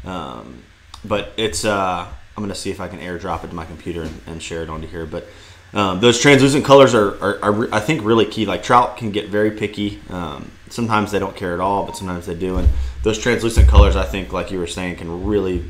Um, 0.04 0.62
but 1.04 1.32
it's 1.36 1.64
uh, 1.64 2.06
I'm 2.06 2.42
going 2.42 2.48
to 2.48 2.54
see 2.54 2.70
if 2.70 2.80
I 2.80 2.88
can 2.88 2.98
airdrop 2.98 3.44
it 3.44 3.48
to 3.48 3.54
my 3.54 3.64
computer 3.64 4.02
and, 4.02 4.20
and 4.26 4.42
share 4.42 4.62
it 4.62 4.68
onto 4.68 4.86
here. 4.86 5.06
But 5.06 5.26
um, 5.72 6.00
those 6.00 6.20
translucent 6.20 6.64
colors 6.64 6.94
are, 6.94 7.18
are, 7.22 7.38
are, 7.42 7.74
I 7.74 7.80
think, 7.80 8.04
really 8.04 8.26
key. 8.26 8.44
Like 8.44 8.62
trout 8.62 8.98
can 8.98 9.12
get 9.12 9.28
very 9.28 9.50
picky. 9.52 10.00
Um, 10.10 10.50
sometimes 10.68 11.10
they 11.10 11.18
don't 11.18 11.34
care 11.34 11.54
at 11.54 11.60
all, 11.60 11.86
but 11.86 11.96
sometimes 11.96 12.26
they 12.26 12.34
do. 12.34 12.58
And 12.58 12.68
those 13.02 13.18
translucent 13.18 13.66
colors, 13.68 13.96
I 13.96 14.04
think, 14.04 14.32
like 14.32 14.50
you 14.50 14.58
were 14.58 14.66
saying, 14.66 14.96
can 14.96 15.24
really, 15.24 15.64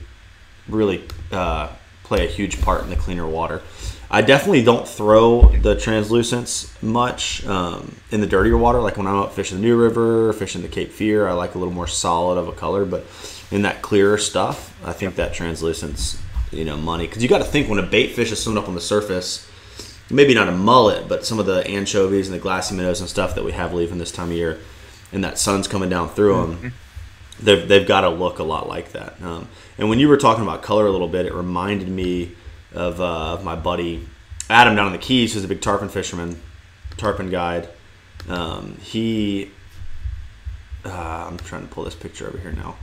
really 0.68 1.04
uh, 1.30 1.68
play 2.02 2.26
a 2.26 2.28
huge 2.28 2.61
part 2.61 2.82
in 2.82 2.90
the 2.90 2.96
cleaner 2.96 3.26
water. 3.26 3.62
I 4.11 4.23
definitely 4.23 4.62
don't 4.62 4.87
throw 4.87 5.50
the 5.50 5.75
translucents 5.75 6.80
much 6.82 7.45
um, 7.47 7.97
in 8.10 8.21
the 8.21 8.26
dirtier 8.26 8.56
water. 8.56 8.80
Like 8.80 8.97
when 8.97 9.06
I'm 9.06 9.17
out 9.17 9.34
fishing 9.34 9.58
the 9.58 9.62
New 9.62 9.76
River, 9.76 10.32
fishing 10.32 10.62
the 10.62 10.69
Cape 10.69 10.93
Fear, 10.93 11.28
I 11.28 11.32
like 11.32 11.54
a 11.54 11.58
little 11.58 11.75
more 11.75 11.86
solid 11.86 12.38
of 12.38 12.47
a 12.49 12.52
color. 12.52 12.84
But 12.84 13.06
in 13.50 13.62
that 13.62 13.82
clearer 13.82 14.19
stuff, 14.19 14.76
I 14.84 14.93
think 14.93 15.17
that 15.17 15.34
translucent's 15.34 16.21
you 16.52 16.64
know 16.64 16.76
money 16.76 17.06
because 17.06 17.23
you 17.23 17.28
got 17.28 17.38
to 17.38 17.45
think 17.45 17.69
when 17.69 17.78
a 17.78 17.86
bait 17.86 18.12
fish 18.12 18.30
is 18.30 18.43
swimming 18.43 18.62
up 18.62 18.69
on 18.69 18.75
the 18.75 18.80
surface, 18.80 19.50
maybe 20.10 20.34
not 20.34 20.49
a 20.49 20.52
mullet, 20.52 21.08
but 21.08 21.25
some 21.25 21.38
of 21.38 21.47
the 21.47 21.67
anchovies 21.67 22.28
and 22.28 22.34
the 22.34 22.40
glassy 22.40 22.75
minnows 22.75 23.00
and 23.00 23.08
stuff 23.08 23.34
that 23.34 23.45
we 23.45 23.52
have 23.52 23.75
leaving 23.75 23.99
this 23.99 24.12
time 24.12 24.28
of 24.28 24.36
year, 24.36 24.60
and 25.12 25.25
that 25.25 25.38
sun's 25.38 25.67
coming 25.67 25.88
down 25.88 26.08
through 26.08 26.36
them. 26.36 26.56
Mm-hmm. 26.56 26.69
They've, 27.40 27.67
they've 27.67 27.86
got 27.86 28.02
to 28.02 28.10
look 28.10 28.38
a 28.38 28.45
lot 28.45 28.69
like 28.69 28.93
that. 28.93 29.21
Um, 29.21 29.49
and 29.76 29.88
when 29.88 29.99
you 29.99 30.08
were 30.08 30.17
talking 30.17 30.45
about 30.45 30.62
color 30.62 30.86
a 30.86 30.90
little 30.90 31.08
bit, 31.08 31.26
it 31.26 31.34
reminded 31.34 31.88
me 31.88 32.36
of, 32.75 33.00
uh, 33.00 33.41
my 33.43 33.56
buddy 33.56 34.06
Adam 34.50 34.76
down 34.76 34.87
in 34.87 34.93
the 34.93 34.99
Keys, 34.99 35.34
who's 35.34 35.45
a 35.45 35.49
big 35.49 35.60
tarpon 35.60 35.89
fisherman, 35.89 36.41
tarpon 36.97 37.30
guide. 37.30 37.69
Um, 38.28 38.76
he, 38.80 39.50
uh, 40.84 41.26
I'm 41.28 41.39
trying 41.39 41.63
to 41.63 41.69
pull 41.69 41.84
this 41.84 41.95
picture 41.95 42.26
over 42.26 42.39
here 42.39 42.52
now. 42.52 42.76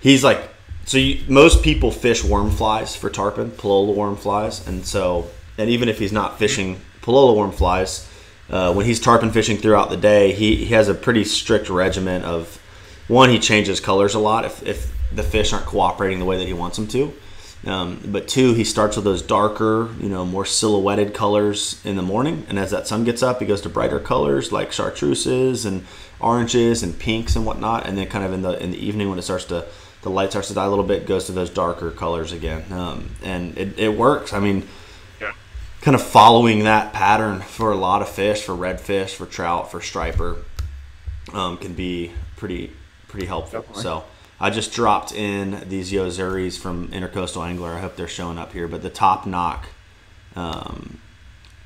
He's 0.00 0.24
like, 0.24 0.48
so 0.86 0.96
you, 0.96 1.22
most 1.28 1.62
people 1.62 1.90
fish 1.90 2.24
worm 2.24 2.50
flies 2.50 2.96
for 2.96 3.10
tarpon, 3.10 3.50
Palolo 3.50 3.94
worm 3.94 4.16
flies, 4.16 4.66
and 4.66 4.84
so, 4.84 5.28
and 5.58 5.68
even 5.68 5.88
if 5.88 5.98
he's 5.98 6.12
not 6.12 6.38
fishing 6.38 6.80
Palolo 7.02 7.36
worm 7.36 7.52
flies, 7.52 8.08
uh, 8.48 8.72
when 8.72 8.86
he's 8.86 8.98
tarpon 8.98 9.30
fishing 9.30 9.58
throughout 9.58 9.90
the 9.90 9.96
day, 9.96 10.32
he, 10.32 10.56
he 10.56 10.74
has 10.74 10.88
a 10.88 10.94
pretty 10.94 11.24
strict 11.24 11.68
regimen 11.68 12.22
of 12.22 12.60
one, 13.06 13.28
he 13.28 13.38
changes 13.38 13.80
colors 13.80 14.14
a 14.14 14.18
lot 14.18 14.44
if, 14.44 14.66
if 14.66 14.92
the 15.12 15.22
fish 15.22 15.52
aren't 15.52 15.66
cooperating 15.66 16.18
the 16.18 16.24
way 16.24 16.38
that 16.38 16.46
he 16.46 16.52
wants 16.52 16.76
them 16.76 16.86
to. 16.88 17.12
Um, 17.66 18.00
but 18.06 18.26
two, 18.26 18.54
he 18.54 18.64
starts 18.64 18.96
with 18.96 19.04
those 19.04 19.20
darker, 19.20 19.90
you 20.00 20.08
know, 20.08 20.24
more 20.24 20.46
silhouetted 20.46 21.12
colors 21.12 21.78
in 21.84 21.96
the 21.96 22.02
morning, 22.02 22.46
and 22.48 22.58
as 22.58 22.70
that 22.70 22.86
sun 22.86 23.04
gets 23.04 23.22
up, 23.22 23.40
he 23.40 23.46
goes 23.46 23.60
to 23.62 23.68
brighter 23.68 24.00
colors 24.00 24.50
like 24.50 24.72
chartreuses 24.72 25.66
and 25.66 25.84
oranges 26.20 26.82
and 26.82 26.98
pinks 26.98 27.36
and 27.36 27.44
whatnot, 27.44 27.86
and 27.86 27.98
then 27.98 28.06
kind 28.06 28.24
of 28.24 28.32
in 28.32 28.40
the 28.42 28.62
in 28.62 28.70
the 28.70 28.78
evening 28.78 29.10
when 29.10 29.18
it 29.18 29.22
starts 29.22 29.44
to 29.46 29.66
the 30.02 30.08
light 30.08 30.30
starts 30.30 30.48
to 30.48 30.54
die 30.54 30.64
a 30.64 30.70
little 30.70 30.84
bit, 30.84 31.06
goes 31.06 31.26
to 31.26 31.32
those 31.32 31.50
darker 31.50 31.90
colors 31.90 32.32
again, 32.32 32.72
um, 32.72 33.10
and 33.22 33.58
it, 33.58 33.78
it 33.78 33.94
works. 33.94 34.32
I 34.32 34.40
mean, 34.40 34.66
yeah. 35.20 35.32
kind 35.82 35.94
of 35.94 36.02
following 36.02 36.64
that 36.64 36.94
pattern 36.94 37.40
for 37.40 37.72
a 37.72 37.76
lot 37.76 38.00
of 38.00 38.08
fish, 38.08 38.42
for 38.42 38.54
redfish, 38.54 39.10
for 39.10 39.26
trout, 39.26 39.70
for 39.70 39.82
striper, 39.82 40.38
um, 41.34 41.58
can 41.58 41.74
be 41.74 42.12
pretty 42.36 42.72
pretty 43.06 43.26
helpful. 43.26 43.60
Definitely. 43.60 43.82
So. 43.82 44.04
I 44.40 44.48
just 44.50 44.72
dropped 44.72 45.12
in 45.12 45.68
these 45.68 45.92
Yo-Zuris 45.92 46.58
from 46.58 46.88
Intracoastal 46.88 47.46
Angler. 47.46 47.74
I 47.74 47.80
hope 47.80 47.96
they're 47.96 48.08
showing 48.08 48.38
up 48.38 48.52
here. 48.52 48.66
But 48.66 48.82
the 48.82 48.88
top 48.88 49.26
knock 49.26 49.68
um, 50.34 50.98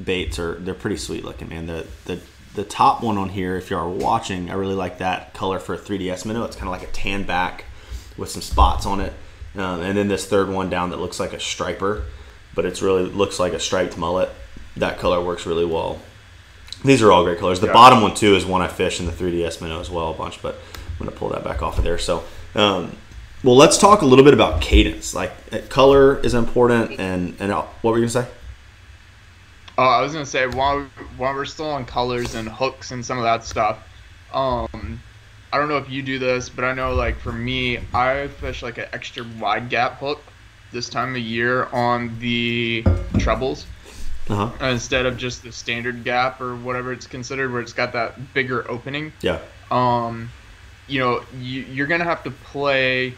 baits 0.02 0.38
are 0.38 0.54
they're 0.56 0.74
pretty 0.74 0.96
sweet 0.96 1.24
looking, 1.24 1.48
man. 1.48 1.66
The 1.66 1.87
the 2.06 2.20
the 2.54 2.64
top 2.64 3.02
one 3.02 3.18
on 3.18 3.30
here, 3.30 3.56
if 3.56 3.70
you 3.70 3.76
are 3.76 3.88
watching, 3.88 4.50
I 4.50 4.54
really 4.54 4.74
like 4.74 4.98
that 4.98 5.34
color 5.34 5.58
for 5.58 5.74
a 5.74 5.78
3DS 5.78 6.24
minnow. 6.24 6.44
It's 6.44 6.56
kind 6.56 6.68
of 6.68 6.72
like 6.72 6.88
a 6.88 6.92
tan 6.92 7.24
back 7.24 7.64
with 8.16 8.30
some 8.30 8.42
spots 8.42 8.87
on 8.87 9.00
it. 9.00 9.12
Um, 9.56 9.80
and 9.80 9.96
then 9.96 10.08
this 10.08 10.26
third 10.26 10.48
one 10.48 10.70
down 10.70 10.90
that 10.90 10.98
looks 10.98 11.18
like 11.18 11.32
a 11.32 11.40
striper, 11.40 12.04
but 12.54 12.64
it's 12.64 12.82
really 12.82 13.04
looks 13.04 13.38
like 13.38 13.52
a 13.52 13.60
striped 13.60 13.96
mullet. 13.96 14.30
That 14.76 14.98
color 14.98 15.22
works 15.22 15.46
really 15.46 15.64
well. 15.64 16.00
These 16.84 17.02
are 17.02 17.10
all 17.10 17.24
great 17.24 17.38
colors. 17.38 17.60
The 17.60 17.68
yeah. 17.68 17.72
bottom 17.72 18.02
one 18.02 18.14
too 18.14 18.34
is 18.34 18.44
one 18.44 18.62
I 18.62 18.68
fish 18.68 19.00
in 19.00 19.06
the 19.06 19.12
3DS 19.12 19.60
minnow 19.60 19.80
as 19.80 19.90
well 19.90 20.10
a 20.10 20.14
bunch, 20.14 20.42
but 20.42 20.56
I'm 20.74 21.06
gonna 21.06 21.16
pull 21.16 21.30
that 21.30 21.44
back 21.44 21.62
off 21.62 21.78
of 21.78 21.84
there. 21.84 21.98
So 21.98 22.24
um, 22.54 22.96
well, 23.42 23.56
let's 23.56 23.76
talk 23.76 24.02
a 24.02 24.06
little 24.06 24.24
bit 24.24 24.34
about 24.34 24.62
cadence. 24.62 25.14
Like 25.14 25.32
uh, 25.52 25.58
color 25.68 26.18
is 26.20 26.34
important, 26.34 26.98
and 26.98 27.36
and 27.38 27.52
uh, 27.52 27.62
what 27.82 27.92
were 27.92 27.98
you 27.98 28.04
gonna 28.04 28.24
say? 28.24 28.30
Uh, 29.76 29.82
I 29.82 30.00
was 30.00 30.12
gonna 30.12 30.24
say 30.24 30.46
while 30.46 30.86
while 31.16 31.34
we're 31.34 31.44
still 31.44 31.68
on 31.68 31.84
colors 31.84 32.34
and 32.34 32.48
hooks 32.48 32.90
and 32.90 33.04
some 33.04 33.18
of 33.18 33.24
that 33.24 33.44
stuff, 33.44 33.78
um, 34.32 35.00
I 35.52 35.58
don't 35.58 35.68
know 35.68 35.76
if 35.76 35.90
you 35.90 36.02
do 36.02 36.18
this, 36.18 36.48
but 36.48 36.64
I 36.64 36.72
know 36.72 36.94
like 36.94 37.18
for 37.18 37.32
me, 37.32 37.80
I 37.92 38.28
fish 38.28 38.62
like 38.62 38.78
an 38.78 38.86
extra 38.92 39.26
wide 39.38 39.68
gap 39.68 39.98
hook 39.98 40.22
this 40.72 40.88
time 40.88 41.14
of 41.14 41.20
year 41.20 41.66
on 41.66 42.18
the 42.20 42.84
trebles. 43.18 43.66
Uh-huh. 44.28 44.50
Instead 44.66 45.04
of 45.04 45.18
just 45.18 45.42
the 45.42 45.52
standard 45.52 46.02
gap 46.02 46.40
or 46.40 46.56
whatever 46.56 46.94
it's 46.94 47.06
considered, 47.06 47.52
where 47.52 47.60
it's 47.60 47.74
got 47.74 47.92
that 47.92 48.32
bigger 48.32 48.68
opening. 48.70 49.12
Yeah. 49.20 49.38
Um, 49.70 50.30
you 50.86 51.00
know, 51.00 51.22
you, 51.38 51.62
you're 51.62 51.86
gonna 51.86 52.04
have 52.04 52.22
to 52.24 52.30
play 52.30 53.14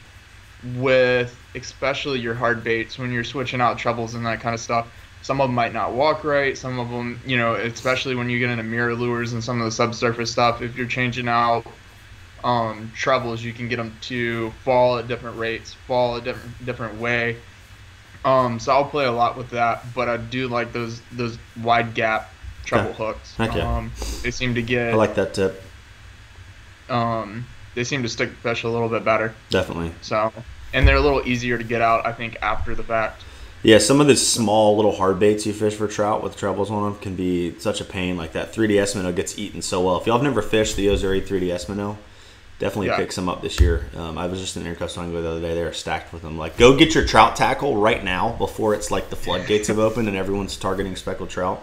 with 0.76 1.38
especially 1.54 2.18
your 2.18 2.34
hard 2.34 2.64
baits 2.64 2.98
when 2.98 3.12
you're 3.12 3.24
switching 3.24 3.60
out 3.60 3.78
trebles 3.78 4.14
and 4.14 4.26
that 4.26 4.40
kind 4.40 4.54
of 4.54 4.60
stuff. 4.60 4.88
Some 5.22 5.40
of 5.40 5.48
them 5.48 5.54
might 5.54 5.72
not 5.72 5.92
walk 5.92 6.24
right. 6.24 6.56
Some 6.56 6.78
of 6.78 6.88
them, 6.88 7.20
you 7.26 7.36
know, 7.36 7.54
especially 7.54 8.14
when 8.14 8.30
you 8.30 8.38
get 8.38 8.50
into 8.50 8.62
MirrOlures 8.62 9.32
and 9.32 9.42
some 9.42 9.60
of 9.60 9.64
the 9.64 9.72
subsurface 9.72 10.30
stuff. 10.30 10.62
If 10.62 10.76
you're 10.76 10.86
changing 10.86 11.26
out 11.26 11.66
um, 12.44 12.92
trebles, 12.94 13.42
you 13.42 13.52
can 13.52 13.68
get 13.68 13.76
them 13.76 13.96
to 14.02 14.50
fall 14.62 14.98
at 14.98 15.08
different 15.08 15.36
rates, 15.38 15.74
fall 15.74 16.16
a 16.16 16.20
different 16.20 16.64
different 16.64 17.00
way. 17.00 17.36
Um, 18.24 18.58
so 18.58 18.72
I'll 18.72 18.84
play 18.84 19.04
a 19.06 19.12
lot 19.12 19.36
with 19.36 19.50
that, 19.50 19.84
but 19.94 20.08
I 20.08 20.16
do 20.16 20.48
like 20.48 20.72
those 20.72 21.00
those 21.12 21.38
wide 21.60 21.94
gap 21.94 22.32
treble 22.64 22.92
hooks. 22.92 23.38
Okay. 23.38 23.60
Um, 23.60 23.92
they 24.22 24.30
seem 24.30 24.54
to 24.54 24.62
get. 24.62 24.92
I 24.92 24.96
like 24.96 25.14
that 25.14 25.34
tip. 25.34 25.62
Um, 26.88 27.46
they 27.76 27.84
seem 27.84 28.02
to 28.02 28.08
stick 28.08 28.30
fish 28.42 28.64
a 28.64 28.68
little 28.68 28.88
bit 28.88 29.04
better. 29.04 29.32
Definitely. 29.50 29.92
So, 30.02 30.32
and 30.72 30.88
they're 30.88 30.96
a 30.96 31.00
little 31.00 31.22
easier 31.28 31.56
to 31.58 31.62
get 31.62 31.80
out, 31.82 32.04
I 32.04 32.12
think, 32.12 32.36
after 32.42 32.74
the 32.74 32.82
fact. 32.82 33.22
Yeah, 33.62 33.78
some 33.78 34.00
of 34.00 34.06
the 34.06 34.16
small 34.16 34.76
little 34.76 34.92
hard 34.96 35.18
baits 35.18 35.46
you 35.46 35.52
fish 35.52 35.74
for 35.74 35.86
trout 35.86 36.22
with 36.22 36.36
trebles 36.36 36.70
on 36.70 36.82
them 36.92 37.00
can 37.00 37.14
be 37.16 37.58
such 37.58 37.80
a 37.80 37.84
pain. 37.84 38.16
Like 38.16 38.32
that 38.32 38.52
3DS 38.52 38.96
minnow 38.96 39.12
gets 39.12 39.38
eaten 39.38 39.60
so 39.62 39.84
well. 39.84 40.00
If 40.00 40.06
y'all 40.06 40.16
have 40.16 40.24
never 40.24 40.40
fished 40.42 40.76
the 40.76 40.84
Yo-Zuri 40.84 41.26
3DS 41.26 41.68
minnow, 41.68 41.98
definitely 42.58 42.86
Yeah. 42.88 42.96
pick 42.96 43.12
some 43.12 43.28
up 43.28 43.42
this 43.42 43.60
year. 43.60 43.86
Um, 43.96 44.16
I 44.18 44.26
was 44.26 44.40
just 44.40 44.56
in 44.56 44.62
Intracoastal 44.64 45.02
Angler 45.02 45.20
the 45.20 45.30
other 45.30 45.40
day. 45.40 45.54
They 45.54 45.62
are 45.62 45.72
stacked 45.72 46.12
with 46.12 46.22
them. 46.22 46.38
Like, 46.38 46.56
go 46.56 46.76
get 46.76 46.94
your 46.94 47.04
trout 47.06 47.36
tackle 47.36 47.76
right 47.76 48.02
now 48.02 48.30
before 48.38 48.72
it's 48.74 48.90
like 48.90 49.10
the 49.10 49.16
floodgates 49.16 49.68
have 49.68 49.78
opened 49.78 50.08
and 50.08 50.16
everyone's 50.16 50.56
targeting 50.56 50.96
speckled 50.96 51.28
trout. 51.30 51.62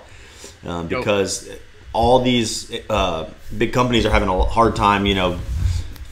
Um, 0.66 0.88
because 0.88 1.50
all 1.94 2.20
these 2.22 2.72
uh, 2.90 3.30
big 3.58 3.72
companies 3.72 4.06
are 4.06 4.12
having 4.12 4.30
a 4.30 4.44
hard 4.46 4.76
time, 4.76 5.06
you 5.06 5.16
know, 5.16 5.40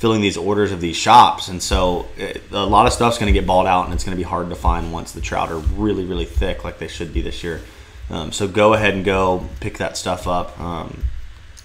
filling 0.01 0.19
these 0.19 0.35
orders 0.35 0.71
of 0.71 0.81
these 0.81 0.97
shops, 0.97 1.47
and 1.47 1.61
so 1.61 2.07
it, 2.17 2.41
a 2.51 2.65
lot 2.65 2.87
of 2.87 2.91
stuff's 2.91 3.19
going 3.19 3.31
to 3.31 3.39
get 3.39 3.45
balled 3.45 3.67
out, 3.67 3.85
and 3.85 3.93
it's 3.93 4.03
going 4.03 4.17
to 4.17 4.17
be 4.17 4.27
hard 4.27 4.49
to 4.49 4.55
find 4.55 4.91
once 4.91 5.11
the 5.11 5.21
trout 5.21 5.51
are 5.51 5.59
really, 5.59 6.03
really 6.03 6.25
thick, 6.25 6.63
like 6.63 6.79
they 6.79 6.87
should 6.87 7.13
be 7.13 7.21
this 7.21 7.43
year. 7.43 7.61
Um, 8.09 8.31
so 8.31 8.47
go 8.47 8.73
ahead 8.73 8.95
and 8.95 9.05
go 9.05 9.47
pick 9.59 9.77
that 9.77 9.97
stuff 9.97 10.27
up, 10.27 10.59
um, 10.59 11.03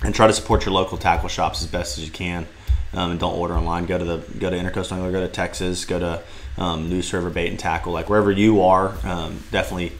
and 0.04 0.14
try 0.14 0.26
to 0.26 0.34
support 0.34 0.66
your 0.66 0.74
local 0.74 0.98
tackle 0.98 1.30
shops 1.30 1.62
as 1.62 1.68
best 1.68 1.96
as 1.96 2.04
you 2.04 2.10
can. 2.10 2.46
Um, 2.92 3.12
and 3.12 3.20
don't 3.20 3.38
order 3.38 3.54
online. 3.54 3.86
Go 3.86 3.96
to 3.96 4.04
the 4.04 4.18
go 4.38 4.50
to 4.50 4.56
Intracoastal 4.56 4.92
Angler, 4.92 5.12
go 5.12 5.20
to 5.20 5.32
Tex's, 5.32 5.86
go 5.86 5.98
to 5.98 6.22
um, 6.58 6.90
News 6.90 7.10
River 7.14 7.30
Bait 7.30 7.48
and 7.48 7.58
Tackle, 7.58 7.92
like 7.92 8.10
wherever 8.10 8.30
you 8.30 8.60
are. 8.60 8.94
Um, 9.02 9.42
definitely, 9.50 9.92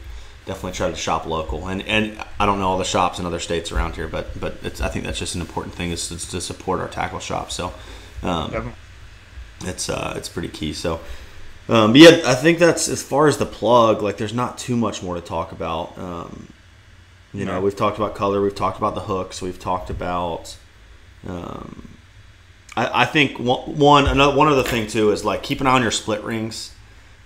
definitely 0.45 0.73
try 0.73 0.91
to 0.91 0.95
shop 0.95 1.25
local. 1.25 1.67
And 1.67 1.81
and 1.81 2.23
I 2.39 2.45
don't 2.45 2.59
know 2.59 2.67
all 2.67 2.77
the 2.77 2.85
shops 2.85 3.17
in 3.17 3.25
other 3.25 3.39
states 3.39 3.71
around 3.71 3.95
here, 3.95 4.07
but 4.07 4.39
but 4.39 4.79
I 4.79 4.89
think 4.89 5.05
that's 5.05 5.19
just 5.19 5.33
an 5.33 5.41
important 5.41 5.73
thing 5.73 5.89
is 5.89 6.07
to, 6.09 6.29
to 6.29 6.39
support 6.39 6.79
our 6.79 6.87
tackle 6.87 7.19
shops. 7.19 7.55
So 7.55 7.73
um, 8.23 8.73
it's 9.61 9.89
uh, 9.89 10.13
it's 10.17 10.29
pretty 10.29 10.49
key. 10.49 10.73
So, 10.73 10.99
um, 11.69 11.93
but 11.93 12.01
yeah, 12.01 12.21
I 12.25 12.35
think 12.35 12.59
that's 12.59 12.87
as 12.87 13.01
far 13.03 13.27
as 13.27 13.37
the 13.37 13.45
plug. 13.45 14.01
Like, 14.01 14.17
there's 14.17 14.33
not 14.33 14.57
too 14.57 14.75
much 14.75 15.01
more 15.03 15.15
to 15.15 15.21
talk 15.21 15.51
about. 15.51 15.97
Um, 15.97 16.47
you 17.33 17.45
know, 17.45 17.61
we've 17.61 17.75
talked 17.75 17.97
about 17.97 18.15
color, 18.15 18.41
we've 18.41 18.55
talked 18.55 18.77
about 18.77 18.95
the 18.95 19.01
hooks, 19.01 19.41
we've 19.41 19.59
talked 19.59 19.89
about. 19.89 20.57
Um, 21.27 21.89
I, 22.75 23.01
I 23.01 23.05
think 23.05 23.37
one, 23.37 23.77
one 23.77 24.07
another 24.07 24.35
one 24.35 24.47
other 24.47 24.63
thing 24.63 24.87
too 24.87 25.11
is 25.11 25.25
like 25.25 25.43
keep 25.43 25.61
an 25.61 25.67
eye 25.67 25.73
on 25.73 25.81
your 25.81 25.91
split 25.91 26.23
rings. 26.23 26.73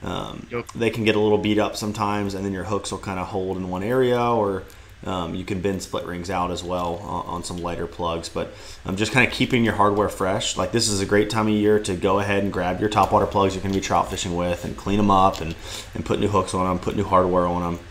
Um, 0.04 0.48
Yep. 0.50 0.72
They 0.74 0.90
can 0.90 1.04
get 1.04 1.16
a 1.16 1.20
little 1.20 1.38
beat 1.38 1.60
up 1.60 1.76
sometimes, 1.76 2.34
and 2.34 2.44
then 2.44 2.54
your 2.54 2.64
hooks 2.64 2.92
will 2.92 3.00
kind 3.00 3.20
of 3.20 3.28
hold 3.28 3.58
in 3.58 3.70
one 3.70 3.84
area, 3.84 4.20
or 4.20 4.64
um, 5.06 5.36
you 5.36 5.44
can 5.44 5.62
bend 5.62 5.82
split 5.82 6.06
rings 6.06 6.30
out 6.30 6.52
as 6.52 6.64
well 6.64 6.96
on, 6.98 7.26
on 7.26 7.44
some 7.44 7.58
lighter 7.58 7.88
plugs. 7.88 8.30
But 8.30 8.54
um, 8.86 8.96
just 8.96 9.12
kind 9.12 9.28
of 9.28 9.34
keeping 9.34 9.64
your 9.64 9.74
hardware 9.74 10.10
fresh. 10.10 10.58
Like 10.58 10.72
this 10.72 10.90
is 10.90 11.02
a 11.02 11.06
great 11.06 11.30
time 11.30 11.48
of 11.48 11.54
year 11.54 11.80
to 11.80 11.96
go 11.96 12.20
ahead 12.20 12.44
and 12.44 12.52
grab 12.54 12.80
your 12.80 12.90
topwater 12.90 13.30
plugs 13.30 13.56
you're 13.56 13.64
going 13.64 13.74
to 13.74 13.80
be 13.80 13.86
trout 13.86 14.10
fishing 14.10 14.36
with, 14.36 14.66
and 14.66 14.78
clean 14.78 14.98
them 14.98 15.12
up, 15.12 15.42
and, 15.42 15.56
and 15.96 16.06
put 16.06 16.20
new 16.20 16.28
hooks 16.28 16.54
on 16.54 16.68
them, 16.68 16.80
put 16.80 16.96
new 16.96 17.04
hardware 17.04 17.46
on 17.46 17.62
them, 17.62 17.86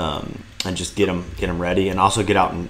um, 0.00 0.42
and 0.64 0.76
just 0.76 0.96
get 0.96 1.06
them 1.06 1.30
get 1.36 1.46
them 1.46 1.60
ready, 1.60 1.88
and 1.88 2.00
also 2.00 2.22
get 2.22 2.36
out 2.36 2.52
and 2.52 2.68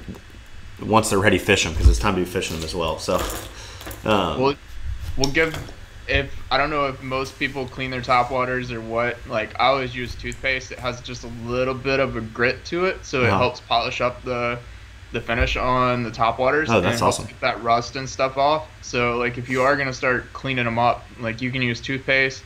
once 0.82 1.09
they're 1.11 1.18
ready, 1.18 1.38
fish 1.38 1.64
them 1.64 1.72
because 1.72 1.88
it's 1.88 1.98
time 1.98 2.14
to 2.14 2.20
be 2.20 2.26
fishing 2.26 2.56
them 2.56 2.64
as 2.64 2.74
well. 2.74 2.98
So. 2.98 3.20
Um, 4.04 4.40
We'll, 4.40 4.54
we'll 5.16 5.32
give 5.32 5.56
if 6.09 6.33
I 6.51 6.59
don't 6.59 6.71
know 6.71 6.87
if 6.87 7.03
most 7.03 7.38
people 7.38 7.66
clean 7.66 7.90
their 7.90 8.03
top 8.03 8.31
waters 8.31 8.71
or 8.71 8.81
what. 8.81 9.16
Like 9.27 9.59
I 9.61 9.66
always 9.66 9.95
use 9.95 10.14
toothpaste. 10.14 10.73
It 10.73 10.79
has 10.79 11.01
just 11.01 11.25
a 11.25 11.29
little 11.45 11.75
bit 11.75 12.01
of 12.01 12.16
a 12.16 12.21
grit 12.21 12.64
to 12.66 12.87
it, 12.87 13.05
so 13.05 13.25
it 13.25 13.31
helps 13.31 13.61
polish 13.61 14.01
up 14.01 14.23
the 14.23 14.59
the 15.12 15.21
finish 15.21 15.57
on 15.57 16.03
the 16.03 16.11
top 16.11 16.38
waters. 16.38 16.69
Oh, 16.71 16.81
that's 16.81 17.01
awesome. 17.01 17.27
Get 17.27 17.40
that 17.40 17.62
rust 17.62 17.97
and 17.97 18.09
stuff 18.09 18.37
off. 18.37 18.69
So 18.83 19.16
like 19.16 19.38
if 19.38 19.49
you 19.49 19.62
are 19.62 19.77
gonna 19.77 19.92
start 19.92 20.33
cleaning 20.33 20.64
them 20.64 20.79
up, 20.79 21.05
like 21.21 21.40
you 21.40 21.51
can 21.51 21.62
use 21.62 21.81
toothpaste. 21.81 22.42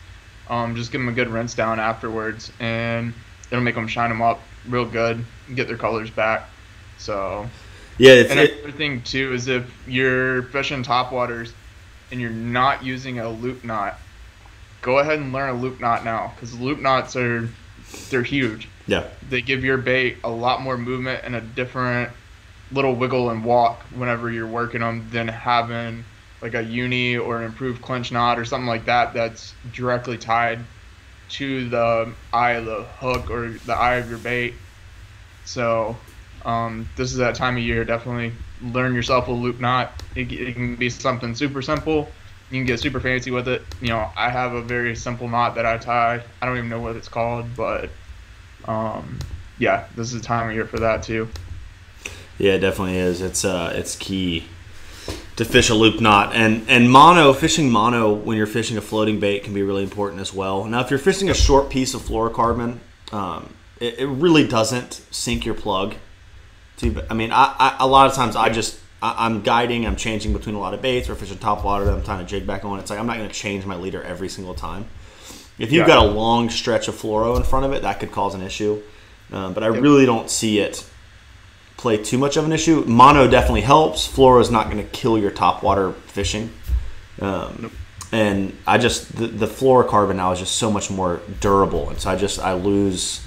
Um, 0.48 0.74
just 0.74 0.90
give 0.90 1.00
them 1.00 1.08
a 1.08 1.12
good 1.12 1.28
rinse 1.28 1.54
down 1.54 1.78
afterwards, 1.78 2.52
and 2.58 3.14
it'll 3.50 3.62
make 3.62 3.76
them 3.76 3.86
shine 3.86 4.10
them 4.10 4.20
up 4.20 4.40
real 4.68 4.84
good, 4.84 5.24
and 5.46 5.56
get 5.56 5.68
their 5.68 5.76
colors 5.76 6.10
back. 6.10 6.48
So 6.98 7.48
yeah, 7.98 8.12
it's, 8.12 8.30
and 8.30 8.40
it, 8.40 8.58
another 8.58 8.72
thing 8.72 9.02
too 9.02 9.32
is 9.32 9.46
if 9.48 9.70
you're 9.86 10.44
fishing 10.44 10.82
top 10.82 11.12
waters 11.12 11.52
and 12.10 12.20
you're 12.20 12.30
not 12.30 12.84
using 12.84 13.18
a 13.18 13.28
loop 13.28 13.64
knot, 13.64 13.98
go 14.82 14.98
ahead 14.98 15.18
and 15.18 15.32
learn 15.32 15.50
a 15.50 15.60
loop 15.60 15.80
knot 15.80 16.04
now 16.04 16.32
because 16.34 16.58
loop 16.58 16.80
knots 16.80 17.16
are 17.16 17.48
they're 18.10 18.22
huge. 18.22 18.68
yeah. 18.86 19.06
They 19.28 19.42
give 19.42 19.64
your 19.64 19.76
bait 19.76 20.18
a 20.24 20.30
lot 20.30 20.62
more 20.62 20.76
movement 20.76 21.20
and 21.24 21.34
a 21.34 21.40
different 21.40 22.10
little 22.72 22.94
wiggle 22.94 23.30
and 23.30 23.44
walk 23.44 23.80
whenever 23.94 24.30
you're 24.30 24.46
working 24.46 24.80
them 24.80 25.08
than 25.10 25.28
having 25.28 26.04
like 26.40 26.54
a 26.54 26.62
uni 26.62 27.16
or 27.16 27.38
an 27.38 27.44
improved 27.44 27.82
clinch 27.82 28.12
knot 28.12 28.38
or 28.38 28.44
something 28.44 28.66
like 28.66 28.86
that 28.86 29.12
that's 29.12 29.52
directly 29.72 30.16
tied 30.16 30.60
to 31.28 31.68
the 31.68 32.12
eye 32.32 32.52
of 32.52 32.64
the 32.64 32.82
hook 32.82 33.30
or 33.30 33.50
the 33.50 33.74
eye 33.74 33.96
of 33.96 34.08
your 34.08 34.18
bait. 34.18 34.54
So 35.44 35.96
um, 36.44 36.88
this 36.96 37.12
is 37.12 37.18
that 37.18 37.34
time 37.34 37.56
of 37.56 37.62
year. 37.62 37.84
Definitely 37.84 38.32
learn 38.62 38.94
yourself 38.94 39.28
a 39.28 39.32
loop 39.32 39.60
knot. 39.60 40.02
It, 40.14 40.32
it 40.32 40.54
can 40.54 40.76
be 40.76 40.90
something 40.90 41.34
super 41.34 41.62
simple. 41.62 42.08
You 42.50 42.58
can 42.58 42.66
get 42.66 42.80
super 42.80 43.00
fancy 43.00 43.30
with 43.30 43.48
it. 43.48 43.62
You 43.80 43.88
know, 43.88 44.10
I 44.16 44.28
have 44.30 44.54
a 44.54 44.62
very 44.62 44.96
simple 44.96 45.28
knot 45.28 45.54
that 45.54 45.66
I 45.66 45.78
tie. 45.78 46.22
I 46.42 46.46
don't 46.46 46.56
even 46.58 46.68
know 46.68 46.80
what 46.80 46.96
it's 46.96 47.08
called, 47.08 47.46
but 47.56 47.90
um, 48.64 49.18
yeah, 49.58 49.86
this 49.94 50.12
is 50.12 50.20
the 50.20 50.26
time 50.26 50.48
of 50.48 50.54
year 50.54 50.66
for 50.66 50.80
that 50.80 51.02
too. 51.02 51.28
Yeah, 52.38 52.54
it 52.54 52.60
definitely 52.60 52.98
is. 52.98 53.20
It's 53.20 53.44
uh, 53.44 53.72
it's 53.74 53.96
key 53.96 54.46
to 55.36 55.44
fish 55.44 55.70
a 55.70 55.74
loop 55.74 56.00
knot, 56.00 56.34
and 56.34 56.68
and 56.68 56.90
mono 56.90 57.32
fishing 57.32 57.70
mono 57.70 58.12
when 58.12 58.36
you're 58.36 58.46
fishing 58.46 58.76
a 58.76 58.80
floating 58.80 59.20
bait 59.20 59.44
can 59.44 59.54
be 59.54 59.62
really 59.62 59.82
important 59.82 60.20
as 60.20 60.34
well. 60.34 60.64
Now, 60.64 60.80
if 60.80 60.90
you're 60.90 60.98
fishing 60.98 61.30
a 61.30 61.34
short 61.34 61.70
piece 61.70 61.94
of 61.94 62.00
fluorocarbon, 62.00 62.78
um, 63.12 63.54
it, 63.78 64.00
it 64.00 64.06
really 64.06 64.46
doesn't 64.46 65.02
sink 65.10 65.44
your 65.44 65.54
plug. 65.54 65.94
To, 66.80 67.04
I 67.10 67.14
mean, 67.14 67.32
I, 67.32 67.54
I 67.58 67.76
a 67.80 67.86
lot 67.86 68.08
of 68.08 68.14
times 68.14 68.36
I 68.36 68.48
just 68.50 68.78
I, 69.02 69.26
I'm 69.26 69.42
guiding, 69.42 69.86
I'm 69.86 69.96
changing 69.96 70.32
between 70.32 70.54
a 70.54 70.60
lot 70.60 70.74
of 70.74 70.82
baits. 70.82 71.08
Or 71.08 71.14
fishing 71.14 71.38
top 71.38 71.64
water, 71.64 71.88
I'm 71.90 72.02
trying 72.02 72.20
to 72.20 72.24
jig 72.24 72.46
back 72.46 72.64
on. 72.64 72.78
It's 72.78 72.90
like 72.90 72.98
I'm 72.98 73.06
not 73.06 73.16
going 73.16 73.28
to 73.28 73.34
change 73.34 73.64
my 73.66 73.76
leader 73.76 74.02
every 74.02 74.28
single 74.28 74.54
time. 74.54 74.86
If 75.58 75.72
you've 75.72 75.86
Yeah. 75.86 75.94
got 75.96 75.98
a 76.06 76.08
long 76.08 76.48
stretch 76.50 76.88
of 76.88 76.94
fluoro 76.94 77.36
in 77.36 77.42
front 77.42 77.66
of 77.66 77.72
it, 77.72 77.82
that 77.82 78.00
could 78.00 78.12
cause 78.12 78.34
an 78.34 78.42
issue. 78.42 78.80
Um, 79.32 79.52
but 79.52 79.62
I 79.62 79.68
Yep. 79.68 79.82
really 79.82 80.06
don't 80.06 80.30
see 80.30 80.58
it 80.58 80.84
play 81.76 81.96
too 81.96 82.18
much 82.18 82.36
of 82.36 82.44
an 82.44 82.52
issue. 82.52 82.84
Mono 82.86 83.26
definitely 83.26 83.62
helps. 83.62 84.06
Fluoro 84.08 84.40
is 84.40 84.50
not 84.50 84.70
going 84.70 84.78
to 84.78 84.90
kill 84.90 85.16
your 85.18 85.30
top 85.30 85.62
water 85.62 85.92
fishing. 86.06 86.50
Um, 87.20 87.70
And 88.12 88.56
I 88.66 88.76
just 88.78 89.14
the, 89.16 89.28
the 89.28 89.46
fluorocarbon 89.46 90.16
now 90.16 90.32
is 90.32 90.40
just 90.40 90.56
so 90.56 90.68
much 90.68 90.90
more 90.90 91.20
durable, 91.40 91.88
and 91.90 92.00
so 92.00 92.10
I 92.10 92.16
just 92.16 92.40
I 92.40 92.54
lose 92.54 93.20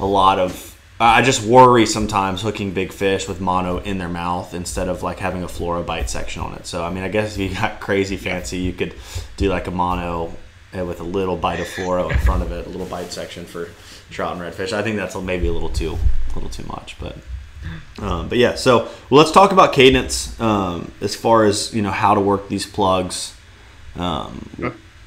a 0.00 0.04
lot 0.06 0.40
of. 0.40 0.71
I 1.02 1.22
just 1.22 1.44
worry 1.44 1.86
sometimes 1.86 2.42
hooking 2.42 2.72
big 2.72 2.92
fish 2.92 3.26
with 3.26 3.40
mono 3.40 3.78
in 3.78 3.98
their 3.98 4.08
mouth 4.08 4.54
instead 4.54 4.88
of 4.88 5.02
like 5.02 5.18
having 5.18 5.42
a 5.42 5.46
fluoro 5.46 5.84
bite 5.84 6.08
section 6.08 6.42
on 6.42 6.54
it. 6.54 6.66
So 6.66 6.84
I 6.84 6.90
mean, 6.90 7.02
I 7.02 7.08
guess 7.08 7.36
if 7.36 7.50
you 7.50 7.54
got 7.56 7.80
crazy 7.80 8.16
fancy, 8.16 8.58
you 8.58 8.72
could 8.72 8.94
do 9.36 9.48
like 9.48 9.66
a 9.66 9.70
mono 9.70 10.32
uh, 10.76 10.84
with 10.84 11.00
a 11.00 11.04
little 11.04 11.36
bite 11.36 11.60
of 11.60 11.66
fluoro 11.66 12.10
in 12.10 12.18
front 12.18 12.42
of 12.42 12.52
it, 12.52 12.66
a 12.66 12.68
little 12.68 12.86
bite 12.86 13.10
section 13.10 13.44
for 13.44 13.68
trout 14.10 14.36
and 14.36 14.40
redfish. 14.40 14.72
I 14.72 14.82
think 14.82 14.96
that's 14.96 15.16
maybe 15.16 15.48
a 15.48 15.52
little 15.52 15.70
too, 15.70 15.98
a 16.30 16.34
little 16.34 16.50
too 16.50 16.64
much, 16.64 16.96
but. 16.98 17.16
Um, 18.00 18.28
but 18.28 18.38
yeah, 18.38 18.56
so 18.56 18.84
well, 19.08 19.22
let's 19.22 19.30
talk 19.30 19.52
about 19.52 19.72
cadence 19.72 20.38
um, 20.40 20.90
as 21.00 21.14
far 21.14 21.44
as 21.44 21.72
you 21.72 21.80
know 21.80 21.92
how 21.92 22.14
to 22.14 22.20
work 22.20 22.48
these 22.48 22.66
plugs. 22.66 23.36
Um, 23.94 24.50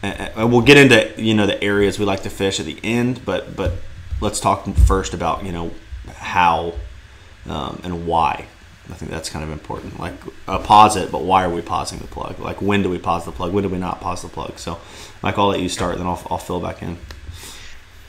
and, 0.02 0.32
and 0.36 0.52
we'll 0.52 0.62
get 0.62 0.78
into 0.78 1.22
you 1.22 1.34
know 1.34 1.48
the 1.48 1.62
areas 1.62 2.00
we 2.00 2.06
like 2.06 2.24
to 2.24 2.30
fish 2.30 2.62
at 2.62 2.66
the 2.66 2.80
end, 2.82 3.26
but 3.26 3.58
but 3.58 3.74
let's 4.22 4.40
talk 4.40 4.66
first 4.76 5.14
about 5.14 5.46
you 5.46 5.52
know 5.52 5.72
how 6.08 6.74
um, 7.50 7.80
and 7.84 8.08
why. 8.08 8.48
I 8.90 8.94
think 8.94 9.10
that's 9.10 9.30
kind 9.32 9.44
of 9.44 9.50
important. 9.52 10.00
Like 10.00 10.14
uh, 10.48 10.60
pause 10.60 10.96
it, 10.96 11.12
but 11.12 11.24
why 11.24 11.44
are 11.44 11.50
we 11.50 11.62
pausing 11.62 11.98
the 12.00 12.08
plug? 12.08 12.40
Like 12.40 12.62
when 12.62 12.84
do 12.84 12.90
we 12.90 13.00
pause 13.00 13.26
the 13.26 13.32
plug? 13.32 13.52
When 13.52 13.64
do 13.64 13.70
we 13.70 13.80
not 13.80 14.00
pause 14.00 14.22
the 14.22 14.28
plug? 14.30 14.60
So, 14.60 14.80
Mike, 15.24 15.38
I'll 15.40 15.48
let 15.48 15.60
you 15.60 15.70
start, 15.70 15.98
then 15.98 16.06
I'll, 16.06 16.22
I'll 16.30 16.38
fill 16.38 16.60
back 16.60 16.84
in. 16.84 16.98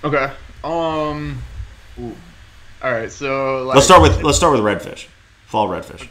Okay. 0.04 0.30
Um. 0.62 1.42
ooh. 1.98 2.14
All 2.82 2.92
right. 2.92 3.10
So 3.10 3.64
like, 3.64 3.76
Let's 3.76 3.86
start 3.86 4.02
with 4.02 4.22
let's 4.22 4.36
start 4.36 4.52
with 4.52 4.60
redfish, 4.62 5.06
fall 5.46 5.68
redfish. 5.68 6.08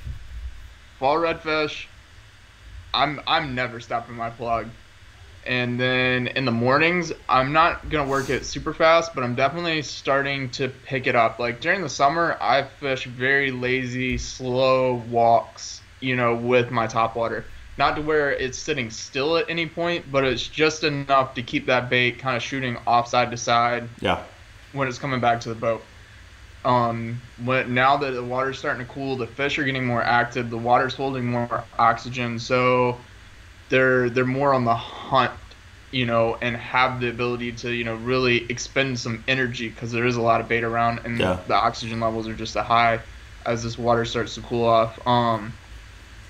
fall 1.00 1.18
redfish. 1.18 1.86
I'm 2.94 3.22
I'm 3.28 3.54
never 3.54 3.80
stopping 3.80 4.16
my 4.16 4.30
plug. 4.32 4.68
And 5.46 5.80
then 5.80 6.28
in 6.28 6.46
the 6.46 6.52
mornings, 6.52 7.12
I'm 7.30 7.54
not 7.54 7.90
gonna 7.90 8.10
work 8.10 8.30
it 8.30 8.46
super 8.46 8.74
fast, 8.74 9.14
but 9.14 9.24
I'm 9.24 9.36
definitely 9.36 9.82
starting 9.84 10.50
to 10.52 10.70
pick 10.70 11.08
it 11.08 11.16
up. 11.16 11.40
Like 11.40 11.62
during 11.62 11.82
the 11.82 11.90
summer, 11.90 12.38
I 12.42 12.64
fish 12.64 13.06
very 13.06 13.52
lazy, 13.52 14.18
slow 14.18 14.96
walks, 14.96 15.84
you 16.00 16.16
know, 16.16 16.36
with 16.36 16.72
my 16.72 16.88
top 16.88 17.16
water. 17.16 17.52
Not 17.78 17.96
to 17.98 18.02
where 18.02 18.32
it's 18.32 18.58
sitting 18.60 18.90
still 18.90 19.38
at 19.38 19.50
any 19.50 19.68
point, 19.68 20.12
but 20.12 20.24
it's 20.26 20.48
just 20.48 20.84
enough 20.84 21.34
to 21.36 21.44
keep 21.44 21.68
that 21.68 21.90
bait 21.90 22.20
kind 22.20 22.36
of 22.38 22.42
shooting 22.44 22.78
off 22.88 23.08
side 23.08 23.32
to 23.32 23.38
side 23.38 23.90
Yeah, 24.02 24.24
when 24.72 24.88
it's 24.88 25.00
coming 25.00 25.22
back 25.22 25.40
to 25.42 25.50
the 25.50 25.56
boat. 25.56 25.88
Um, 26.66 27.22
when 27.38 27.74
now 27.74 27.98
that 27.98 28.12
the 28.12 28.24
water's 28.24 28.60
starting 28.60 28.86
to 28.86 28.92
cool, 28.94 29.18
the 29.18 29.28
fish 29.28 29.60
are 29.60 29.64
getting 29.66 29.86
more 29.86 30.04
active. 30.04 30.50
The 30.50 30.58
water's 30.58 30.96
holding 30.96 31.26
more 31.28 31.70
oxygen, 31.78 32.40
so 32.40 33.06
they're 33.70 34.10
they're 34.10 34.26
more 34.26 34.54
on 34.54 34.66
the 34.66 34.76
hunt 35.06 35.40
you 35.92 36.06
know, 36.06 36.38
and 36.42 36.58
have 36.58 37.00
the 37.00 37.10
ability 37.10 37.54
to, 37.54 37.72
you 37.72 37.86
know, 37.86 37.96
really 37.96 38.46
expend 38.52 39.00
some 39.00 39.24
energy 39.30 39.70
because 39.70 39.92
there 39.94 40.06
is 40.06 40.18
a 40.18 40.22
lot 40.22 40.42
of 40.42 40.48
bait 40.50 40.64
around 40.64 41.00
and 41.06 41.20
Yeah. 41.20 41.44
the 41.48 41.54
oxygen 41.56 42.02
levels 42.02 42.28
are 42.28 42.36
just 42.36 42.56
a 42.58 42.64
high 42.64 43.02
as 43.46 43.64
this 43.64 43.78
water 43.78 44.04
starts 44.04 44.36
to 44.36 44.42
cool 44.42 44.66
off. 44.66 45.00
Um, 45.08 45.60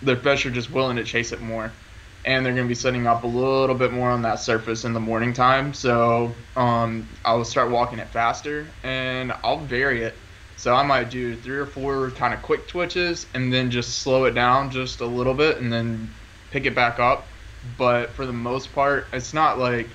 the 0.01 0.15
fish 0.17 0.45
are 0.45 0.51
just 0.51 0.69
willing 0.71 0.97
to 0.97 1.03
chase 1.03 1.31
it 1.31 1.41
more. 1.41 1.79
And 2.23 2.43
they're 2.45 2.53
going 2.53 2.65
to 2.65 2.69
be 2.69 2.75
setting 2.75 3.05
up 3.05 3.23
a 3.23 3.27
little 3.27 3.75
bit 3.75 3.91
more 3.93 4.09
on 4.09 4.23
that 4.23 4.39
surface 4.39 4.83
in 4.83 4.93
the 4.93 4.99
morning 4.99 5.31
time. 5.33 5.73
So 5.73 6.47
um, 6.55 7.11
I'll 7.23 7.45
start 7.45 7.69
walking 7.71 7.99
it 7.99 8.11
faster 8.11 8.77
and 8.83 9.31
I'll 9.43 9.65
vary 9.67 10.03
it. 10.03 10.23
So 10.55 10.73
I 10.73 10.83
might 10.83 11.11
do 11.11 11.39
three 11.39 11.57
or 11.57 11.67
four 11.67 12.11
kind 12.11 12.33
of 12.33 12.41
quick 12.41 12.67
twitches 12.67 13.27
and 13.35 13.53
then 13.53 13.69
just 13.69 14.01
slow 14.01 14.25
it 14.25 14.31
down 14.31 14.71
just 14.71 15.01
a 15.01 15.05
little 15.05 15.35
bit 15.35 15.57
and 15.59 15.71
then 15.71 16.15
pick 16.49 16.65
it 16.65 16.73
back 16.75 16.99
up 16.99 17.34
but 17.77 18.09
for 18.11 18.25
the 18.25 18.33
most 18.33 18.73
part, 18.73 19.07
it's 19.13 19.33
not 19.33 19.57
like 19.59 19.87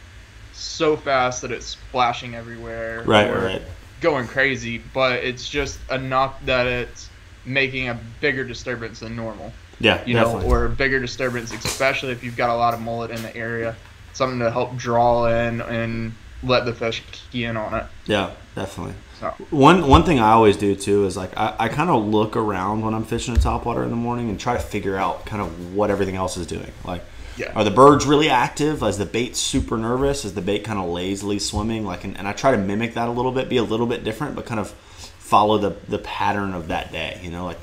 so 0.53 0.97
fast 0.97 1.43
that 1.43 1.51
it's 1.53 1.67
splashing 1.67 2.35
everywhere, 2.35 3.03
Right, 3.07 3.29
or 3.31 3.39
right. 3.45 3.63
going 4.01 4.27
crazy. 4.27 4.79
But 4.93 5.25
it's 5.25 5.49
just 5.49 5.79
enough 5.91 6.35
that 6.45 6.67
it's 6.67 7.09
making 7.45 7.89
a 7.89 7.99
bigger 8.21 8.45
disturbance 8.45 9.01
than 9.01 9.17
normal, 9.17 9.53
Yeah, 9.79 10.05
you 10.05 10.15
definitely. 10.15 10.49
know, 10.49 10.55
or 10.55 10.65
a 10.67 10.69
bigger 10.69 11.01
disturbance, 11.01 11.53
especially 11.53 12.13
if 12.13 12.23
you've 12.23 12.37
got 12.37 12.51
a 12.51 12.57
lot 12.57 12.75
of 12.75 12.81
mullet 12.81 13.11
in 13.11 13.23
the 13.23 13.35
area, 13.35 13.75
something 14.13 14.39
to 14.41 14.51
help 14.51 14.77
draw 14.77 15.27
in 15.27 15.61
and 15.63 16.13
let 16.43 16.65
the 16.67 16.73
fish 16.75 17.03
key 17.13 17.45
in 17.45 17.57
on 17.57 17.75
it. 17.75 17.85
yeah, 18.07 18.31
definitely. 18.55 18.95
So 19.19 19.29
One 19.51 19.87
one 19.87 20.05
thing 20.05 20.19
I 20.19 20.31
always 20.33 20.57
do 20.57 20.75
too 20.75 21.05
is 21.05 21.15
like 21.17 21.37
I, 21.37 21.55
I 21.59 21.69
kind 21.69 21.91
of 21.91 22.07
look 22.07 22.37
around 22.37 22.81
when 22.83 22.95
I'm 22.95 23.05
fishing 23.05 23.35
at 23.35 23.41
topwater 23.41 23.85
in 23.85 23.91
the 23.91 23.97
morning 23.97 24.31
and 24.31 24.41
try 24.41 24.55
to 24.55 24.59
figure 24.61 24.97
out 24.97 25.27
kind 25.27 25.43
of 25.43 25.75
what 25.75 25.91
everything 25.91 26.17
else 26.17 26.39
is 26.39 26.47
doing. 26.47 26.73
Like, 26.85 27.05
Yeah. 27.41 27.53
are 27.55 27.65
the 27.65 27.71
birds 27.71 28.07
really 28.07 28.29
active? 28.29 28.83
Is 28.83 28.99
the 28.99 29.07
bait 29.07 29.37
super 29.37 29.77
nervous? 29.77 30.25
Is 30.25 30.35
the 30.35 30.43
bait 30.43 30.65
kind 30.65 30.79
of 30.79 30.89
lazily 30.89 31.39
swimming? 31.39 31.85
Like, 31.85 32.05
and, 32.05 32.17
and 32.17 32.29
I 32.29 32.33
try 32.33 32.51
to 32.53 32.59
mimic 32.59 32.95
that 32.95 33.09
a 33.09 33.13
little 33.13 33.33
bit, 33.33 33.49
be 33.49 33.57
a 33.57 33.63
little 33.63 33.87
bit 33.87 34.05
different, 34.05 34.37
but 34.37 34.47
kind 34.47 34.61
of 34.61 34.71
follow 34.71 35.59
the 35.59 35.77
the 35.89 35.99
pattern 35.99 36.55
of 36.55 36.69
that 36.69 36.93
day. 36.93 37.21
You 37.23 37.31
know, 37.31 37.45
like 37.45 37.61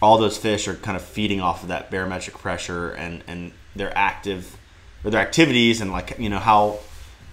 all 0.00 0.18
those 0.18 0.36
fish 0.36 0.66
are 0.68 0.74
kind 0.74 0.96
of 0.96 1.02
feeding 1.02 1.40
off 1.40 1.62
of 1.62 1.68
that 1.68 1.90
barometric 1.90 2.36
pressure 2.38 2.90
and 2.90 3.22
and 3.26 3.52
their 3.74 3.96
active 3.96 4.56
or 5.04 5.10
their 5.10 5.20
activities 5.20 5.80
and 5.80 5.92
like 5.92 6.18
you 6.18 6.28
know 6.28 6.38
how 6.38 6.78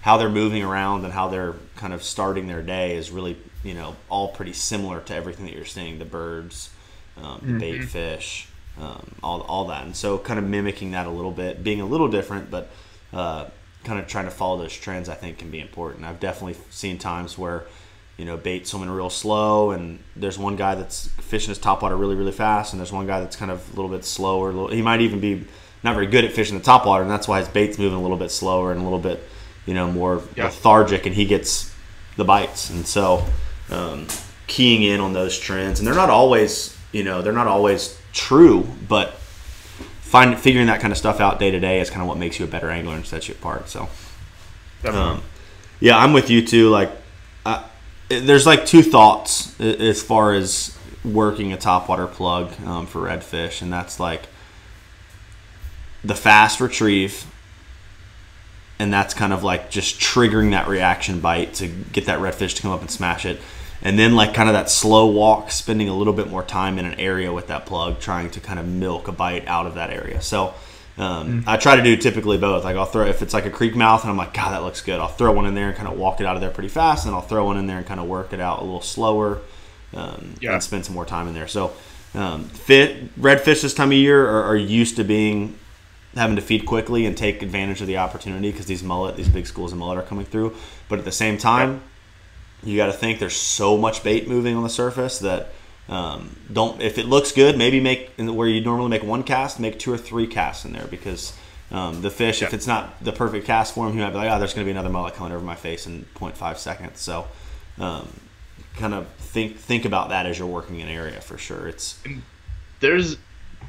how 0.02 0.16
they're 0.16 0.30
moving 0.30 0.62
around 0.62 1.04
and 1.04 1.12
how 1.12 1.28
they're 1.28 1.54
kind 1.76 1.92
of 1.92 2.02
starting 2.02 2.46
their 2.46 2.62
day 2.62 2.96
is 2.96 3.10
really 3.10 3.36
you 3.62 3.74
know 3.74 3.96
all 4.08 4.28
pretty 4.28 4.52
similar 4.52 5.00
to 5.00 5.14
everything 5.14 5.44
that 5.44 5.54
you're 5.54 5.64
seeing 5.64 5.98
the 5.98 6.04
birds 6.04 6.70
um, 7.16 7.40
the 7.42 7.58
bait 7.58 7.84
fish 7.84 8.48
um, 8.78 9.14
all, 9.22 9.40
all 9.42 9.64
that. 9.66 9.84
And 9.84 9.94
so 9.96 10.18
kind 10.18 10.38
of 10.38 10.44
mimicking 10.44 10.90
that 10.92 11.06
a 11.06 11.10
little 11.10 11.32
bit 11.32 11.62
being 11.62 11.80
a 11.80 11.86
little 11.86 12.08
different 12.08 12.50
but 12.50 12.68
uh, 13.12 13.46
kind 13.84 13.98
of 13.98 14.06
trying 14.06 14.26
to 14.26 14.30
follow 14.30 14.58
those 14.58 14.74
trends 14.76 15.08
i 15.08 15.14
think 15.14 15.38
can 15.38 15.50
be 15.50 15.60
important. 15.60 16.04
I've 16.04 16.20
definitely 16.20 16.56
seen 16.70 16.98
times 16.98 17.36
where 17.38 17.64
you 18.16 18.24
know 18.26 18.36
bait 18.36 18.66
swimming 18.66 18.90
real 18.90 19.08
slow 19.10 19.70
and 19.70 19.98
there's 20.14 20.38
one 20.38 20.54
guy 20.56 20.74
that's 20.74 21.08
fishing 21.20 21.48
his 21.48 21.58
topwater 21.58 21.98
really 21.98 22.14
really 22.16 22.32
fast 22.32 22.72
and 22.72 22.80
there's 22.80 22.92
one 22.92 23.06
guy 23.06 23.20
that's 23.20 23.36
kind 23.36 23.50
of 23.50 23.66
a 23.72 23.76
little 23.76 23.90
bit 23.90 24.04
slower 24.04 24.52
little, 24.52 24.68
he 24.68 24.82
might 24.82 25.00
even 25.00 25.20
be 25.20 25.44
not 25.82 25.94
very 25.94 26.06
good 26.06 26.24
at 26.26 26.32
fishing 26.32 26.58
the 26.58 26.62
topwater 26.64 27.00
and 27.02 27.10
that's 27.10 27.26
why 27.26 27.38
his 27.38 27.48
bait's 27.48 27.78
moving 27.78 27.98
a 27.98 28.02
little 28.02 28.18
bit 28.18 28.30
slower 28.30 28.70
and 28.72 28.80
a 28.80 28.84
little 28.84 28.98
bit 28.98 29.22
you 29.66 29.74
know 29.74 29.90
more 29.90 30.22
Yeah. 30.36 30.44
lethargic 30.44 31.06
and 31.06 31.14
he 31.14 31.24
gets 31.24 31.74
the 32.16 32.24
bites. 32.24 32.68
And 32.70 32.86
so 32.86 33.24
um, 33.70 34.06
keying 34.46 34.82
in 34.82 35.00
on 35.00 35.12
those 35.14 35.38
trends 35.38 35.78
and 35.80 35.86
they're 35.86 35.94
not 35.94 36.10
always 36.10 36.76
you 36.92 37.02
know 37.02 37.22
they're 37.22 37.32
not 37.32 37.46
always 37.46 37.98
true 38.12 38.66
but 38.88 39.14
find 40.00 40.38
figuring 40.38 40.66
that 40.66 40.80
kind 40.80 40.92
of 40.92 40.98
stuff 40.98 41.20
out 41.20 41.38
day 41.38 41.50
to 41.50 41.60
day 41.60 41.80
is 41.80 41.90
kind 41.90 42.02
of 42.02 42.08
what 42.08 42.18
makes 42.18 42.38
you 42.38 42.44
a 42.44 42.48
better 42.48 42.70
angler 42.70 42.94
and 42.94 43.06
sets 43.06 43.28
you 43.28 43.34
apart 43.34 43.68
so 43.68 43.88
um, 44.84 45.22
yeah, 45.80 45.98
I'm 45.98 46.12
with 46.12 46.30
you 46.30 46.44
too. 46.44 46.68
Like, 46.68 46.90
uh, 47.44 47.64
there's 48.08 48.46
like 48.46 48.66
two 48.66 48.82
thoughts 48.82 49.58
as 49.60 50.02
far 50.02 50.34
as 50.34 50.76
working 51.04 51.52
a 51.52 51.56
topwater 51.56 52.10
plug 52.10 52.52
um, 52.64 52.86
for 52.86 53.02
redfish, 53.02 53.62
and 53.62 53.72
that's 53.72 54.00
like 54.00 54.22
the 56.04 56.14
fast 56.14 56.60
retrieve, 56.60 57.26
and 58.78 58.92
that's 58.92 59.14
kind 59.14 59.32
of 59.32 59.42
like 59.42 59.70
just 59.70 60.00
triggering 60.00 60.50
that 60.50 60.68
reaction 60.68 61.20
bite 61.20 61.54
to 61.54 61.68
get 61.68 62.06
that 62.06 62.20
redfish 62.20 62.54
to 62.56 62.62
come 62.62 62.70
up 62.70 62.80
and 62.80 62.90
smash 62.90 63.24
it. 63.24 63.40
And 63.82 63.98
then, 63.98 64.14
like, 64.14 64.34
kind 64.34 64.48
of 64.48 64.52
that 64.54 64.68
slow 64.68 65.06
walk, 65.06 65.50
spending 65.50 65.88
a 65.88 65.94
little 65.96 66.12
bit 66.12 66.28
more 66.28 66.42
time 66.42 66.78
in 66.78 66.84
an 66.84 66.94
area 67.00 67.32
with 67.32 67.46
that 67.46 67.64
plug, 67.64 67.98
trying 67.98 68.30
to 68.32 68.40
kind 68.40 68.58
of 68.58 68.66
milk 68.66 69.08
a 69.08 69.12
bite 69.12 69.48
out 69.48 69.66
of 69.66 69.74
that 69.76 69.90
area. 69.90 70.20
So, 70.20 70.52
um, 70.98 71.44
I 71.46 71.56
try 71.56 71.76
to 71.76 71.82
do 71.82 71.96
typically 71.96 72.36
both. 72.36 72.62
Like 72.64 72.76
I'll 72.76 72.84
throw 72.84 73.06
if 73.06 73.22
it's 73.22 73.32
like 73.32 73.46
a 73.46 73.50
creek 73.50 73.74
mouth 73.74 74.02
and 74.02 74.10
I'm 74.10 74.18
like, 74.18 74.34
God, 74.34 74.52
that 74.52 74.62
looks 74.62 74.82
good. 74.82 75.00
I'll 75.00 75.08
throw 75.08 75.32
one 75.32 75.46
in 75.46 75.54
there 75.54 75.68
and 75.68 75.76
kind 75.76 75.88
of 75.88 75.96
walk 75.98 76.20
it 76.20 76.26
out 76.26 76.34
of 76.34 76.42
there 76.42 76.50
pretty 76.50 76.68
fast, 76.68 77.06
and 77.06 77.14
I'll 77.14 77.22
throw 77.22 77.46
one 77.46 77.56
in 77.56 77.66
there 77.66 77.78
and 77.78 77.86
kind 77.86 78.00
of 78.00 78.06
work 78.06 78.34
it 78.34 78.40
out 78.40 78.58
a 78.60 78.64
little 78.64 78.82
slower, 78.82 79.38
um, 79.94 80.34
Yeah. 80.40 80.52
and 80.52 80.62
spend 80.62 80.84
some 80.84 80.94
more 80.94 81.06
time 81.06 81.26
in 81.26 81.32
there. 81.32 81.48
So, 81.48 81.72
um, 82.14 82.44
fit 82.44 83.18
redfish 83.18 83.62
this 83.62 83.72
time 83.72 83.92
of 83.92 83.96
year 83.96 84.28
are, 84.28 84.42
are 84.44 84.56
used 84.56 84.96
to 84.96 85.04
being 85.04 85.56
having 86.16 86.34
to 86.36 86.42
feed 86.42 86.66
quickly 86.66 87.06
and 87.06 87.16
take 87.16 87.40
advantage 87.40 87.80
of 87.80 87.86
the 87.86 87.96
opportunity 87.96 88.50
because 88.50 88.66
these 88.66 88.82
mullet, 88.82 89.16
these 89.16 89.28
big 89.28 89.46
schools 89.46 89.70
of 89.72 89.78
mullet 89.78 89.96
are 89.96 90.02
coming 90.02 90.26
through. 90.26 90.54
But 90.88 90.98
at 90.98 91.04
the 91.04 91.12
same 91.12 91.38
time, 91.38 91.82
you 92.62 92.76
got 92.76 92.86
to 92.86 92.92
think 92.92 93.18
there's 93.18 93.36
so 93.36 93.76
much 93.76 94.02
bait 94.02 94.28
moving 94.28 94.56
on 94.56 94.62
the 94.62 94.68
surface 94.68 95.18
that 95.20 95.48
um, 95.88 96.36
don't 96.52 96.80
if 96.80 96.98
it 96.98 97.06
looks 97.06 97.32
good 97.32 97.58
maybe 97.58 97.80
make 97.80 98.10
in 98.16 98.26
the- 98.26 98.32
where 98.32 98.46
you 98.48 98.60
normally 98.60 98.88
make 98.88 99.02
one 99.02 99.22
cast 99.22 99.58
make 99.58 99.78
two 99.78 99.92
or 99.92 99.98
three 99.98 100.26
casts 100.26 100.64
in 100.64 100.72
there 100.72 100.86
because 100.86 101.32
um, 101.72 102.02
the 102.02 102.10
fish 102.10 102.42
if 102.42 102.52
it's 102.52 102.66
not 102.66 103.02
the 103.02 103.12
perfect 103.12 103.46
cast 103.46 103.74
for 103.74 103.86
him 103.86 103.94
he 103.94 104.00
might 104.00 104.10
be 104.10 104.16
like 104.16 104.30
oh 104.30 104.38
there's 104.38 104.54
going 104.54 104.64
to 104.64 104.68
be 104.68 104.72
another 104.72 104.88
mullet 104.88 105.14
coming 105.14 105.32
over 105.32 105.44
my 105.44 105.54
face 105.54 105.86
in 105.86 106.04
0.5 106.14 106.56
seconds. 106.56 107.00
So 107.00 107.26
um, 107.78 108.08
kind 108.76 108.94
of 108.94 109.08
think 109.08 109.56
think 109.56 109.84
about 109.84 110.10
that 110.10 110.26
as 110.26 110.38
you're 110.38 110.48
working 110.48 110.80
an 110.80 110.88
area 110.88 111.20
for 111.20 111.38
sure. 111.38 111.68
It's 111.68 112.02
there's 112.80 113.16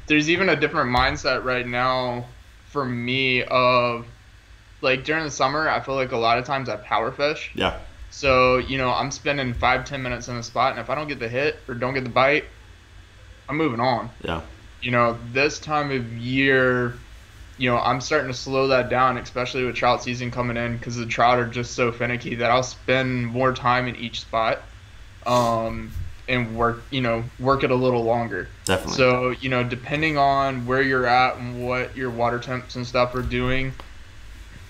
there's 0.06 0.30
even 0.30 0.48
a 0.48 0.56
different 0.56 0.90
mindset 0.90 1.44
right 1.44 1.66
now 1.66 2.24
for 2.70 2.84
me 2.84 3.42
of 3.44 4.06
like 4.80 5.04
during 5.04 5.22
the 5.24 5.30
summer 5.30 5.68
i 5.68 5.78
feel 5.78 5.94
like 5.94 6.12
a 6.12 6.16
lot 6.16 6.38
of 6.38 6.44
times 6.44 6.68
i 6.68 6.76
power 6.76 7.12
fish. 7.12 7.50
Yeah 7.54 7.78
so 8.12 8.58
you 8.58 8.78
know 8.78 8.90
i'm 8.90 9.10
spending 9.10 9.52
five 9.52 9.84
ten 9.84 10.02
minutes 10.02 10.28
in 10.28 10.36
a 10.36 10.42
spot 10.42 10.70
and 10.72 10.80
if 10.80 10.88
i 10.88 10.94
don't 10.94 11.08
get 11.08 11.18
the 11.18 11.28
hit 11.28 11.56
or 11.66 11.74
don't 11.74 11.94
get 11.94 12.04
the 12.04 12.10
bite 12.10 12.44
i'm 13.48 13.56
moving 13.56 13.80
on. 13.80 14.08
Yeah. 14.22 14.42
You 14.80 14.92
know 14.92 15.18
this 15.32 15.58
time 15.58 15.90
of 15.90 16.12
year 16.16 16.94
you 17.58 17.70
know 17.70 17.78
i'm 17.78 18.00
starting 18.00 18.28
to 18.28 18.36
slow 18.36 18.68
that 18.68 18.88
down 18.88 19.18
especially 19.18 19.64
with 19.64 19.74
trout 19.74 20.02
season 20.02 20.30
coming 20.30 20.56
in 20.56 20.76
because 20.76 20.96
the 20.96 21.06
trout 21.06 21.38
are 21.38 21.46
just 21.46 21.74
so 21.74 21.92
finicky 21.92 22.36
that 22.36 22.50
i'll 22.50 22.62
spend 22.62 23.26
more 23.26 23.52
time 23.52 23.88
in 23.88 23.96
each 23.96 24.20
spot 24.20 24.60
um, 25.26 25.92
and 26.28 26.56
work 26.56 26.82
you 26.90 27.00
know 27.00 27.24
work 27.38 27.64
it 27.64 27.70
a 27.70 27.74
little 27.74 28.04
longer. 28.04 28.48
Definitely. 28.64 28.96
So, 28.96 29.30
you 29.30 29.48
know, 29.48 29.62
depending 29.62 30.16
on 30.18 30.66
where 30.66 30.82
you're 30.82 31.06
at 31.06 31.36
and 31.36 31.66
what 31.66 31.96
your 31.96 32.10
water 32.10 32.38
temps 32.38 32.76
and 32.76 32.86
stuff 32.86 33.14
are 33.14 33.22
doing, 33.22 33.72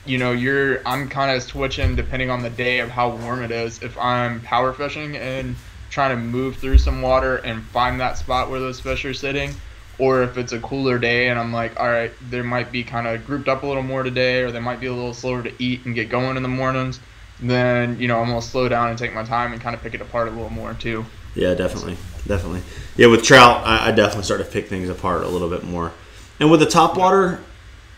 you 0.04 0.18
know, 0.18 0.32
you're 0.32 0.86
I'm 0.86 1.08
kind 1.08 1.36
of 1.36 1.42
switching 1.42 1.94
depending 1.96 2.30
on 2.30 2.42
the 2.42 2.50
day 2.50 2.80
of 2.80 2.90
how 2.90 3.10
warm 3.10 3.42
it 3.42 3.50
is. 3.50 3.82
If 3.82 3.96
I'm 3.98 4.40
power 4.40 4.72
fishing 4.72 5.16
and 5.16 5.56
trying 5.90 6.16
to 6.16 6.22
move 6.22 6.56
through 6.56 6.78
some 6.78 7.02
water 7.02 7.36
and 7.36 7.62
find 7.64 8.00
that 8.00 8.16
spot 8.16 8.50
where 8.50 8.60
those 8.60 8.80
fish 8.80 9.04
are 9.04 9.14
sitting, 9.14 9.54
or 9.98 10.22
if 10.22 10.38
it's 10.38 10.52
a 10.52 10.60
cooler 10.60 10.98
day 10.98 11.28
and 11.28 11.38
I'm 11.38 11.52
like, 11.52 11.78
all 11.78 11.88
right, 11.88 12.12
they 12.30 12.42
might 12.42 12.72
be 12.72 12.82
kind 12.82 13.06
of 13.06 13.24
grouped 13.26 13.46
up 13.46 13.62
a 13.62 13.66
little 13.66 13.82
more 13.82 14.02
today, 14.02 14.42
or 14.42 14.50
they 14.50 14.58
might 14.58 14.80
be 14.80 14.86
a 14.86 14.92
little 14.92 15.14
slower 15.14 15.42
to 15.42 15.52
eat 15.62 15.84
and 15.84 15.94
get 15.94 16.08
going 16.08 16.36
in 16.36 16.42
the 16.42 16.48
mornings, 16.48 16.98
then, 17.40 17.98
you 18.00 18.08
know, 18.08 18.20
I'm 18.20 18.32
to 18.32 18.40
slow 18.40 18.68
down 18.68 18.88
and 18.88 18.98
take 18.98 19.14
my 19.14 19.22
time 19.22 19.52
and 19.52 19.60
kind 19.60 19.76
of 19.76 19.82
pick 19.82 19.94
it 19.94 20.00
apart 20.00 20.28
a 20.28 20.30
little 20.30 20.50
more 20.50 20.74
too. 20.74 21.04
Yeah, 21.34 21.54
definitely, 21.54 21.96
definitely. 22.26 22.62
Yeah, 22.96 23.08
with 23.08 23.22
trout, 23.22 23.62
I, 23.66 23.88
I 23.88 23.92
definitely 23.92 24.24
start 24.24 24.40
to 24.40 24.46
pick 24.46 24.68
things 24.68 24.88
apart 24.88 25.22
a 25.22 25.28
little 25.28 25.48
bit 25.48 25.62
more. 25.62 25.92
And 26.40 26.50
with 26.50 26.60
the 26.60 26.66
topwater, 26.66 27.40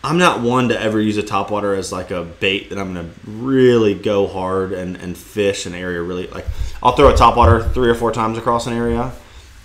I'm 0.05 0.17
not 0.17 0.41
one 0.41 0.69
to 0.69 0.79
ever 0.79 0.99
use 1.01 1.17
a 1.17 1.23
topwater 1.23 1.77
as 1.77 1.91
like 1.91 2.11
a 2.11 2.23
bait 2.23 2.69
that 2.69 2.77
I'm 2.77 2.93
gonna 2.93 3.09
really 3.25 3.93
go 3.93 4.27
hard 4.27 4.71
and, 4.71 4.95
and 4.97 5.17
fish 5.17 5.65
an 5.65 5.73
area 5.73 6.01
really 6.01 6.27
like. 6.27 6.45
I'll 6.83 6.95
throw 6.95 7.09
a 7.09 7.13
topwater 7.13 7.73
three 7.73 7.89
or 7.89 7.95
four 7.95 8.11
times 8.11 8.37
across 8.37 8.67
an 8.67 8.73
area, 8.73 9.01
and 9.03 9.11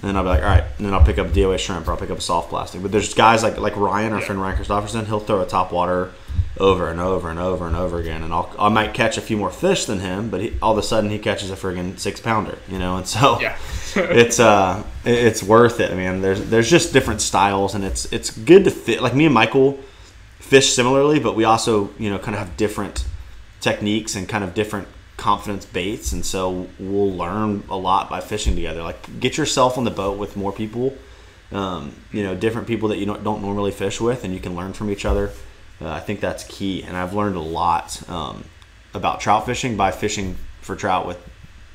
then 0.08 0.16
I'll 0.16 0.22
be 0.22 0.28
like, 0.30 0.42
all 0.42 0.48
right, 0.48 0.64
and 0.78 0.86
then 0.86 0.94
I'll 0.94 1.04
pick 1.04 1.18
up 1.18 1.26
a 1.26 1.30
DOA 1.30 1.58
shrimp 1.58 1.86
or 1.86 1.92
I'll 1.92 1.96
pick 1.98 2.10
up 2.10 2.18
a 2.18 2.22
soft 2.22 2.48
plastic. 2.48 2.80
But 2.82 2.90
there's 2.92 3.12
guys 3.14 3.42
like 3.42 3.58
like 3.58 3.76
Ryan, 3.76 4.12
our 4.12 4.20
Yeah. 4.20 4.26
friend 4.26 4.40
Ryan 4.40 4.56
Christopherson, 4.56 5.06
he'll 5.06 5.20
throw 5.20 5.40
a 5.40 5.46
topwater 5.46 6.10
over 6.58 6.90
and 6.90 7.00
over 7.00 7.30
and 7.30 7.38
over 7.38 7.66
and 7.66 7.76
over 7.76 7.98
again, 8.00 8.22
and 8.22 8.32
I'll 8.32 8.54
I 8.58 8.68
might 8.70 8.94
catch 8.94 9.18
a 9.18 9.20
few 9.20 9.36
more 9.36 9.50
fish 9.50 9.84
than 9.84 10.00
him, 10.00 10.30
but 10.30 10.40
he, 10.40 10.52
all 10.62 10.72
of 10.72 10.78
a 10.78 10.82
sudden 10.82 11.10
he 11.10 11.18
catches 11.18 11.50
a 11.50 11.56
friggin' 11.56 11.98
six 11.98 12.20
pounder, 12.20 12.58
you 12.68 12.78
know, 12.78 12.96
and 12.96 13.06
so 13.06 13.38
Yeah. 13.40 13.56
it's 13.96 14.40
uh 14.40 14.82
it's 15.04 15.42
worth 15.42 15.80
it. 15.80 15.90
I 15.90 15.94
mean, 15.94 16.22
there's 16.22 16.42
there's 16.48 16.70
just 16.70 16.92
different 16.94 17.20
styles, 17.20 17.74
and 17.74 17.84
it's 17.84 18.10
it's 18.12 18.30
good 18.30 18.64
to 18.64 18.70
fit. 18.70 19.02
Like 19.02 19.14
me 19.14 19.26
and 19.26 19.34
Michael 19.34 19.78
fish 20.40 20.72
similarly, 20.72 21.20
but 21.20 21.36
we 21.36 21.44
also 21.44 21.90
you 21.98 22.10
know 22.10 22.18
kind 22.18 22.34
of 22.34 22.40
have 22.40 22.56
different 22.56 23.04
techniques 23.60 24.16
and 24.16 24.28
kind 24.28 24.42
of 24.42 24.54
different 24.54 24.88
confidence 25.16 25.66
baits, 25.66 26.12
and 26.12 26.24
so 26.24 26.66
we'll 26.78 27.12
learn 27.12 27.62
a 27.68 27.76
lot 27.76 28.10
by 28.10 28.20
fishing 28.20 28.56
together. 28.56 28.82
Like 28.82 29.20
get 29.20 29.36
yourself 29.36 29.78
on 29.78 29.84
the 29.84 29.90
boat 29.90 30.18
with 30.18 30.36
more 30.36 30.50
people, 30.50 30.96
um, 31.52 31.94
you 32.10 32.22
know, 32.22 32.34
different 32.34 32.66
people 32.66 32.88
that 32.88 32.96
you 32.96 33.06
don't, 33.06 33.22
don't 33.22 33.42
normally 33.42 33.70
fish 33.70 34.00
with, 34.00 34.24
and 34.24 34.34
you 34.34 34.40
can 34.40 34.56
learn 34.56 34.72
from 34.72 34.90
each 34.90 35.04
other. 35.04 35.30
Uh, 35.80 35.90
I 35.90 36.00
think 36.00 36.20
that's 36.20 36.44
key, 36.44 36.82
and 36.82 36.96
I've 36.96 37.14
learned 37.14 37.36
a 37.36 37.40
lot 37.40 38.08
um, 38.08 38.44
about 38.94 39.20
trout 39.20 39.46
fishing 39.46 39.76
by 39.76 39.90
fishing 39.92 40.36
for 40.62 40.74
trout 40.74 41.06
with 41.06 41.18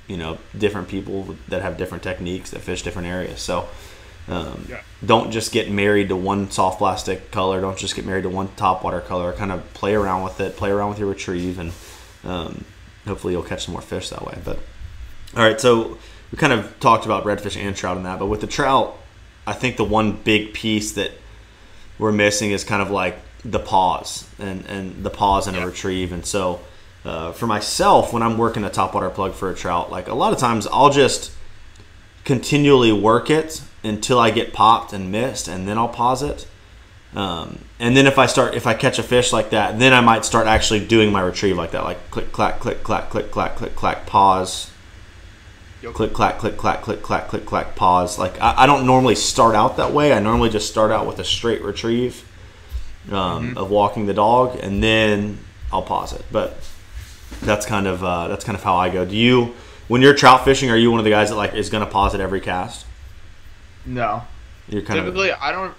you 0.07 0.17
know 0.17 0.37
different 0.57 0.87
people 0.87 1.35
that 1.47 1.61
have 1.61 1.77
different 1.77 2.03
techniques 2.03 2.49
that 2.49 2.59
fish 2.59 2.81
different 2.81 3.07
areas. 3.07 3.39
So. 3.41 3.67
Um, 4.27 4.65
Yeah. 4.69 4.81
Don't 5.05 5.31
just 5.31 5.51
get 5.51 5.69
married 5.69 6.09
to 6.09 6.15
one 6.15 6.49
soft 6.49 6.79
plastic 6.79 7.31
color. 7.31 7.61
Don't 7.61 7.77
just 7.77 7.95
get 7.95 8.05
married 8.05 8.23
to 8.23 8.29
one 8.29 8.49
top 8.55 8.83
water 8.83 9.01
color. 9.01 9.31
Kind 9.33 9.51
of 9.51 9.71
play 9.73 9.93
around 9.93 10.23
with 10.23 10.39
it. 10.39 10.57
Play 10.57 10.71
around 10.71 10.89
with 10.89 10.99
your 10.99 11.09
retrieve, 11.09 11.59
and 11.59 11.71
um, 12.23 12.65
hopefully 13.05 13.33
you'll 13.33 13.43
catch 13.43 13.65
some 13.65 13.73
more 13.73 13.81
fish 13.81 14.09
that 14.09 14.25
way. 14.25 14.37
But 14.43 14.57
all 15.37 15.43
right, 15.43 15.61
so 15.61 15.97
we 16.31 16.37
kind 16.37 16.53
of 16.53 16.79
talked 16.79 17.05
about 17.05 17.23
redfish 17.23 17.55
and 17.55 17.75
trout 17.75 17.97
in 17.97 18.03
that, 18.03 18.19
but 18.19 18.25
with 18.25 18.41
the 18.41 18.47
trout, 18.47 18.97
I 19.45 19.53
think 19.53 19.77
the 19.77 19.83
one 19.83 20.13
big 20.13 20.53
piece 20.53 20.93
that 20.93 21.11
we're 21.99 22.11
missing 22.11 22.51
is 22.51 22.63
kind 22.63 22.81
of 22.81 22.89
like 22.89 23.19
the 23.43 23.59
pause 23.59 24.27
and 24.39 24.65
and 24.65 25.03
the 25.03 25.11
pause 25.11 25.47
and 25.47 25.55
a 25.55 25.65
retrieve. 25.65 26.11
And 26.11 26.25
so 26.25 26.61
uh, 27.03 27.31
for 27.31 27.45
myself, 27.45 28.11
when 28.11 28.23
I'm 28.23 28.39
working 28.39 28.63
a 28.63 28.69
top 28.71 28.95
water 28.95 29.11
plug 29.11 29.33
for 29.33 29.51
a 29.51 29.55
trout, 29.55 29.91
like 29.91 30.07
a 30.07 30.15
lot 30.15 30.33
of 30.33 30.39
times 30.39 30.65
I'll 30.65 30.89
just 30.89 31.31
continually 32.23 32.91
work 32.91 33.29
it 33.29 33.61
until 33.85 34.19
I 34.19 34.31
get 34.31 34.53
popped 34.53 34.93
and 34.93 35.11
missed, 35.11 35.47
and 35.47 35.67
then 35.67 35.77
I'll 35.77 35.87
pause 35.87 36.21
it. 36.21 36.47
Um, 37.15 37.59
and 37.79 37.95
then 37.95 38.07
if 38.07 38.17
I 38.17 38.25
start, 38.25 38.55
if 38.55 38.67
I 38.67 38.73
catch 38.73 38.99
a 38.99 39.03
fish 39.03 39.31
like 39.31 39.51
that, 39.51 39.79
then 39.79 39.93
I 39.93 40.01
might 40.01 40.25
start 40.25 40.47
actually 40.47 40.85
doing 40.85 41.11
my 41.11 41.21
retrieve 41.21 41.55
like 41.55 41.71
that, 41.71 41.83
like 41.83 42.11
click, 42.11 42.31
clack, 42.31 42.59
click, 42.59 42.83
clack, 42.83 43.09
click, 43.09 43.31
clack, 43.31 43.55
click, 43.55 43.75
clack, 43.75 44.05
pause, 44.05 44.71
Yep. 45.81 45.93
click, 45.93 46.13
clack, 46.13 46.39
click, 46.39 46.57
clack, 46.57 46.81
click, 46.81 47.01
clack, 47.01 47.27
click, 47.27 47.45
clack, 47.45 47.75
pause. 47.75 48.17
Like 48.17 48.41
I, 48.41 48.63
I 48.63 48.65
don't 48.65 48.85
normally 48.85 49.15
start 49.15 49.55
out 49.55 49.77
that 49.77 49.93
way. 49.93 50.13
I 50.13 50.19
normally 50.19 50.49
just 50.49 50.69
start 50.69 50.91
out 50.91 51.05
with 51.05 51.19
a 51.19 51.23
straight 51.23 51.61
retrieve 51.61 52.27
um, 53.11 53.57
of 53.57 53.69
walking 53.69 54.07
the 54.07 54.13
dog, 54.13 54.57
and 54.61 54.81
then 54.83 55.37
I'll 55.71 55.83
pause 55.83 56.11
it. 56.11 56.25
But 56.31 56.57
that's 57.41 57.65
kind 57.65 57.87
of 57.87 58.03
uh, 58.03 58.27
that's 58.27 58.43
kind 58.43 58.57
of 58.57 58.63
how 58.63 58.75
I 58.75 58.89
go. 58.89 59.05
Do 59.05 59.15
you, 59.15 59.53
when 59.87 60.01
you're 60.01 60.15
trout 60.15 60.43
fishing, 60.43 60.69
are 60.69 60.77
you 60.77 60.89
one 60.89 60.99
of 60.99 61.05
the 61.05 61.11
guys 61.11 61.29
that 61.29 61.35
like 61.35 61.53
is 61.53 61.69
going 61.69 61.85
to 61.85 61.91
pause 61.91 62.15
at 62.15 62.21
every 62.21 62.41
cast? 62.41 62.84
No. 63.85 64.23
You're 64.67 64.81
kind 64.81 64.99
Typically, 64.99 65.31
I 65.31 65.51
don't. 65.51 65.73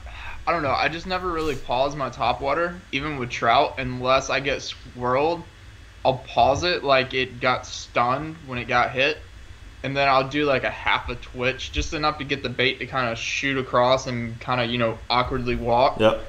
I 0.46 0.52
don't 0.52 0.62
know. 0.62 0.70
I 0.70 0.88
just 0.88 1.08
never 1.08 1.28
really 1.28 1.56
pause 1.56 1.96
my 1.96 2.08
top 2.08 2.40
water, 2.40 2.80
even 2.92 3.18
with 3.18 3.30
trout, 3.30 3.74
unless 3.78 4.30
I 4.30 4.38
get 4.38 4.62
swirled. 4.62 5.42
I'll 6.04 6.18
pause 6.18 6.62
it 6.62 6.84
like 6.84 7.14
it 7.14 7.40
got 7.40 7.66
stunned 7.66 8.36
when 8.46 8.60
it 8.60 8.68
got 8.68 8.92
hit, 8.92 9.18
and 9.82 9.96
then 9.96 10.08
I'll 10.08 10.28
do 10.28 10.44
like 10.44 10.62
a 10.62 10.70
half 10.70 11.08
a 11.08 11.16
twitch, 11.16 11.72
just 11.72 11.94
enough 11.94 12.18
to 12.18 12.24
get 12.24 12.44
the 12.44 12.48
bait 12.48 12.78
to 12.78 12.86
kind 12.86 13.10
of 13.10 13.18
shoot 13.18 13.58
across 13.58 14.06
and 14.06 14.40
kind 14.40 14.60
of 14.60 14.70
you 14.70 14.78
know 14.78 14.98
awkwardly 15.10 15.56
walk, 15.56 15.98
yep. 15.98 16.20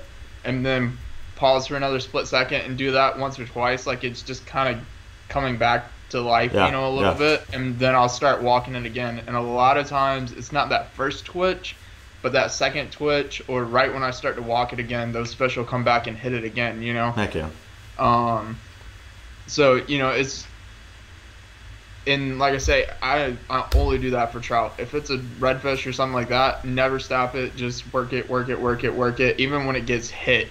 and 0.44 0.66
then 0.66 0.98
pause 1.36 1.68
for 1.68 1.76
another 1.76 2.00
split 2.00 2.26
second 2.26 2.62
and 2.62 2.76
do 2.76 2.94
that 2.94 3.20
once 3.20 3.38
or 3.38 3.46
twice, 3.46 3.86
like 3.86 4.04
it's 4.04 4.24
just 4.24 4.48
kind 4.48 4.76
of 4.76 4.84
coming 5.30 5.58
back 5.58 5.92
to 6.10 6.22
life, 6.22 6.54
Yeah, 6.54 6.66
you 6.66 6.72
know, 6.72 6.90
a 6.90 6.94
little 6.94 7.14
yeah. 7.14 7.18
bit, 7.18 7.48
and 7.54 7.78
then 7.80 7.96
I'll 7.96 8.10
start 8.10 8.42
walking 8.42 8.76
it 8.76 8.86
again. 8.86 9.22
And 9.28 9.36
a 9.36 9.42
lot 9.42 9.78
of 9.78 9.88
times, 9.88 10.32
it's 10.32 10.52
not 10.52 10.70
that 10.70 10.94
first 10.94 11.26
twitch, 11.26 11.76
but 12.22 12.34
that 12.34 12.52
second 12.52 12.92
twitch, 12.92 13.42
or 13.48 13.64
right 13.64 13.94
when 13.94 14.04
I 14.04 14.12
start 14.12 14.36
to 14.36 14.42
walk 14.42 14.74
it 14.74 14.80
again, 14.80 15.12
those 15.12 15.34
fish 15.34 15.58
will 15.58 15.66
come 15.66 15.84
back 15.84 16.08
and 16.08 16.18
hit 16.18 16.34
it 16.34 16.44
again, 16.44 16.82
you 16.82 16.94
know. 16.94 17.12
Heck 17.12 17.36
yeah. 17.36 17.50
Um, 17.98 18.58
so 19.48 19.76
you 19.88 19.98
know, 19.98 20.10
it's 20.10 20.46
and 22.08 22.40
like 22.40 22.54
I 22.54 22.58
say, 22.58 22.88
I 23.02 23.36
I 23.50 23.68
only 23.76 23.98
do 23.98 24.12
that 24.12 24.32
for 24.32 24.40
trout. 24.40 24.76
If 24.80 24.94
it's 24.94 25.10
a 25.10 25.18
redfish 25.18 25.86
or 25.86 25.92
something 25.92 26.14
like 26.14 26.30
that, 26.30 26.64
never 26.64 27.00
stop 27.00 27.36
it. 27.36 27.56
Just 27.56 27.92
work 27.94 28.14
it, 28.14 28.30
work 28.30 28.50
it, 28.50 28.60
work 28.60 28.84
it, 28.84 28.96
work 28.96 29.20
it. 29.20 29.40
Even 29.40 29.66
when 29.66 29.76
it 29.76 29.86
gets 29.86 30.10
hit, 30.10 30.50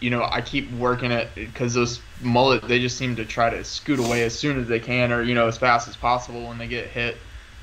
you 0.00 0.10
know, 0.10 0.26
I 0.28 0.40
keep 0.40 0.72
working 0.72 1.10
it 1.10 1.34
because 1.34 1.74
those 1.74 2.00
mullet 2.20 2.66
they 2.66 2.78
just 2.80 2.96
seem 2.96 3.16
to 3.16 3.24
try 3.24 3.50
to 3.50 3.64
scoot 3.64 3.98
away 3.98 4.22
as 4.22 4.38
soon 4.38 4.60
as 4.60 4.68
they 4.68 4.80
can, 4.80 5.12
or 5.12 5.22
you 5.22 5.34
know, 5.34 5.48
as 5.48 5.58
fast 5.58 5.88
as 5.88 5.96
possible 5.96 6.46
when 6.48 6.58
they 6.58 6.66
get 6.66 6.86
hit 6.86 7.16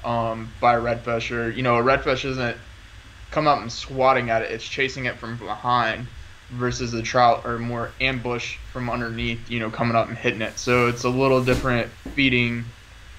um, 0.03 0.51
by 0.59 0.75
a 0.75 0.81
redfish. 0.81 1.35
Or 1.35 1.49
you 1.49 1.63
know, 1.63 1.77
a 1.77 1.83
redfish 1.83 2.25
isn't 2.25 2.57
come 3.31 3.47
up 3.47 3.61
and 3.61 3.71
swatting 3.71 4.29
at 4.29 4.41
it; 4.41 4.51
it's 4.51 4.67
chasing 4.67 5.05
it 5.05 5.17
from 5.17 5.37
behind 5.37 6.07
versus 6.51 6.91
the 6.91 7.01
trout 7.01 7.45
or 7.45 7.57
more 7.57 7.91
ambush 8.01 8.57
from 8.71 8.89
underneath, 8.89 9.49
you 9.49 9.59
know, 9.59 9.69
coming 9.69 9.95
up 9.95 10.09
and 10.09 10.17
hitting 10.17 10.41
it. 10.41 10.57
So 10.57 10.87
it's 10.87 11.03
a 11.03 11.09
little 11.09 11.43
different 11.43 11.89
feeding 12.13 12.65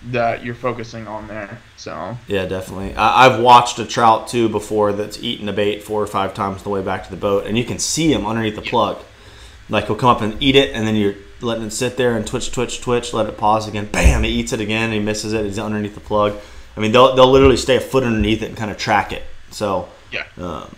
that 0.07 0.45
you're 0.45 0.55
focusing 0.55 1.07
on 1.07 1.29
there. 1.29 1.59
So 1.77 2.17
Yeah, 2.27 2.47
definitely. 2.47 2.95
I, 2.95 3.27
I've 3.27 3.41
watched 3.41 3.79
a 3.79 3.87
trout 3.87 4.29
too 4.29 4.49
before 4.49 4.93
that's 4.93 5.23
eaten 5.23 5.47
the 5.47 5.53
bait 5.53 5.83
four 5.83 6.03
or 6.03 6.07
five 6.07 6.35
times 6.35 6.59
on 6.59 6.65
the 6.65 6.71
way 6.71 6.83
back 6.83 7.05
to 7.05 7.11
the 7.11 7.17
boat, 7.17 7.47
and 7.47 7.57
you 7.57 7.65
can 7.65 7.79
see 7.79 8.13
him 8.13 8.27
underneath 8.27 8.57
the 8.57 8.63
plug. 8.63 9.03
Like 9.69 9.87
he'll 9.87 9.97
come 9.97 10.11
up 10.11 10.21
and 10.21 10.43
eat 10.43 10.57
it, 10.57 10.75
and 10.75 10.87
then 10.87 10.97
you're 10.97 11.15
letting 11.41 11.65
it 11.65 11.71
sit 11.71 11.97
there 11.97 12.17
and 12.17 12.27
twitch, 12.27 12.53
twitch, 12.53 12.81
twitch. 12.81 13.13
Let 13.13 13.27
it 13.27 13.39
pause 13.39 13.69
again. 13.69 13.87
Bam! 13.87 14.23
He 14.23 14.31
eats 14.31 14.53
it 14.53 14.61
again. 14.61 14.85
And 14.85 14.95
he 14.95 15.01
misses 15.01 15.33
it. 15.33 15.45
He's 15.45 15.59
underneath 15.59 15.95
the 15.95 16.01
plug. 16.01 16.39
I 16.77 16.81
mean, 16.81 16.93
they'll 16.93 17.15
they'll 17.15 17.31
literally 17.31 17.57
stay 17.57 17.77
a 17.77 17.81
foot 17.81 18.05
underneath 18.05 18.43
it 18.43 18.47
and 18.47 18.57
kind 18.57 18.71
of 18.71 18.79
track 18.79 19.13
it. 19.13 19.23
So 19.51 19.89
yeah, 20.11 20.25
um, 20.39 20.75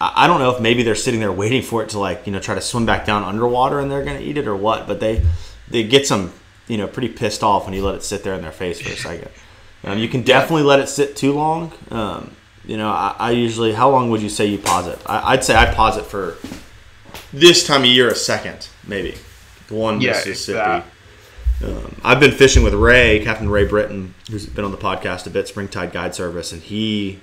I, 0.00 0.26
don't 0.26 0.40
know 0.40 0.50
if 0.50 0.60
maybe 0.60 0.82
they're 0.82 0.94
sitting 0.94 1.20
there 1.20 1.32
waiting 1.32 1.62
for 1.62 1.82
it 1.82 1.90
to 1.90 1.98
like 1.98 2.26
you 2.26 2.32
know 2.32 2.40
try 2.40 2.54
to 2.54 2.60
swim 2.60 2.86
back 2.86 3.06
down 3.06 3.22
underwater 3.22 3.80
and 3.80 3.90
they're 3.90 4.04
gonna 4.04 4.20
eat 4.20 4.36
it 4.36 4.46
or 4.46 4.56
what. 4.56 4.86
But 4.86 5.00
they 5.00 5.24
they 5.68 5.84
get 5.84 6.06
some 6.06 6.32
you 6.68 6.76
know 6.76 6.86
pretty 6.86 7.08
pissed 7.08 7.42
off 7.42 7.64
when 7.64 7.74
you 7.74 7.84
let 7.84 7.94
it 7.94 8.02
sit 8.02 8.22
there 8.22 8.34
in 8.34 8.42
their 8.42 8.52
face 8.52 8.80
for 8.80 8.90
a 8.90 8.96
second. 8.96 9.30
Um, 9.84 9.98
you 9.98 10.08
can 10.08 10.22
definitely 10.22 10.64
let 10.64 10.80
it 10.80 10.88
sit 10.88 11.16
too 11.16 11.32
long. 11.32 11.72
Um, 11.90 12.34
you 12.64 12.76
know, 12.76 12.90
I, 12.90 13.14
I 13.18 13.30
usually 13.30 13.72
how 13.72 13.90
long 13.90 14.10
would 14.10 14.20
you 14.20 14.28
say 14.28 14.46
you 14.46 14.58
pause 14.58 14.86
it? 14.86 14.98
I, 15.06 15.32
I'd 15.32 15.44
say 15.44 15.54
I 15.54 15.72
pause 15.72 15.96
it 15.96 16.04
for 16.04 16.36
this 17.40 17.66
time 17.66 17.82
of 17.82 17.88
year 17.88 18.08
a 18.08 18.14
second 18.14 18.68
maybe. 18.86 19.14
One 19.68 20.00
Yeah, 20.00 20.12
Mississippi. 20.12 20.84
Um, 21.64 21.96
I've 22.04 22.20
been 22.20 22.32
fishing 22.32 22.62
with 22.62 22.74
Ray, 22.74 23.22
Captain 23.24 23.48
Ray 23.48 23.64
Britton, 23.66 24.14
who's 24.30 24.46
been 24.46 24.64
on 24.64 24.70
the 24.72 24.76
podcast 24.76 25.26
a 25.26 25.30
bit, 25.30 25.48
Springtide 25.48 25.90
Guide 25.92 26.14
Service, 26.14 26.52
and 26.52 26.62
he, 26.62 27.18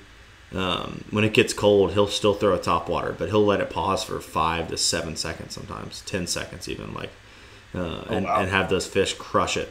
um, 0.53 1.03
when 1.11 1.23
it 1.23 1.33
gets 1.33 1.53
cold, 1.53 1.93
he'll 1.93 2.07
still 2.07 2.33
throw 2.33 2.53
a 2.53 2.59
top 2.59 2.89
water, 2.89 3.15
but 3.17 3.29
he'll 3.29 3.45
let 3.45 3.61
it 3.61 3.69
pause 3.69 4.03
for 4.03 4.19
five 4.19 4.69
to 4.69 4.77
seven 4.77 5.15
seconds, 5.15 5.53
sometimes 5.53 6.01
ten 6.05 6.25
seconds, 6.27 6.67
even 6.67 6.93
like, 6.95 7.11
uh, 7.75 8.03
and, 8.09 8.25
wow. 8.25 8.39
and 8.41 8.49
have 8.49 8.69
those 8.69 8.87
fish 8.87 9.13
crush 9.13 9.55
it, 9.55 9.69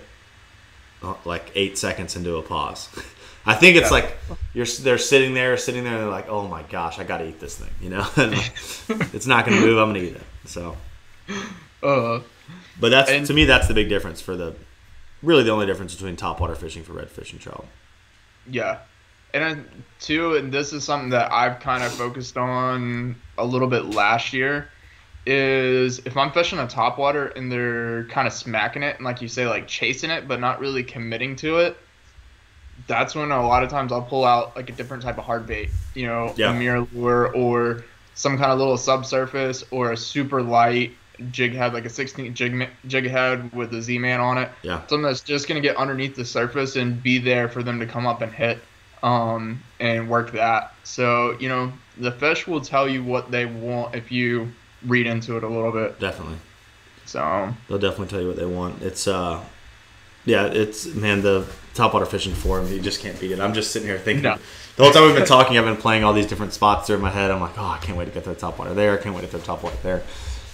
uh, 1.03 1.15
like 1.25 1.51
eight 1.57 1.77
seconds 1.77 2.15
into 2.17 2.37
a 2.37 2.43
pause. 2.43 2.89
I 3.45 3.55
think 3.55 3.77
it's 3.77 3.91
Yeah. 3.91 3.97
like 3.97 4.17
you're 4.55 4.67
they're 4.67 4.99
sitting 4.99 5.35
there, 5.35 5.57
sitting 5.57 5.83
there, 5.83 5.95
and 5.95 6.03
they're 6.03 6.09
like, 6.11 6.29
"Oh 6.29 6.47
my 6.47 6.63
gosh, 6.63 7.01
I 7.01 7.03
gotta 7.05 7.27
eat 7.27 7.41
this 7.41 7.57
thing," 7.59 7.71
you 7.81 7.91
know. 7.91 8.07
It's 9.13 9.27
not 9.27 9.45
gonna 9.45 9.61
move. 9.61 9.79
I'm 9.79 9.89
gonna 9.89 9.99
eat 10.05 10.15
it. 10.15 10.23
So. 10.45 10.77
uh, 11.83 12.21
But 12.81 12.89
that's 12.91 13.11
And- 13.11 13.27
to 13.27 13.33
me 13.35 13.45
that's 13.45 13.69
the 13.69 13.75
big 13.75 13.89
difference 13.89 14.21
for 14.21 14.37
the 14.37 14.55
really 15.23 15.43
the 15.45 15.51
only 15.51 15.67
difference 15.67 15.95
between 15.95 16.17
topwater 16.17 16.57
fishing 16.57 16.83
for 16.83 16.95
redfish 16.95 17.33
and 17.33 17.41
trout. 17.41 17.67
yeah. 18.51 18.79
And 19.35 19.43
then 19.43 19.85
too, 19.99 20.35
and 20.37 20.53
this 20.53 20.75
is 20.75 20.85
something 20.85 21.09
that 21.11 21.33
I've 21.33 21.59
kind 21.61 21.83
of 21.83 21.91
focused 21.93 22.37
on 22.37 23.17
a 23.39 23.45
little 23.47 23.69
bit 23.69 23.87
last 23.87 24.35
year, 24.35 24.69
is 25.25 26.01
if 26.01 26.19
I'm 26.19 26.33
fishing 26.33 26.59
a 26.59 26.67
topwater 26.67 27.35
and 27.35 27.51
they're 27.51 28.05
kind 28.09 28.27
of 28.27 28.35
smacking 28.35 28.83
it 28.83 28.97
and 28.97 29.07
like 29.07 29.23
you 29.23 29.29
say, 29.29 29.47
like 29.47 29.67
chasing 29.69 30.11
it 30.11 30.29
but 30.29 30.39
not 30.41 30.61
really 30.61 30.83
committing 30.83 31.35
to 31.37 31.61
it, 31.61 31.79
that's 32.87 33.15
when 33.15 33.31
a 33.31 33.47
lot 33.47 33.63
of 33.63 33.71
times 33.71 33.91
I'll 33.93 34.03
pull 34.03 34.25
out 34.27 34.55
like 34.57 34.69
a 34.69 34.73
different 34.73 35.03
type 35.03 35.17
of 35.17 35.25
hard 35.25 35.47
bait, 35.47 35.71
you 35.95 36.07
know, 36.07 36.35
Yeah. 36.37 36.51
a 36.51 36.55
MirrOlure 36.55 37.35
or 37.35 37.85
some 38.15 38.39
kind 38.39 38.53
of 38.53 38.59
little 38.59 38.77
subsurface 38.77 39.65
or 39.71 39.93
a 39.93 39.97
super 39.97 40.43
light 40.43 40.93
jig 41.31 41.53
head, 41.55 41.73
like 41.73 41.85
a 41.85 41.91
16 41.91 42.35
jig 42.35 42.69
jig 42.87 43.09
head 43.09 43.53
with 43.53 43.73
a 43.75 43.83
Z 43.83 43.99
man 43.99 44.21
on 44.21 44.39
it. 44.39 44.51
Yeah. 44.63 44.81
Something 44.87 45.03
that's 45.03 45.21
just 45.21 45.49
gonna 45.49 45.61
get 45.61 45.77
underneath 45.77 46.17
the 46.17 46.25
surface 46.25 46.77
and 46.77 47.03
be 47.03 47.19
there 47.19 47.49
for 47.49 47.63
them 47.63 47.79
to 47.81 47.87
come 47.87 48.07
up 48.07 48.23
and 48.23 48.33
hit, 48.33 48.59
um, 49.03 49.63
and 49.81 50.09
work 50.09 50.33
that. 50.33 50.75
So 50.85 51.37
you 51.39 51.49
know 51.49 51.73
the 51.99 52.13
fish 52.13 52.47
will 52.47 52.61
tell 52.61 52.89
you 52.89 53.05
what 53.05 53.31
they 53.31 53.47
want 53.47 53.95
if 53.95 54.11
you 54.11 54.49
read 54.87 55.07
into 55.07 55.37
it 55.37 55.45
a 55.45 55.49
little 55.49 55.73
bit. 55.73 56.01
Definitely. 56.01 56.39
So 57.05 57.53
They'll 57.69 57.79
definitely 57.79 58.09
tell 58.09 58.21
you 58.21 58.29
what 58.29 58.37
they 58.37 58.47
want. 58.47 58.83
It's 58.83 59.07
uh 59.07 59.43
yeah, 60.25 60.47
it's 60.47 60.87
man, 60.87 61.23
the 61.23 61.47
topwater 61.75 62.07
fishing 62.07 62.35
forum, 62.35 62.69
you 62.69 62.81
just 62.81 63.01
can't 63.01 63.19
beat 63.21 63.33
it. 63.33 63.41
I'm 63.41 63.55
just 63.55 63.73
sitting 63.73 63.89
here 63.89 63.99
thinking 63.99 64.23
No. 64.23 64.39
The 64.77 64.85
whole 64.85 64.93
time 64.93 65.05
we've 65.07 65.15
been 65.15 65.27
talking, 65.27 65.59
I've 65.59 65.65
been 65.65 65.77
playing 65.77 66.05
all 66.05 66.13
these 66.13 66.27
different 66.27 66.53
spots 66.53 66.87
through 66.87 66.99
my 66.99 67.11
head. 67.11 67.31
I'm 67.31 67.41
like, 67.41 67.59
oh, 67.59 67.65
I 67.65 67.79
can't 67.79 67.97
wait 67.99 68.07
to 68.07 68.11
get 68.11 68.25
the 68.25 68.35
topwater 68.35 68.75
there. 68.75 68.99
I 68.99 69.03
can't 69.03 69.15
wait 69.15 69.23
to 69.23 69.27
throw 69.39 69.41
topwater 69.57 69.81
there. 69.83 70.03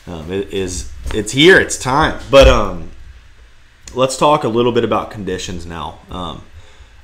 Um, 0.07 0.31
it 0.33 0.53
is 0.53 0.91
it's 1.15 1.33
here, 1.33 1.59
it's 1.61 1.79
time. 1.79 2.19
But 2.31 2.49
um 2.49 2.91
let's 3.95 4.17
talk 4.17 4.45
a 4.45 4.49
little 4.49 4.73
bit 4.73 4.85
about 4.85 5.11
conditions 5.11 5.65
now. 5.67 5.99
Um, 6.11 6.43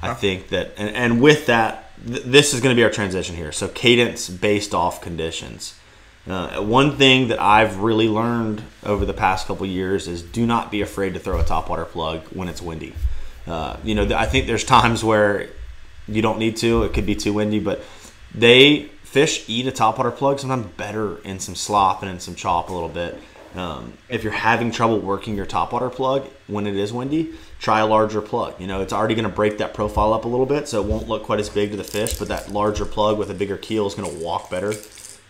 I 0.02 0.08
Yeah. 0.08 0.14
think 0.14 0.48
that, 0.48 0.72
and, 0.76 0.94
and 0.94 1.20
with 1.22 1.46
that, 1.46 1.90
th- 2.06 2.22
this 2.24 2.52
is 2.52 2.60
going 2.60 2.74
to 2.74 2.78
be 2.78 2.84
our 2.84 2.90
transition 2.90 3.34
here. 3.36 3.52
So 3.52 3.68
cadence 3.68 4.28
based 4.28 4.74
off 4.74 5.00
conditions. 5.00 5.74
Uh, 6.28 6.60
one 6.62 6.96
thing 6.98 7.28
that 7.28 7.40
I've 7.40 7.78
really 7.78 8.08
learned 8.08 8.62
over 8.84 9.06
the 9.06 9.14
past 9.14 9.46
couple 9.46 9.64
years 9.66 10.06
is 10.08 10.22
do 10.22 10.44
not 10.46 10.70
be 10.70 10.82
afraid 10.82 11.14
to 11.14 11.20
throw 11.20 11.38
a 11.40 11.42
topwater 11.44 11.86
plug 11.88 12.22
when 12.34 12.48
it's 12.48 12.60
windy. 12.60 12.94
Uh, 13.46 13.76
you 13.82 13.94
know, 13.94 14.04
th- 14.04 14.18
I 14.18 14.26
think 14.26 14.46
there's 14.46 14.64
times 14.64 15.02
where 15.02 15.48
you 16.08 16.22
don't 16.22 16.38
need 16.38 16.56
to. 16.58 16.82
It 16.84 16.92
could 16.94 17.06
be 17.06 17.14
too 17.14 17.32
windy, 17.32 17.60
but 17.60 17.82
they 18.34 18.90
fish 19.02 19.44
eat 19.48 19.66
a 19.66 19.70
topwater 19.72 20.14
plug 20.14 20.40
sometimes 20.40 20.66
better 20.76 21.18
in 21.18 21.38
some 21.38 21.54
slop 21.54 22.02
and 22.02 22.10
in 22.10 22.18
some 22.20 22.34
chop 22.34 22.68
a 22.68 22.72
little 22.72 22.88
bit 22.88 23.16
Um, 23.54 23.92
if 24.08 24.24
you're 24.24 24.32
having 24.32 24.72
trouble 24.72 24.98
working 24.98 25.36
your 25.36 25.46
topwater 25.46 25.88
plug 25.92 26.28
when 26.48 26.66
it 26.66 26.74
is 26.74 26.92
windy, 26.92 27.34
try 27.60 27.78
a 27.78 27.86
larger 27.86 28.20
plug. 28.20 28.60
You 28.60 28.66
know, 28.66 28.80
it's 28.82 28.92
already 28.92 29.14
going 29.14 29.28
to 29.28 29.34
break 29.34 29.58
that 29.58 29.74
profile 29.74 30.12
up 30.12 30.24
a 30.24 30.28
little 30.28 30.44
bit, 30.44 30.66
so 30.66 30.82
it 30.82 30.88
won't 30.88 31.06
look 31.08 31.22
quite 31.22 31.38
as 31.38 31.48
big 31.48 31.70
to 31.70 31.76
the 31.76 31.84
fish. 31.84 32.14
But 32.18 32.26
that 32.28 32.50
larger 32.50 32.84
plug 32.84 33.16
with 33.16 33.30
a 33.30 33.34
bigger 33.34 33.56
keel 33.56 33.86
is 33.86 33.94
going 33.94 34.10
to 34.10 34.24
walk 34.24 34.50
better. 34.50 34.72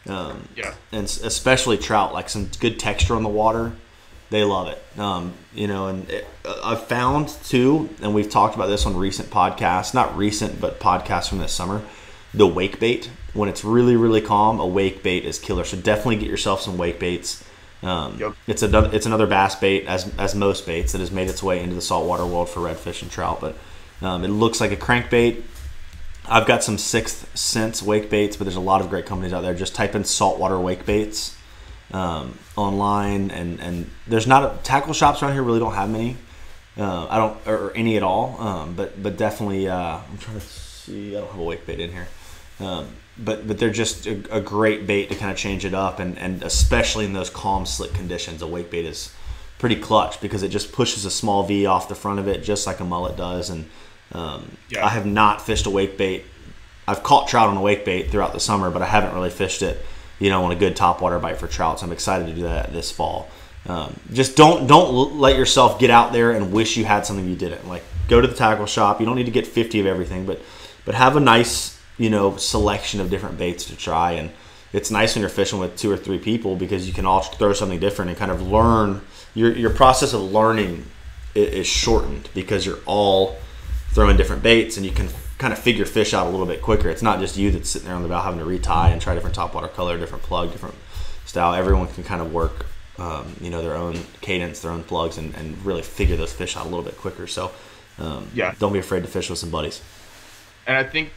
Um, 0.08 0.48
Yeah. 0.56 0.72
and 0.90 1.04
especially 1.04 1.76
trout, 1.76 2.14
like 2.14 2.30
some 2.30 2.48
good 2.60 2.78
texture 2.78 3.14
on 3.14 3.24
the 3.24 3.28
water, 3.28 3.72
they 4.34 4.44
love 4.44 4.68
it. 4.68 4.82
Um, 4.98 5.34
you 5.54 5.66
know, 5.66 5.88
and 5.88 6.08
it, 6.10 6.26
uh, 6.44 6.60
I've 6.64 6.86
found 6.86 7.28
too, 7.28 7.88
and 8.02 8.14
we've 8.14 8.28
talked 8.28 8.54
about 8.54 8.66
this 8.66 8.86
on 8.86 8.96
recent 8.96 9.30
podcasts, 9.30 9.94
not 9.94 10.16
recent, 10.16 10.60
but 10.60 10.80
podcasts 10.80 11.28
from 11.28 11.38
this 11.38 11.52
summer. 11.52 11.82
The 12.32 12.46
wake 12.46 12.80
bait, 12.80 13.10
when 13.32 13.48
it's 13.48 13.64
really 13.64 13.96
really 13.96 14.20
calm, 14.20 14.58
a 14.58 14.66
wake 14.66 15.02
bait 15.02 15.24
is 15.24 15.38
killer. 15.38 15.64
So 15.64 15.76
definitely 15.76 16.16
get 16.16 16.28
yourself 16.28 16.60
some 16.60 16.76
wake 16.76 16.98
baits. 16.98 17.44
Um, 17.82 18.18
Yep. 18.18 18.34
It's 18.46 18.62
another 18.62 18.90
it's 18.92 19.06
another 19.06 19.26
bass 19.26 19.54
bait 19.54 19.86
as 19.86 20.12
as 20.18 20.34
most 20.34 20.66
baits 20.66 20.92
that 20.92 20.98
has 20.98 21.10
made 21.10 21.28
its 21.28 21.42
way 21.42 21.62
into 21.62 21.74
the 21.74 21.82
saltwater 21.82 22.26
world 22.26 22.48
for 22.48 22.60
redfish 22.60 23.02
and 23.02 23.10
trout, 23.10 23.40
but 23.40 23.56
um, 24.02 24.24
it 24.24 24.28
looks 24.28 24.60
like 24.60 24.72
a 24.72 24.76
crankbait. 24.76 25.42
I've 26.26 26.46
got 26.46 26.64
some 26.64 26.78
sixth 26.78 27.36
sense 27.36 27.82
wake 27.82 28.08
baits, 28.10 28.36
but 28.36 28.44
there's 28.44 28.56
a 28.56 28.60
lot 28.60 28.80
of 28.80 28.88
great 28.88 29.06
companies 29.06 29.32
out 29.32 29.42
there. 29.42 29.54
Just 29.54 29.74
type 29.74 29.94
in 29.94 30.04
saltwater 30.04 30.58
wake 30.58 30.86
baits 30.86 31.36
um, 31.92 32.38
online, 32.56 33.30
and 33.30 33.60
and 33.60 33.90
there's 34.06 34.26
not 34.26 34.42
a, 34.44 34.62
tackle 34.62 34.92
shops 34.94 35.22
around 35.22 35.32
here 35.32 35.42
really 35.42 35.60
don't 35.60 35.74
have 35.74 35.90
many. 35.90 36.16
Uh, 36.76 37.06
I 37.08 37.18
don't 37.18 37.46
or 37.46 37.72
any 37.74 37.96
at 37.96 38.02
all, 38.02 38.40
um, 38.40 38.74
but 38.74 39.00
but 39.02 39.16
definitely 39.16 39.68
uh, 39.68 39.98
I'm 39.98 40.18
trying 40.18 40.40
to 40.40 40.44
see. 40.46 41.16
I 41.16 41.20
don't 41.20 41.30
have 41.30 41.40
a 41.40 41.44
wake 41.44 41.66
bait 41.66 41.78
in 41.80 41.92
here, 41.92 42.08
um, 42.60 42.88
but 43.16 43.46
but 43.46 43.58
they're 43.58 43.70
just 43.70 44.06
a, 44.06 44.36
a 44.36 44.40
great 44.40 44.86
bait 44.86 45.08
to 45.10 45.14
kind 45.14 45.30
of 45.30 45.36
change 45.36 45.64
it 45.64 45.74
up, 45.74 46.00
and 46.00 46.18
and 46.18 46.42
especially 46.42 47.04
in 47.04 47.12
those 47.12 47.30
calm 47.30 47.64
slick 47.64 47.92
conditions, 47.94 48.42
a 48.42 48.46
wake 48.46 48.70
bait 48.70 48.84
is 48.84 49.12
pretty 49.58 49.76
clutch 49.76 50.20
because 50.20 50.42
it 50.42 50.48
just 50.48 50.72
pushes 50.72 51.04
a 51.04 51.10
small 51.10 51.44
V 51.44 51.64
off 51.64 51.88
the 51.88 51.94
front 51.94 52.18
of 52.18 52.26
it, 52.26 52.42
just 52.42 52.66
like 52.66 52.80
a 52.80 52.84
mullet 52.84 53.16
does, 53.16 53.50
and 53.50 53.66
um, 54.12 54.56
Yeah. 54.68 54.84
I 54.84 54.88
have 54.88 55.06
not 55.06 55.40
fished 55.40 55.66
a 55.66 55.70
wake 55.70 55.96
bait. 55.96 56.24
I've 56.86 57.02
caught 57.02 57.28
trout 57.28 57.48
on 57.48 57.56
a 57.56 57.62
wake 57.62 57.84
bait 57.84 58.10
throughout 58.10 58.32
the 58.32 58.40
summer, 58.40 58.68
but 58.70 58.82
I 58.82 58.86
haven't 58.86 59.14
really 59.14 59.30
fished 59.30 59.62
it, 59.62 59.82
you 60.18 60.30
know, 60.30 60.44
on 60.44 60.52
a 60.52 60.56
good 60.56 60.76
topwater 60.76 61.20
bite 61.20 61.38
for 61.38 61.48
trout. 61.48 61.80
So 61.80 61.86
I'm 61.86 61.92
excited 61.92 62.26
to 62.26 62.34
do 62.34 62.42
that 62.42 62.72
this 62.72 62.90
fall. 62.90 63.28
Um, 63.66 63.98
just 64.12 64.36
don't 64.36 64.66
don't 64.66 65.18
let 65.18 65.36
yourself 65.36 65.78
get 65.78 65.90
out 65.90 66.12
there 66.12 66.32
and 66.32 66.52
wish 66.52 66.76
you 66.76 66.84
had 66.84 67.06
something 67.06 67.26
you 67.28 67.36
didn't. 67.36 67.66
Like 67.66 67.82
go 68.08 68.20
to 68.20 68.26
the 68.26 68.34
tackle 68.34 68.66
shop. 68.66 69.00
You 69.00 69.06
don't 69.06 69.16
need 69.16 69.24
to 69.24 69.32
get 69.32 69.46
50 69.46 69.80
of 69.80 69.86
everything, 69.86 70.26
but 70.26 70.40
but 70.84 70.94
have 70.94 71.16
a 71.16 71.20
nice 71.20 71.80
you 71.96 72.10
know 72.10 72.36
selection 72.36 73.00
of 73.00 73.10
different 73.10 73.38
baits 73.38 73.64
to 73.66 73.76
try. 73.76 74.12
And 74.12 74.30
it's 74.72 74.90
nice 74.90 75.14
when 75.14 75.20
you're 75.20 75.30
fishing 75.30 75.58
with 75.58 75.76
two 75.76 75.90
or 75.90 75.96
three 75.96 76.18
people 76.18 76.56
because 76.56 76.86
you 76.86 76.92
can 76.92 77.06
all 77.06 77.22
throw 77.22 77.52
something 77.52 77.80
different 77.80 78.10
and 78.10 78.18
kind 78.18 78.30
of 78.30 78.42
learn. 78.42 79.00
Your 79.34 79.52
your 79.52 79.70
process 79.70 80.12
of 80.12 80.20
learning 80.20 80.84
is 81.34 81.66
shortened 81.66 82.28
because 82.34 82.64
you're 82.64 82.80
all 82.86 83.36
throwing 83.92 84.16
different 84.16 84.42
baits 84.42 84.76
and 84.76 84.84
you 84.84 84.92
can 84.92 85.08
kind 85.44 85.52
of 85.52 85.58
figure 85.58 85.84
fish 85.84 86.14
out 86.14 86.26
a 86.26 86.30
little 86.30 86.46
bit 86.46 86.62
quicker. 86.62 86.88
It's 86.88 87.02
not 87.02 87.20
just 87.20 87.36
you 87.36 87.50
that's 87.50 87.68
sitting 87.68 87.86
there 87.86 87.94
on 87.94 88.02
the 88.02 88.08
bow 88.08 88.22
having 88.22 88.38
to 88.38 88.46
retie 88.46 88.66
and 88.70 88.98
try 88.98 89.12
different 89.12 89.36
topwater 89.36 89.70
color, 89.70 89.98
different 89.98 90.24
plug, 90.24 90.50
different 90.52 90.74
style. 91.26 91.52
Everyone 91.52 91.86
can 91.86 92.02
kind 92.02 92.22
of 92.22 92.32
work, 92.32 92.64
um, 92.96 93.36
you 93.42 93.50
know, 93.50 93.60
their 93.60 93.74
own 93.74 93.94
cadence, 94.22 94.60
their 94.60 94.70
own 94.70 94.82
plugs, 94.84 95.18
and, 95.18 95.34
and 95.34 95.62
really 95.62 95.82
figure 95.82 96.16
those 96.16 96.32
fish 96.32 96.56
out 96.56 96.62
a 96.64 96.68
little 96.70 96.82
bit 96.82 96.96
quicker. 96.96 97.26
So, 97.26 97.52
um, 97.98 98.26
Yeah. 98.32 98.54
don't 98.58 98.72
be 98.72 98.78
afraid 98.78 99.02
to 99.02 99.06
fish 99.10 99.28
with 99.28 99.38
some 99.38 99.50
buddies. 99.50 99.82
And 100.66 100.78
I 100.78 100.82
think, 100.82 101.10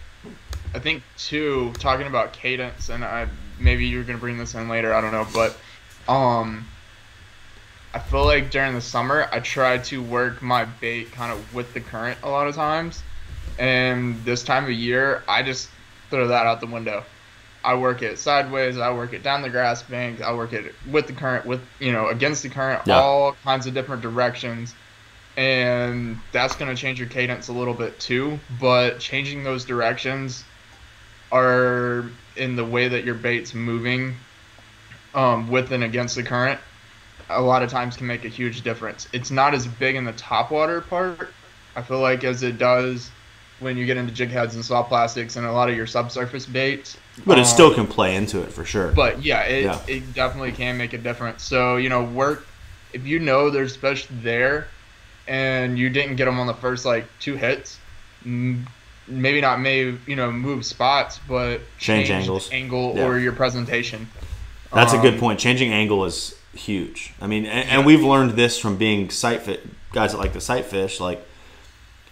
I 0.76 0.80
think 0.80 1.04
too, 1.18 1.72
talking 1.80 2.06
about 2.06 2.34
cadence, 2.34 2.90
and 2.90 3.06
I 3.06 3.30
maybe 3.62 3.86
you're 3.86 4.04
gonna 4.04 4.18
bring 4.18 4.38
this 4.38 4.56
in 4.56 4.68
later. 4.68 4.94
I 4.94 5.00
don't 5.00 5.14
know, 5.14 5.26
but 5.34 5.56
um, 6.12 6.68
I 7.94 8.00
feel 8.00 8.26
like 8.26 8.52
during 8.52 8.74
the 8.74 8.82
summer 8.82 9.30
I 9.32 9.40
try 9.40 9.78
to 9.78 10.04
work 10.04 10.42
my 10.42 10.66
bait 10.66 11.14
kind 11.14 11.32
of 11.32 11.54
with 11.56 11.74
the 11.74 11.80
current 11.80 12.20
a 12.24 12.30
lot 12.30 12.48
of 12.50 12.56
times, 12.56 13.02
and 13.60 14.24
this 14.24 14.44
time 14.44 14.66
of 14.66 14.72
year 14.72 15.24
I 15.28 15.44
just 15.44 15.70
throw 16.10 16.28
that 16.28 16.46
out 16.46 16.60
the 16.62 16.68
window. 16.68 17.04
I 17.64 17.76
work 17.76 18.02
it 18.02 18.18
sideways. 18.18 18.78
I 18.78 18.94
work 18.94 19.14
it 19.14 19.24
down 19.24 19.42
the 19.42 19.50
grass 19.50 19.84
bank. 19.84 20.22
I 20.22 20.34
work 20.34 20.54
it 20.54 20.74
with 20.90 21.08
the 21.08 21.14
current, 21.14 21.46
with 21.46 21.62
you 21.80 21.92
know, 21.92 22.08
against 22.08 22.44
the 22.44 22.50
current, 22.50 22.84
Yeah. 22.86 23.00
all 23.00 23.36
kinds 23.44 23.68
of 23.68 23.74
different 23.74 24.02
directions 24.02 24.74
and 25.38 26.18
that's 26.32 26.56
going 26.56 26.74
to 26.76 26.80
change 26.80 27.00
your 27.00 27.08
cadence 27.08 27.48
a 27.48 27.54
little 27.54 27.76
bit 27.76 28.00
too 28.00 28.40
but 28.60 29.00
changing 29.00 29.44
those 29.44 29.64
directions 29.64 30.44
are 31.32 32.06
in 32.36 32.56
the 32.56 32.66
way 32.66 32.88
that 32.88 33.04
your 33.04 33.14
bait's 33.14 33.54
moving 33.54 34.16
um, 35.14 35.48
with 35.50 35.72
and 35.72 35.84
against 35.84 36.16
the 36.16 36.24
current 36.24 36.60
a 37.30 37.42
lot 37.42 37.62
of 37.62 37.70
times 37.70 37.96
can 37.96 38.08
make 38.08 38.26
a 38.26 38.30
huge 38.30 38.62
difference 38.62 39.08
it's 39.14 39.30
not 39.30 39.54
as 39.54 39.68
big 39.68 39.96
in 39.96 40.06
the 40.06 40.14
top 40.14 40.50
water 40.50 40.82
part 40.82 41.30
i 41.76 41.82
feel 41.84 42.00
like 42.00 42.24
as 42.24 42.42
it 42.42 42.58
does 42.58 43.12
when 43.60 43.76
you 43.78 43.86
get 43.86 43.98
into 43.98 44.14
jig 44.14 44.30
heads 44.30 44.56
and 44.56 44.64
soft 44.64 44.90
plastics 44.90 45.36
and 45.36 45.46
a 45.46 45.52
lot 45.52 45.70
of 45.70 45.76
your 45.76 45.88
subsurface 45.88 46.46
baits 46.46 46.98
But 47.26 47.38
it 47.40 47.42
Um, 47.42 47.48
still 47.48 47.74
can 47.74 47.88
play 47.88 48.16
into 48.16 48.42
it 48.42 48.52
for 48.52 48.64
sure. 48.66 48.90
but 48.92 49.24
yeah, 49.24 49.42
it, 49.42 49.64
Yeah. 49.64 49.80
it 49.88 50.14
definitely 50.14 50.52
can 50.52 50.78
make 50.78 50.94
a 50.94 50.98
difference. 51.00 51.44
So 51.44 51.78
you 51.78 51.90
know, 51.90 52.04
work 52.04 52.46
if 52.94 53.06
you 53.06 53.20
know 53.20 53.50
there's 53.50 53.76
fish 53.76 54.08
there, 54.10 54.68
and 55.28 55.78
you 55.78 55.90
didn't 55.90 56.16
get 56.16 56.26
them 56.26 56.40
on 56.40 56.48
the 56.48 56.54
first 56.54 56.86
like 56.86 57.06
two 57.20 57.36
hits, 57.36 57.78
m- 58.26 58.66
maybe 59.08 59.42
not 59.42 59.60
may 59.60 59.96
you 60.06 60.16
know 60.16 60.32
move 60.32 60.64
spots, 60.66 61.20
but 61.28 61.62
Change 61.80 62.08
the 62.10 62.14
angles. 62.14 62.50
angle 62.52 62.94
Yeah. 62.96 63.06
or 63.06 63.20
your 63.20 63.34
presentation. 63.34 64.08
That's 64.74 64.94
a 64.94 64.98
good 65.00 65.16
Um, 65.16 65.20
point. 65.20 65.40
Changing 65.40 65.72
angle 65.74 66.06
is 66.06 66.36
huge. 66.54 67.14
I 67.22 67.28
mean, 67.28 67.46
and, 67.46 67.68
Yeah. 67.68 67.78
and 67.78 67.86
we've 67.86 68.04
learned 68.04 68.32
this 68.32 68.60
from 68.60 68.76
being 68.78 69.10
sight 69.10 69.42
fit 69.42 69.66
guys 69.94 70.12
that 70.12 70.18
like 70.20 70.34
to 70.34 70.42
sight 70.42 70.66
fish. 70.66 71.00
Like, 71.00 71.26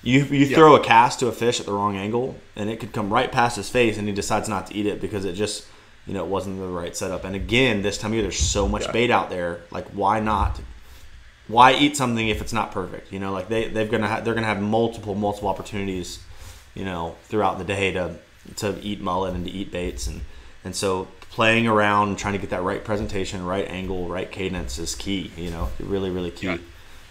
you 0.05 0.21
you 0.23 0.45
Yeah. 0.45 0.55
throw 0.55 0.75
a 0.75 0.79
cast 0.79 1.19
to 1.19 1.27
a 1.27 1.33
fish 1.33 1.59
at 1.59 1.65
the 1.65 1.73
wrong 1.73 1.97
angle, 1.97 2.37
and 2.55 2.69
it 2.69 2.79
could 2.79 2.93
come 2.93 3.11
right 3.11 3.29
past 3.31 3.57
his 3.57 3.67
face, 3.69 3.97
and 3.97 4.07
he 4.07 4.13
decides 4.13 4.47
not 4.47 4.67
to 4.67 4.75
eat 4.75 4.85
it 4.85 5.01
because 5.01 5.25
it 5.25 5.33
just 5.33 5.65
you 6.07 6.13
know 6.13 6.23
it 6.23 6.29
wasn't 6.29 6.57
the 6.59 6.67
right 6.67 6.95
setup. 6.95 7.25
And 7.25 7.35
again, 7.35 7.81
this 7.81 7.97
time 7.97 8.11
of 8.11 8.15
year, 8.15 8.21
there's 8.23 8.39
so 8.39 8.67
much 8.67 8.83
Yeah. 8.85 8.91
bait 8.91 9.11
out 9.11 9.29
there. 9.29 9.59
Like, 9.71 9.87
why 9.89 10.19
not? 10.21 10.61
Why 11.47 11.73
eat 11.73 11.95
something 11.97 12.27
if 12.29 12.41
it's 12.41 12.53
not 12.53 12.71
perfect? 12.71 13.11
You 13.11 13.19
know, 13.19 13.31
like 13.33 13.49
they 13.49 13.67
they're 13.67 13.85
gonna 13.87 14.07
ha- 14.07 14.21
they're 14.21 14.33
gonna 14.33 14.47
have 14.47 14.61
multiple 14.61 15.13
multiple 15.15 15.49
opportunities, 15.49 16.19
you 16.73 16.85
know, 16.85 17.15
throughout 17.27 17.57
the 17.57 17.65
day 17.65 17.91
to 17.91 18.15
to 18.57 18.79
eat 18.81 19.01
mullet 19.01 19.33
and 19.35 19.45
to 19.45 19.51
eat 19.51 19.71
baits 19.71 20.07
and 20.07 20.21
and 20.63 20.75
so 20.75 21.07
playing 21.31 21.67
around 21.67 22.07
and 22.09 22.17
trying 22.17 22.33
to 22.33 22.39
get 22.39 22.49
that 22.51 22.63
right 22.63 22.83
presentation, 22.83 23.45
right 23.45 23.67
angle, 23.69 24.07
right 24.07 24.31
cadence 24.31 24.79
is 24.79 24.95
key. 24.95 25.31
You 25.37 25.51
know, 25.51 25.69
really 25.79 26.09
really 26.09 26.31
key. 26.31 26.47
Yeah. 26.47 26.57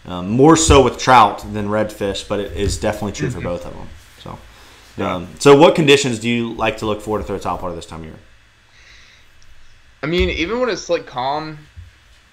Um, 0.06 0.28
more 0.30 0.56
so 0.56 0.82
with 0.84 0.98
trout 0.98 1.44
than 1.52 1.68
redfish, 1.68 2.28
but 2.28 2.38
it 2.38 2.52
is 2.52 2.78
definitely 2.78 3.12
true 3.12 3.30
for 3.30 3.40
both 3.40 3.64
of 3.64 3.74
them. 3.74 3.88
So, 4.20 4.30
Mm-hmm. 4.30 5.00
Yeah. 5.00 5.14
um, 5.14 5.28
so 5.40 5.56
what 5.56 5.74
conditions 5.74 6.20
do 6.20 6.28
you 6.28 6.52
like 6.54 6.76
to 6.78 6.86
look 6.86 7.00
for 7.00 7.18
to 7.18 7.24
throw 7.24 7.38
topwater 7.38 7.74
this 7.74 7.86
time 7.86 8.00
of 8.00 8.06
year? 8.06 8.14
I 10.02 10.06
mean, 10.06 10.28
even 10.30 10.60
when 10.60 10.68
it's 10.68 10.88
like 10.88 11.06
calm, 11.06 11.58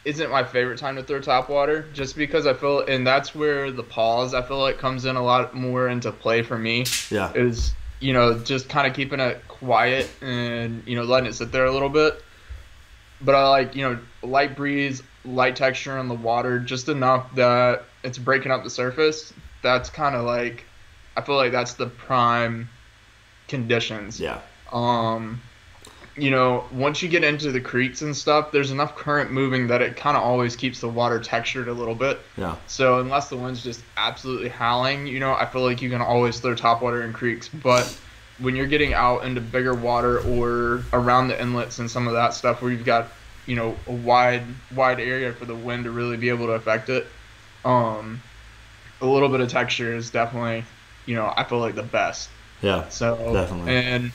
isn't 0.03 0.29
my 0.29 0.43
favorite 0.43 0.77
time 0.77 0.95
to 0.97 1.03
throw 1.03 1.19
top 1.21 1.49
water, 1.49 1.87
just 1.93 2.15
because 2.15 2.45
I 2.45 2.53
feel, 2.53 2.81
and 2.81 3.07
that's 3.07 3.33
where 3.33 3.71
the 3.71 3.83
pause 3.83 4.33
I 4.33 4.41
feel 4.41 4.59
like 4.59 4.77
comes 4.77 5.05
in 5.05 5.15
a 5.15 5.23
lot 5.23 5.55
more 5.55 5.87
into 5.87 6.11
play 6.11 6.41
for 6.43 6.57
me. 6.57 6.85
Yeah, 7.09 7.31
is 7.33 7.73
you 7.99 8.13
know 8.13 8.37
just 8.39 8.67
kind 8.67 8.85
of 8.87 8.93
keeping 8.93 9.19
it 9.19 9.47
quiet 9.47 10.09
and 10.21 10.83
you 10.87 10.95
know 10.95 11.03
letting 11.03 11.29
it 11.29 11.33
sit 11.33 11.51
there 11.51 11.65
a 11.65 11.71
little 11.71 11.87
bit 11.87 12.19
but 13.21 13.35
i 13.35 13.47
like 13.47 13.75
you 13.75 13.83
know 13.83 13.99
light 14.23 14.55
breeze 14.55 15.03
light 15.25 15.55
texture 15.55 15.97
on 15.97 16.07
the 16.07 16.15
water 16.15 16.59
just 16.59 16.89
enough 16.89 17.33
that 17.35 17.83
it's 18.03 18.17
breaking 18.17 18.51
up 18.51 18.63
the 18.63 18.69
surface 18.69 19.33
that's 19.61 19.89
kind 19.89 20.15
of 20.15 20.25
like 20.25 20.65
i 21.15 21.21
feel 21.21 21.35
like 21.35 21.51
that's 21.51 21.73
the 21.75 21.85
prime 21.85 22.67
conditions. 23.47 24.19
Yeah, 24.19 24.39
um 24.71 25.41
you 26.17 26.29
know 26.29 26.65
once 26.71 27.01
you 27.01 27.07
get 27.09 27.23
into 27.23 27.51
the 27.51 27.61
creeks 27.61 28.01
and 28.01 28.15
stuff 28.15 28.51
there's 28.51 28.71
enough 28.71 28.95
current 28.95 29.31
moving 29.31 29.67
that 29.67 29.81
it 29.81 29.95
kind 29.95 30.17
of 30.17 30.23
always 30.23 30.55
keeps 30.55 30.81
the 30.81 30.89
water 30.89 31.19
textured 31.19 31.67
a 31.67 31.73
little 31.73 31.95
bit. 31.95 32.19
Yeah, 32.37 32.55
so 32.67 32.99
unless 32.99 33.29
the 33.29 33.37
wind's 33.37 33.63
just 33.63 33.81
absolutely 33.97 34.49
howling, 34.49 35.07
you 35.07 35.19
know, 35.19 35.33
I 35.33 35.45
feel 35.45 35.61
like 35.61 35.81
you 35.81 35.89
can 35.89 36.01
always 36.01 36.39
throw 36.39 36.55
top 36.55 36.81
water 36.81 37.03
in 37.03 37.13
creeks. 37.13 37.47
But 37.47 37.93
when 38.39 38.55
you're 38.55 38.67
getting 38.67 38.93
out 38.93 39.23
into 39.23 39.39
bigger 39.39 39.73
water 39.73 40.19
or 40.19 40.83
around 40.93 41.27
the 41.27 41.39
inlets 41.39 41.79
and 41.79 41.89
some 41.89 42.07
of 42.07 42.13
that 42.13 42.33
stuff 42.33 42.61
where 42.61 42.71
you've 42.71 42.85
got, 42.85 43.09
you 43.45 43.55
know, 43.55 43.75
a 43.87 43.91
wide 43.91 44.43
wide 44.75 44.99
area 44.99 45.33
for 45.33 45.45
the 45.45 45.55
wind 45.55 45.85
to 45.85 45.91
really 45.91 46.17
be 46.17 46.29
able 46.29 46.47
to 46.47 46.53
affect 46.53 46.89
it, 46.89 47.07
um, 47.65 48.21
a 49.01 49.05
little 49.05 49.29
bit 49.29 49.41
of 49.41 49.49
texture 49.49 49.95
is 49.95 50.09
definitely, 50.09 50.63
you 51.05 51.15
know, 51.15 51.31
I 51.35 51.43
feel 51.43 51.59
like 51.59 51.75
the 51.75 51.83
best. 51.83 52.29
yeah, 52.61 52.87
So 52.89 53.15
Definitely. 53.33 53.73
and 53.75 54.11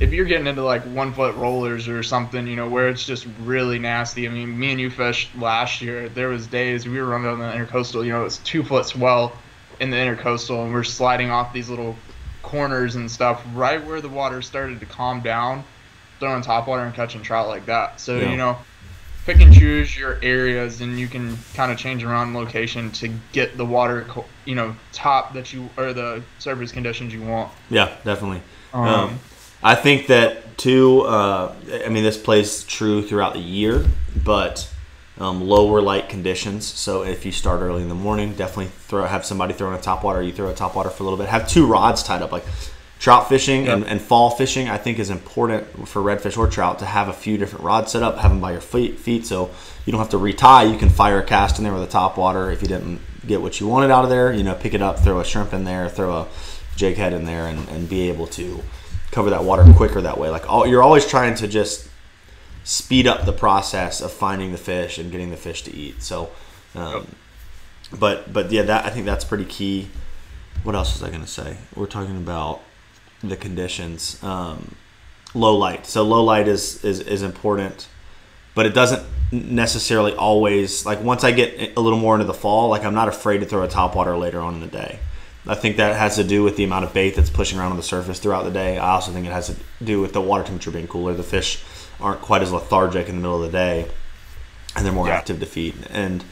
if 0.00 0.12
you're 0.12 0.24
getting 0.24 0.46
into 0.46 0.64
like 0.64 0.82
one 0.82 1.12
foot 1.12 1.36
rollers 1.36 1.88
or 1.88 2.02
something, 2.02 2.46
you 2.46 2.56
know, 2.56 2.68
where 2.68 2.88
it's 2.88 3.04
just 3.04 3.26
really 3.42 3.78
nasty. 3.78 4.26
I 4.26 4.30
mean, 4.30 4.58
me 4.58 4.72
and 4.72 4.80
you 4.80 4.90
fished 4.90 5.34
last 5.36 5.80
year. 5.80 6.08
There 6.08 6.28
was 6.28 6.46
days 6.46 6.88
we 6.88 6.98
were 6.98 7.06
running 7.06 7.28
on 7.28 7.38
the 7.38 7.44
intercoastal. 7.44 8.04
You 8.04 8.12
know, 8.12 8.24
it's 8.24 8.38
two 8.38 8.64
foot 8.64 8.86
swell 8.86 9.32
in 9.80 9.90
the 9.90 9.96
intercoastal, 9.96 10.64
and 10.64 10.72
we're 10.72 10.82
sliding 10.82 11.30
off 11.30 11.52
these 11.52 11.68
little 11.68 11.96
corners 12.42 12.96
and 12.96 13.10
stuff 13.10 13.42
right 13.54 13.84
where 13.86 14.00
the 14.00 14.08
water 14.08 14.42
started 14.42 14.80
to 14.80 14.86
calm 14.86 15.20
down, 15.20 15.64
throwing 16.22 16.40
top 16.40 16.68
water 16.68 16.84
and 16.84 16.94
catching 16.94 17.20
trout 17.20 17.48
like 17.48 17.66
that. 17.66 18.00
So 18.00 18.16
Yeah. 18.16 18.30
you 18.30 18.36
know, 18.36 18.56
pick 19.26 19.40
and 19.40 19.52
choose 19.52 19.96
your 19.98 20.18
areas, 20.22 20.80
and 20.80 20.98
you 20.98 21.08
can 21.08 21.36
kind 21.54 21.72
of 21.72 21.78
change 21.78 22.04
around 22.04 22.32
location 22.32 22.92
to 22.92 23.08
get 23.32 23.56
the 23.56 23.64
water, 23.64 24.06
you 24.44 24.54
know, 24.54 24.76
top 24.92 25.34
that 25.34 25.52
you 25.52 25.68
or 25.76 25.92
the 25.92 26.22
surface 26.38 26.70
conditions 26.70 27.12
you 27.12 27.22
want. 27.22 27.50
Yeah, 27.70 27.88
definitely. 28.04 28.40
Um, 28.72 28.84
Um, 28.84 29.18
I 29.64 29.74
think 29.74 30.06
that 30.06 30.56
too. 30.58 31.00
Uh, 31.02 31.52
I 31.84 31.88
mean, 31.88 32.04
this 32.04 32.16
plays 32.16 32.62
true 32.64 33.02
throughout 33.02 33.32
the 33.32 33.40
year, 33.40 33.84
but 34.24 34.68
um, 35.18 35.42
lower 35.48 35.80
light 35.82 36.08
conditions. 36.08 36.64
So 36.66 37.02
if 37.02 37.26
you 37.26 37.32
start 37.32 37.60
early 37.62 37.82
in 37.82 37.88
the 37.88 37.94
morning, 37.96 38.34
definitely 38.34 38.72
throw 38.86 39.04
have 39.06 39.24
somebody 39.24 39.54
throwing 39.54 39.76
a 39.76 39.80
top 39.82 40.04
water. 40.04 40.22
You 40.22 40.32
throw 40.32 40.50
a 40.50 40.54
top 40.54 40.76
water 40.76 40.90
for 40.90 41.02
a 41.02 41.04
little 41.04 41.18
bit. 41.18 41.28
Have 41.28 41.48
two 41.48 41.66
rods 41.66 42.04
tied 42.04 42.22
up, 42.22 42.30
like 42.30 42.44
trout 43.02 43.28
fishing 43.28 43.66
and, 43.66 43.82
Yep. 43.82 43.90
and 43.90 44.00
fall 44.00 44.30
fishing. 44.30 44.68
I 44.68 44.78
think 44.78 45.00
is 45.00 45.10
important 45.10 45.88
for 45.88 46.00
redfish 46.00 46.38
or 46.38 46.46
trout 46.46 46.78
to 46.78 46.86
have 46.86 47.08
a 47.08 47.12
few 47.12 47.36
different 47.36 47.64
rods 47.64 47.90
set 47.90 48.02
up. 48.02 48.18
Have 48.18 48.30
them 48.30 48.40
by 48.40 48.52
your 48.52 48.60
feet, 48.60 48.98
feet, 49.00 49.26
so 49.26 49.50
you 49.84 49.90
don't 49.90 49.98
have 50.00 50.10
to 50.10 50.18
retie. 50.18 50.70
You 50.70 50.78
can 50.78 50.88
fire 50.88 51.18
a 51.18 51.24
cast 51.24 51.58
in 51.58 51.64
there 51.64 51.72
with 51.74 51.82
a 51.82 51.88
top 51.88 52.16
water 52.16 52.50
if 52.52 52.62
you 52.62 52.68
didn't 52.68 53.00
get 53.26 53.42
what 53.42 53.58
you 53.58 53.66
wanted 53.66 53.90
out 53.90 54.04
of 54.04 54.10
there. 54.10 54.32
You 54.32 54.44
know, 54.44 54.54
pick 54.54 54.72
it 54.72 54.80
up, 54.80 55.00
throw 55.00 55.18
a 55.18 55.24
shrimp 55.24 55.52
in 55.52 55.64
there, 55.64 55.88
throw 55.88 56.12
a 56.12 56.28
jig 56.76 56.96
head 56.96 57.12
in 57.12 57.24
there, 57.24 57.48
and, 57.48 57.68
and 57.70 57.88
be 57.88 58.08
able 58.08 58.28
to 58.28 58.62
cover 59.10 59.30
that 59.30 59.42
water 59.42 59.64
quicker 59.74 60.00
that 60.00 60.16
way. 60.16 60.30
Like 60.30 60.48
all, 60.48 60.64
you're 60.64 60.82
always 60.82 61.04
trying 61.04 61.34
to 61.34 61.48
just 61.48 61.88
speed 62.62 63.08
up 63.08 63.26
the 63.26 63.32
process 63.32 64.00
of 64.00 64.12
finding 64.12 64.52
the 64.52 64.58
fish 64.58 64.96
and 64.98 65.10
getting 65.10 65.30
the 65.32 65.36
fish 65.36 65.62
to 65.64 65.74
eat. 65.74 66.00
So, 66.04 66.30
um, 66.76 67.08
but 67.98 68.32
but 68.32 68.52
yeah, 68.52 68.62
that 68.62 68.86
I 68.86 68.90
think 68.90 69.06
that's 69.06 69.24
pretty 69.24 69.44
key. 69.44 69.88
What 70.62 70.76
else 70.76 70.92
was 70.92 71.02
I 71.02 71.08
going 71.08 71.22
to 71.22 71.26
say? 71.26 71.56
We're 71.74 71.86
talking 71.86 72.16
about 72.16 72.62
the 73.22 73.36
conditions. 73.36 74.22
Um, 74.22 74.74
low 75.34 75.56
light. 75.56 75.86
So 75.86 76.02
low 76.02 76.22
light 76.22 76.48
is, 76.48 76.84
is 76.84 77.00
is 77.00 77.22
important, 77.22 77.88
but 78.54 78.66
it 78.66 78.74
doesn't 78.74 79.02
necessarily 79.32 80.14
always 80.14 80.84
like 80.84 81.02
once 81.02 81.24
I 81.24 81.30
get 81.32 81.76
a 81.76 81.80
little 81.80 81.98
more 81.98 82.14
into 82.14 82.26
the 82.26 82.34
fall, 82.34 82.68
like 82.68 82.84
I'm 82.84 82.94
not 82.94 83.08
afraid 83.08 83.38
to 83.38 83.46
throw 83.46 83.62
a 83.62 83.68
top 83.68 83.94
water 83.96 84.16
later 84.16 84.40
on 84.40 84.54
in 84.54 84.60
the 84.60 84.66
day. 84.66 84.98
I 85.46 85.54
think 85.56 85.78
that 85.78 85.96
has 85.96 86.16
to 86.16 86.24
do 86.24 86.44
with 86.44 86.56
the 86.56 86.62
amount 86.64 86.84
of 86.84 86.92
bait 86.92 87.16
that's 87.16 87.30
pushing 87.30 87.58
around 87.58 87.72
on 87.72 87.76
the 87.76 87.82
surface 87.82 88.20
throughout 88.20 88.44
the 88.44 88.50
day. 88.52 88.78
I 88.78 88.90
also 88.90 89.10
think 89.10 89.26
it 89.26 89.32
has 89.32 89.46
to 89.48 89.56
do 89.82 90.00
with 90.00 90.12
the 90.12 90.20
water 90.20 90.44
temperature 90.44 90.70
being 90.70 90.86
cooler. 90.86 91.14
The 91.14 91.24
fish 91.24 91.60
aren't 92.00 92.20
quite 92.20 92.42
as 92.42 92.52
lethargic 92.52 93.08
in 93.08 93.16
the 93.16 93.22
middle 93.22 93.42
of 93.42 93.50
the 93.50 93.56
day, 93.58 93.88
and 94.76 94.84
they're 94.86 94.92
more 94.92 95.08
Yeah. 95.08 95.16
active 95.16 95.40
to 95.40 95.46
feed. 95.46 95.74
And 95.90 96.22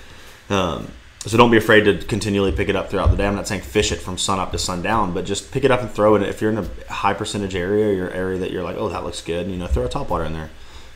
um, 0.49 0.93
so 1.27 1.37
don't 1.37 1.51
be 1.51 1.57
afraid 1.59 1.85
to 1.85 1.99
continually 1.99 2.51
pick 2.53 2.69
it 2.69 2.77
up 2.77 2.89
throughout 2.91 3.11
the 3.11 3.17
day. 3.17 3.27
I'm 3.27 3.35
not 3.37 3.47
saying 3.47 3.61
fish 3.63 3.93
it 3.93 3.97
from 4.01 4.17
sun 4.19 4.39
up 4.39 4.53
to 4.53 4.59
sundown, 4.59 5.13
but 5.13 5.25
just 5.27 5.53
pick 5.53 5.65
it 5.65 5.71
up 5.71 5.81
and 5.83 5.91
throw 5.91 6.15
it. 6.15 6.23
If 6.23 6.41
you're 6.41 6.51
in 6.51 6.59
a 6.59 6.69
high 6.93 7.13
percentage 7.15 7.55
area, 7.55 7.95
your 7.95 8.11
area 8.11 8.39
that 8.39 8.51
you're 8.51 8.63
like, 8.65 8.77
oh, 8.79 8.89
that 8.89 9.05
looks 9.05 9.21
good, 9.21 9.47
you 9.49 9.57
know, 9.57 9.67
throw 9.67 9.85
a 9.85 9.89
top 9.89 10.09
water 10.11 10.25
in 10.25 10.33
there, 10.33 10.51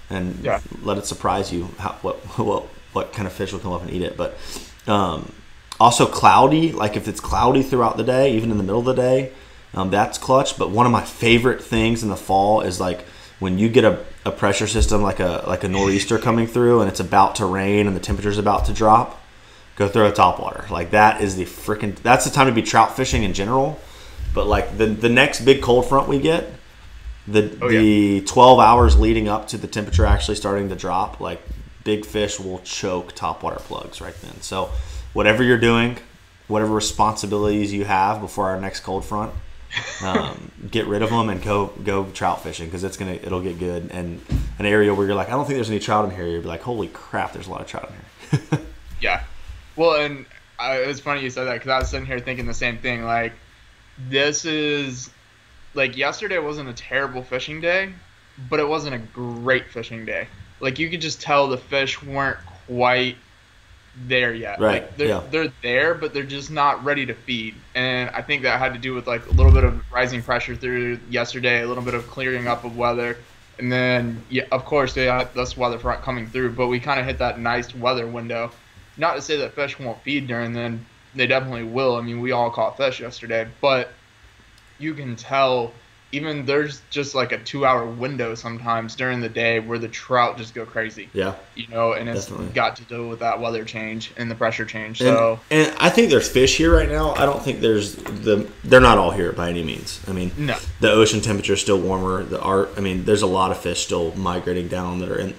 and 0.09 0.39
Yeah. 0.43 0.61
let 0.83 0.97
it 0.99 1.07
surprise 1.07 1.53
you 1.53 1.69
how, 1.79 1.93
what 2.03 2.17
what 2.39 2.65
what 2.95 3.13
kind 3.13 3.27
of 3.27 3.33
fish 3.33 3.53
will 3.53 3.61
come 3.61 3.73
up 3.73 3.83
and 3.83 3.91
eat 3.91 4.03
it. 4.03 4.17
But 4.17 4.37
um, 4.87 5.31
also 5.81 6.07
cloudy, 6.07 6.73
like 6.73 6.97
if 6.97 7.07
it's 7.09 7.21
cloudy 7.21 7.63
throughout 7.63 7.97
the 7.97 8.05
day, 8.05 8.33
even 8.33 8.51
in 8.51 8.57
the 8.57 8.65
middle 8.65 8.79
of 8.81 8.87
the 8.87 8.95
day, 8.95 9.33
um, 9.75 9.91
that's 9.91 10.17
clutch. 10.17 10.57
But 10.57 10.71
one 10.71 10.87
of 10.87 10.93
my 10.93 11.03
favorite 11.03 11.63
things 11.63 12.03
in 12.03 12.09
the 12.09 12.17
fall 12.17 12.61
is 12.63 12.81
like 12.81 13.05
when 13.41 13.59
you 13.59 13.69
get 13.69 13.85
a, 13.85 14.05
a 14.25 14.31
pressure 14.31 14.67
system 14.69 15.03
like 15.03 15.21
a 15.21 15.45
like 15.47 15.65
a 15.65 15.69
nor'easter 15.69 16.19
coming 16.19 16.47
through 16.47 16.81
and 16.81 16.89
it's 16.89 17.01
about 17.01 17.35
to 17.37 17.45
rain 17.45 17.87
and 17.87 17.95
the 17.95 18.01
temperature's 18.01 18.39
about 18.39 18.65
to 18.67 18.73
drop. 18.73 19.21
Go 19.77 19.89
throw 19.89 20.07
a 20.07 20.13
top 20.13 20.39
water. 20.41 20.65
Like 20.71 20.91
that 20.91 21.21
is 21.21 21.37
the 21.37 21.45
freaking. 21.45 21.97
That's 21.97 22.25
the 22.25 22.31
time 22.31 22.47
to 22.47 22.53
be 22.53 22.63
trout 22.63 22.97
fishing 22.97 23.25
in 23.25 23.35
general. 23.35 23.81
But 24.33 24.47
like 24.47 24.79
the 24.79 24.87
the 24.87 25.09
next 25.09 25.41
big 25.41 25.63
cold 25.63 25.89
front 25.89 26.09
we 26.09 26.19
get, 26.21 26.53
the 27.27 27.57
Oh, 27.61 27.69
the 27.69 28.21
12 28.23 28.61
hours 28.61 28.99
leading 28.99 29.29
up 29.29 29.49
to 29.49 29.59
the 29.59 29.67
temperature 29.67 30.07
actually 30.07 30.37
starting 30.37 30.69
to 30.69 30.77
drop, 30.77 31.21
like 31.21 31.41
big 31.83 32.05
fish 32.05 32.39
will 32.39 32.61
choke 32.61 33.15
topwater 33.15 33.59
plugs 33.59 34.01
right 34.01 34.15
then. 34.23 34.41
So 34.41 34.71
whatever 35.13 35.43
you're 35.43 35.59
doing, 35.59 35.99
whatever 36.49 36.73
responsibilities 36.73 37.73
you 37.73 37.85
have 37.85 38.21
before 38.21 38.49
our 38.49 38.61
next 38.61 38.81
cold 38.81 39.05
front, 39.05 39.33
um, 40.05 40.51
get 40.71 40.87
rid 40.87 41.03
of 41.03 41.11
them 41.11 41.29
and 41.29 41.43
go 41.43 41.67
go 41.83 42.05
trout 42.07 42.43
fishing 42.43 42.67
because 42.67 42.85
it's 42.85 42.97
gonna 42.97 43.13
it'll 43.15 43.43
get 43.43 43.59
good. 43.59 43.91
And 43.93 44.21
an 44.59 44.67
area 44.67 44.95
where 44.95 45.07
you're 45.07 45.17
like, 45.17 45.29
I 45.29 45.33
don't 45.33 45.47
think 45.47 45.57
there's 45.57 45.71
any 45.71 45.81
trout 45.81 46.05
in 46.05 46.15
here, 46.15 46.27
you'll 46.27 46.43
be 46.43 46.49
like, 46.49 46.63
holy 46.63 46.89
crap, 46.89 47.33
there's 47.33 47.49
a 47.49 47.51
lot 47.51 47.61
of 47.61 47.67
trout 47.67 47.91
in 47.91 48.39
here. 48.39 48.59
Yeah. 49.01 49.23
Well, 49.77 50.01
and 50.01 50.27
I, 50.59 50.83
it 50.83 50.87
was 50.87 51.01
funny 51.01 51.23
you 51.23 51.31
said 51.31 51.45
that 51.45 51.55
because 51.55 51.71
I 51.71 51.79
was 51.79 51.91
sitting 51.91 52.07
here 52.07 52.19
thinking 52.19 52.47
the 52.47 52.55
same 52.55 52.79
thing. 52.79 53.05
Like, 53.05 53.33
this 54.09 54.45
is 54.45 55.11
like 55.75 55.97
yesterday 55.97 56.39
wasn't 56.39 56.69
a 56.69 56.73
terrible 56.73 57.23
fishing 57.23 57.61
day, 57.61 57.93
but 58.49 58.61
it 58.61 58.69
wasn't 58.69 58.95
a 58.95 58.99
great 58.99 59.71
fishing 59.71 60.05
day. 60.05 60.29
Like 60.61 60.79
you 60.79 60.89
could 60.89 61.01
just 61.01 61.21
tell 61.21 61.49
the 61.49 61.59
fish 61.59 62.03
weren't 62.03 62.39
quite 62.67 63.17
there 64.07 64.35
yet. 64.35 64.61
Right, 64.61 64.83
Like, 64.83 64.97
they're, 64.97 65.09
yeah. 65.09 65.23
they're 65.31 65.53
there, 65.63 65.95
but 65.95 66.13
they're 66.13 66.23
just 66.25 66.51
not 66.51 66.83
ready 66.85 67.07
to 67.07 67.15
feed. 67.15 67.55
And 67.75 68.11
I 68.11 68.23
think 68.23 68.43
that 68.43 68.59
had 68.59 68.73
to 68.75 68.79
do 68.79 68.95
with 68.95 69.07
like 69.07 69.27
a 69.27 69.31
little 69.33 69.53
bit 69.53 69.65
of 69.65 69.85
rising 69.93 70.23
pressure 70.23 70.57
through 70.57 70.99
yesterday, 71.11 71.63
a 71.63 71.67
little 71.67 71.83
bit 71.83 71.95
of 71.95 72.07
clearing 72.09 72.49
up 72.49 72.65
of 72.65 72.77
weather. 72.77 73.19
And 73.59 73.71
then, 73.71 74.25
yeah, 74.31 74.45
of 74.51 74.65
course, 74.65 74.95
they 74.95 75.05
had 75.05 75.33
this 75.35 75.57
weather 75.57 75.79
front 75.79 76.03
coming 76.03 76.27
through, 76.27 76.53
but 76.53 76.67
we 76.67 76.81
kind 76.81 76.99
of 76.99 77.07
hit 77.07 77.19
that 77.19 77.39
nice 77.39 77.73
weather 77.75 78.07
window. 78.07 78.51
Not 78.97 79.15
to 79.15 79.23
say 79.23 79.37
that 79.39 79.55
fish 79.55 79.79
won't 79.79 80.01
feed 80.03 80.27
during 80.27 80.53
then, 80.53 80.85
they 81.15 81.27
definitely 81.27 81.65
will. 81.65 81.97
I 81.97 82.01
mean, 82.01 82.21
we 82.21 82.33
all 82.33 82.51
caught 82.51 82.77
fish 82.77 83.01
yesterday, 83.01 83.49
but 83.61 83.91
you 84.79 84.95
can 84.95 85.17
tell 85.17 85.73
even 86.15 86.47
there's 86.47 86.81
just 86.91 87.15
like 87.15 87.33
a 87.33 87.39
two 87.39 87.67
hour 87.67 87.85
window 87.85 88.35
sometimes 88.35 88.95
during 88.95 89.21
the 89.21 89.29
day 89.29 89.59
where 89.59 89.79
the 89.79 89.89
trout 89.89 90.39
just 90.39 90.55
go 90.55 90.65
crazy, 90.65 91.09
yeah. 91.13 91.35
you 91.57 91.67
know, 91.69 91.93
and 91.93 92.09
it's 92.09 92.27
Definitely. 92.27 92.55
got 92.55 92.77
to 92.77 92.85
do 92.85 93.09
with 93.09 93.19
that 93.19 93.41
weather 93.41 93.65
change 93.65 94.13
and 94.17 94.31
the 94.31 94.35
pressure 94.35 94.65
change. 94.65 95.01
And, 95.01 95.09
So, 95.09 95.41
and 95.51 95.75
I 95.79 95.91
think 95.91 96.11
there's 96.11 96.29
fish 96.29 96.57
here 96.57 96.73
right 96.73 96.89
now. 96.89 97.15
I 97.15 97.27
don't 97.27 97.43
think 97.43 97.61
there's 97.61 97.97
the. 97.97 98.49
They're 98.63 98.81
not 98.81 98.97
all 98.97 99.11
here 99.11 99.33
by 99.33 99.51
any 99.51 99.65
means. 99.65 100.01
I 100.07 100.13
mean, 100.13 100.31
no. 100.39 100.57
the 100.81 100.91
ocean 100.91 101.21
temperature 101.21 101.55
is 101.55 101.61
still 101.61 101.81
warmer. 101.81 102.23
The 102.23 102.41
art. 102.41 102.71
I 102.77 102.81
mean, 102.81 103.05
there's 103.05 103.23
a 103.23 103.27
lot 103.27 103.51
of 103.51 103.59
fish 103.59 103.85
still 103.85 104.15
migrating 104.15 104.69
down 104.69 105.01
that 105.01 105.11
are 105.11 105.19
in, 105.19 105.35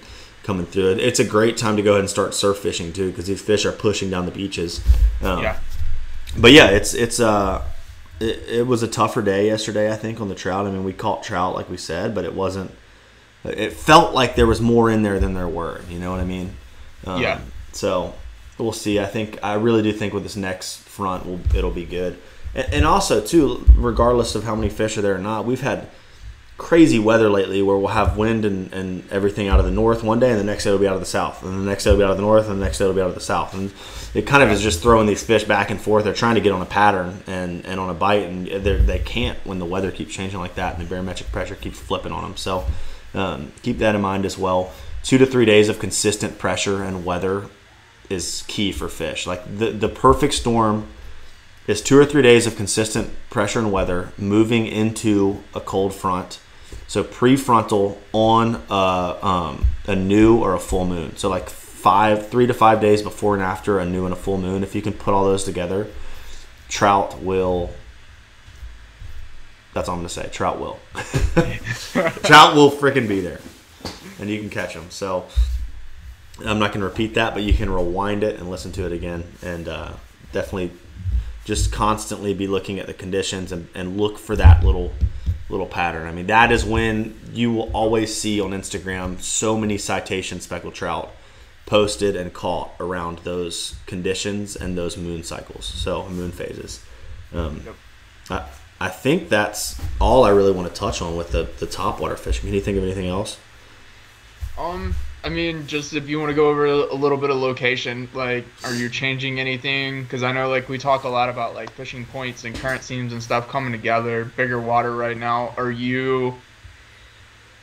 coming 0.45 0.65
through. 0.65 0.91
It's 0.91 1.19
a 1.19 1.25
great 1.25 1.57
time 1.57 1.75
to 1.75 1.81
go 1.81 1.91
ahead 1.91 2.01
and 2.01 2.09
start 2.09 2.33
surf 2.33 2.59
fishing 2.59 2.93
too, 2.93 3.09
because 3.09 3.27
these 3.27 3.41
fish 3.41 3.65
are 3.65 3.71
pushing 3.71 4.09
down 4.09 4.25
the 4.25 4.31
beaches. 4.31 4.81
Um, 5.21 5.41
Yeah. 5.41 5.59
But 6.37 6.51
yeah, 6.51 6.67
it's 6.67 6.93
it's 6.93 7.19
uh, 7.19 7.63
it, 8.19 8.43
it 8.47 8.67
was 8.67 8.83
a 8.83 8.87
tougher 8.87 9.21
day 9.21 9.47
yesterday. 9.47 9.91
I 9.91 9.95
think 9.95 10.21
on 10.21 10.29
the 10.29 10.35
trout. 10.35 10.67
I 10.67 10.71
mean, 10.71 10.83
we 10.83 10.93
caught 10.93 11.23
trout 11.23 11.55
like 11.55 11.69
we 11.69 11.77
said, 11.77 12.13
but 12.13 12.25
it 12.25 12.33
wasn't. 12.33 12.71
It 13.43 13.73
felt 13.73 14.13
like 14.13 14.35
there 14.35 14.47
was 14.47 14.59
more 14.59 14.89
in 14.89 15.03
there 15.03 15.19
than 15.19 15.33
there 15.33 15.47
were. 15.47 15.81
You 15.89 15.99
know 15.99 16.11
what 16.11 16.19
I 16.19 16.25
mean? 16.25 16.55
Um, 17.05 17.21
Yeah. 17.21 17.39
So 17.73 18.13
we'll 18.57 18.71
see. 18.73 18.99
I 18.99 19.05
think 19.05 19.39
I 19.43 19.53
really 19.53 19.81
do 19.81 19.91
think 19.91 20.13
with 20.13 20.23
this 20.23 20.35
next 20.35 20.77
front, 20.79 21.25
we'll, 21.25 21.39
it'll 21.55 21.71
be 21.71 21.85
good. 21.85 22.17
And, 22.53 22.73
and 22.73 22.85
also 22.85 23.21
too, 23.21 23.65
regardless 23.75 24.35
of 24.35 24.43
how 24.43 24.55
many 24.55 24.69
fish 24.69 24.97
are 24.97 25.01
there 25.01 25.15
or 25.15 25.19
not, 25.19 25.45
we've 25.45 25.61
had 25.61 25.87
crazy 26.57 26.99
weather 26.99 27.29
lately 27.29 27.61
where 27.61 27.77
we'll 27.77 27.87
have 27.87 28.15
wind 28.15 28.45
and, 28.45 28.71
and 28.71 29.03
everything 29.11 29.49
out 29.49 29.59
of 29.59 29.65
the 29.65 29.71
north 29.71 30.03
one 30.03 30.19
day 30.21 30.31
and 30.31 30.39
the 30.39 30.43
next 30.43 30.63
day 30.63 30.69
it'll 30.69 30.79
be 30.79 30.87
out 30.87 30.93
of 30.93 31.01
the 31.01 31.05
south 31.05 31.43
and 31.43 31.59
the 31.59 31.69
next 31.69 31.83
day 31.83 31.89
it'll 31.89 31.99
be 31.99 32.03
out 32.03 32.11
of 32.11 32.17
the 32.17 32.23
north 32.23 32.49
and 32.49 32.61
the 32.61 32.63
next 32.63 32.77
day 32.77 32.85
it'll 32.85 32.95
be 32.95 33.01
out 33.01 33.09
of 33.09 33.15
the 33.15 33.19
south. 33.21 33.53
And 33.53 33.73
it 34.13 34.25
kind 34.25 34.41
of 34.41 34.49
is 34.49 34.61
just 34.61 34.81
throwing 34.81 35.05
these 35.05 35.21
fish 35.21 35.43
back 35.43 35.69
and 35.69 35.81
forth. 35.81 36.05
They're 36.05 36.13
trying 36.13 36.35
to 36.35 36.41
get 36.41 36.53
on 36.53 36.61
a 36.61 36.65
pattern 36.65 37.21
and, 37.27 37.65
and 37.65 37.79
on 37.79 37.89
a 37.89 37.93
bite 37.93 38.23
and 38.23 38.47
they're- 38.47 38.85
can't 39.05 39.37
when 39.45 39.59
the 39.59 39.65
weather 39.65 39.91
keeps 39.91 40.13
changing 40.13 40.39
like 40.39 40.55
that 40.55 40.77
and 40.77 40.85
the 40.85 40.89
barometric 40.89 41.31
pressure 41.31 41.55
keeps 41.55 41.79
flipping 41.79 42.11
on 42.11 42.23
them 42.23 42.35
so 42.35 42.65
um, 43.13 43.51
keep 43.61 43.77
that 43.79 43.95
in 43.95 44.01
mind 44.01 44.25
as 44.25 44.37
well. 44.37 44.71
Two 45.03 45.17
to 45.17 45.25
three 45.25 45.45
days 45.45 45.69
of 45.69 45.79
consistent 45.79 46.37
pressure 46.37 46.83
and 46.83 47.05
weather 47.05 47.45
is 48.09 48.43
key 48.47 48.71
for 48.71 48.87
fish. 48.87 49.25
Like 49.25 49.57
the, 49.57 49.71
the 49.71 49.89
perfect 49.89 50.33
storm 50.33 50.87
is 51.67 51.81
two 51.81 51.97
or 51.97 52.05
three 52.05 52.21
days 52.21 52.45
of 52.45 52.55
consistent 52.55 53.09
pressure 53.29 53.59
and 53.59 53.71
weather 53.71 54.11
moving 54.17 54.67
into 54.67 55.43
a 55.53 55.59
cold 55.59 55.93
front. 55.93 56.39
So 56.87 57.03
prefrontal 57.03 57.97
on 58.13 58.61
a, 58.69 59.25
um, 59.25 59.65
a 59.87 59.95
new 59.95 60.37
or 60.37 60.53
a 60.53 60.59
full 60.59 60.85
moon. 60.85 61.15
So 61.17 61.29
like 61.29 61.49
five, 61.49 62.29
three 62.29 62.47
to 62.47 62.53
five 62.53 62.81
days 62.81 63.01
before 63.01 63.35
and 63.35 63.43
after 63.43 63.79
a 63.79 63.85
new 63.85 64.05
and 64.05 64.13
a 64.13 64.17
full 64.17 64.37
moon. 64.37 64.63
If 64.63 64.75
you 64.75 64.81
can 64.81 64.93
put 64.93 65.13
all 65.13 65.23
those 65.23 65.43
together, 65.43 65.87
trout 66.67 67.21
will. 67.21 67.69
That's 69.73 69.89
all 69.89 69.95
I'm 69.95 69.99
gonna 69.99 70.09
say. 70.09 70.29
Trout 70.31 70.59
will. 70.59 70.79
trout 72.23 72.55
will 72.55 72.71
freaking 72.71 73.07
be 73.07 73.19
there, 73.19 73.39
and 74.19 74.29
you 74.29 74.39
can 74.39 74.49
catch 74.49 74.73
them. 74.73 74.89
So 74.89 75.25
I'm 76.43 76.59
not 76.59 76.71
gonna 76.71 76.85
repeat 76.85 77.13
that, 77.15 77.33
but 77.33 77.43
you 77.43 77.53
can 77.53 77.69
rewind 77.69 78.23
it 78.23 78.39
and 78.39 78.49
listen 78.49 78.71
to 78.73 78.85
it 78.85 78.91
again, 78.91 79.23
and 79.43 79.67
uh, 79.67 79.93
definitely 80.31 80.71
just 81.43 81.71
constantly 81.71 82.33
be 82.33 82.47
looking 82.47 82.79
at 82.79 82.87
the 82.87 82.93
conditions 82.93 83.51
and, 83.51 83.67
and 83.75 83.97
look 83.97 84.17
for 84.17 84.35
that 84.35 84.63
little 84.63 84.91
little 85.49 85.67
pattern. 85.67 86.07
I 86.07 86.11
mean, 86.11 86.27
that 86.27 86.51
is 86.51 86.65
when 86.65 87.19
you 87.31 87.51
will 87.53 87.71
always 87.71 88.15
see 88.15 88.41
on 88.41 88.51
Instagram 88.51 89.21
so 89.21 89.57
many 89.57 89.77
citation 89.77 90.39
speckled 90.39 90.73
trout 90.73 91.11
posted 91.65 92.15
and 92.15 92.33
caught 92.33 92.71
around 92.79 93.19
those 93.19 93.75
conditions 93.85 94.55
and 94.55 94.77
those 94.77 94.97
moon 94.97 95.23
cycles, 95.23 95.65
so 95.65 96.07
moon 96.09 96.31
phases. 96.31 96.83
Um, 97.33 97.61
Yep. 97.65 97.75
I, 98.29 98.45
I 98.79 98.89
think 98.89 99.29
that's 99.29 99.79
all 100.01 100.23
I 100.23 100.29
really 100.29 100.51
want 100.51 100.67
to 100.67 100.73
touch 100.73 101.01
on 101.01 101.15
with 101.15 101.31
the, 101.31 101.47
the 101.59 101.65
top 101.65 101.99
water 101.99 102.15
fishing. 102.15 102.45
Can 102.45 102.53
you 102.53 102.61
think 102.61 102.77
of 102.77 102.83
anything 102.83 103.07
else? 103.07 103.37
Um, 104.57 104.95
I 105.25 105.29
mean, 105.29 105.65
just 105.65 105.93
if 105.93 106.07
you 106.07 106.19
want 106.19 106.29
to 106.29 106.35
go 106.35 106.49
over 106.49 106.67
a 106.67 106.93
little 106.93 107.17
bit 107.17 107.31
of 107.31 107.37
location, 107.37 108.07
like, 108.13 108.45
are 108.63 108.75
you 108.75 108.89
changing 108.89 109.39
anything? 109.39 110.03
Because 110.03 110.21
I 110.21 110.31
know, 110.31 110.49
like, 110.49 110.69
we 110.69 110.77
talk 110.77 111.03
a 111.03 111.09
lot 111.09 111.29
about 111.29 111.55
like 111.55 111.71
fishing 111.71 112.05
points 112.05 112.43
and 112.43 112.55
current 112.55 112.83
seams 112.83 113.11
and 113.11 113.23
stuff 113.23 113.49
coming 113.49 113.71
together, 113.71 114.25
bigger 114.25 114.59
water 114.59 114.95
right 114.95 115.17
now. 115.17 115.55
Are 115.57 115.71
you, 115.71 116.35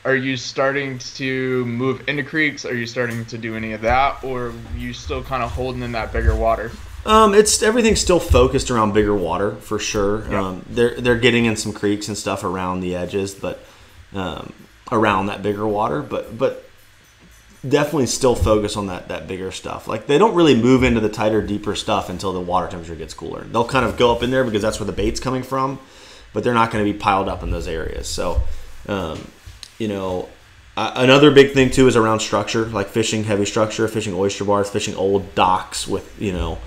are 0.04 0.16
you 0.16 0.36
starting 0.36 0.98
to 0.98 1.64
move 1.64 2.08
into 2.08 2.24
creeks? 2.24 2.64
Are 2.64 2.74
you 2.74 2.84
starting 2.84 3.24
to 3.26 3.38
do 3.38 3.54
any 3.54 3.74
of 3.74 3.82
that, 3.82 4.24
or 4.24 4.48
are 4.48 4.52
you 4.76 4.92
still 4.92 5.22
kind 5.22 5.44
of 5.44 5.52
holding 5.52 5.82
in 5.82 5.92
that 5.92 6.12
bigger 6.12 6.34
water? 6.34 6.72
Um, 7.06 7.32
it's 7.32 7.62
everything's 7.62 8.00
still 8.00 8.20
focused 8.20 8.72
around 8.72 8.92
bigger 8.92 9.14
water 9.14 9.54
for 9.56 9.78
sure. 9.78 10.28
Yeah. 10.28 10.48
Um, 10.48 10.66
they're 10.68 11.00
they're 11.00 11.18
getting 11.18 11.44
in 11.44 11.56
some 11.56 11.72
creeks 11.72 12.08
and 12.08 12.16
stuff 12.16 12.42
around 12.42 12.80
the 12.80 12.96
edges, 12.96 13.34
but 13.34 13.64
um, 14.14 14.52
around 14.90 15.26
that 15.26 15.44
bigger 15.44 15.66
water, 15.66 16.02
but 16.02 16.36
but 16.36 16.68
definitely 17.66 18.06
still 18.06 18.34
focus 18.34 18.76
on 18.76 18.88
that 18.88 19.08
that 19.08 19.28
bigger 19.28 19.52
stuff. 19.52 19.86
Like 19.86 20.06
they 20.06 20.18
don't 20.18 20.34
really 20.34 20.60
move 20.60 20.82
into 20.82 21.00
the 21.00 21.08
tighter, 21.08 21.40
deeper 21.42 21.74
stuff 21.74 22.08
until 22.08 22.32
the 22.32 22.40
water 22.40 22.68
temperature 22.68 22.96
gets 22.96 23.14
cooler. 23.14 23.44
They'll 23.44 23.66
kind 23.66 23.84
of 23.84 23.96
go 23.96 24.12
up 24.12 24.22
in 24.22 24.30
there 24.30 24.44
because 24.44 24.62
that's 24.62 24.80
where 24.80 24.86
the 24.86 24.92
bait's 24.92 25.20
coming 25.20 25.42
from, 25.42 25.78
but 26.32 26.44
they're 26.44 26.54
not 26.54 26.70
going 26.70 26.84
to 26.84 26.92
be 26.92 26.98
piled 26.98 27.28
up 27.28 27.42
in 27.42 27.50
those 27.50 27.68
areas. 27.68 28.08
So, 28.08 28.42
um, 28.88 29.26
you 29.78 29.88
know, 29.88 30.28
uh, 30.76 30.92
another 30.96 31.30
big 31.30 31.52
thing 31.52 31.70
too 31.70 31.86
is 31.86 31.96
around 31.96 32.20
structure, 32.20 32.66
like 32.66 32.88
fishing 32.88 33.24
heavy 33.24 33.44
structure, 33.44 33.86
fishing 33.88 34.14
oyster 34.14 34.44
bars, 34.44 34.68
fishing 34.68 34.94
old 34.96 35.34
docks 35.34 35.86
with 35.86 36.20
you 36.20 36.32
know 36.32 36.58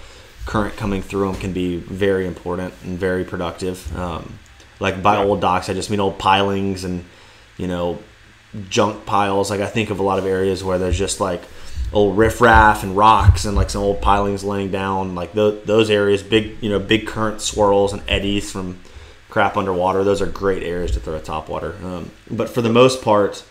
current 0.46 0.78
coming 0.78 1.02
through 1.02 1.32
them 1.32 1.42
can 1.42 1.54
be 1.54 1.78
very 1.78 2.28
important 2.28 2.74
and 2.84 2.98
very 2.98 3.24
productive. 3.24 3.96
Um, 3.98 4.38
like 4.80 5.02
by 5.02 5.18
old 5.18 5.42
docks, 5.42 5.70
I 5.70 5.74
just 5.74 5.90
mean 5.90 6.00
old 6.00 6.20
pilings 6.20 6.84
and 6.84 7.04
you 7.58 7.68
know 7.68 8.00
junk 8.70 9.06
piles. 9.06 9.50
Like 9.50 9.62
I 9.62 9.68
think 9.68 9.90
of 9.90 10.00
a 10.00 10.04
lot 10.04 10.20
of 10.20 10.26
areas 10.26 10.64
where 10.64 10.78
there's 10.78 10.98
just 10.98 11.20
like 11.20 11.42
old 11.94 12.18
riffraff 12.18 12.84
and 12.84 12.96
rocks 12.96 13.46
and 13.46 13.56
like 13.56 13.70
some 13.70 13.82
old 13.82 14.02
pilings 14.02 14.44
laying 14.44 14.72
down. 14.72 15.16
Like 15.16 15.34
tho- 15.34 15.60
those 15.62 15.90
areas, 15.90 16.24
big 16.24 16.62
you 16.62 16.70
know 16.70 16.80
big 16.80 17.08
current 17.08 17.42
swirls 17.42 17.94
and 17.94 18.02
eddies 18.08 18.52
from 18.52 18.80
crap 19.30 19.58
underwater. 19.58 20.04
Those 20.04 20.22
are 20.22 20.28
great 20.28 20.64
areas 20.64 20.92
to 20.92 21.00
throw 21.00 21.16
a 21.16 21.20
topwater. 21.20 21.82
Um, 21.84 22.12
but 22.30 22.50
for 22.50 22.62
the 22.62 22.70
most 22.70 23.02
part, 23.02 23.44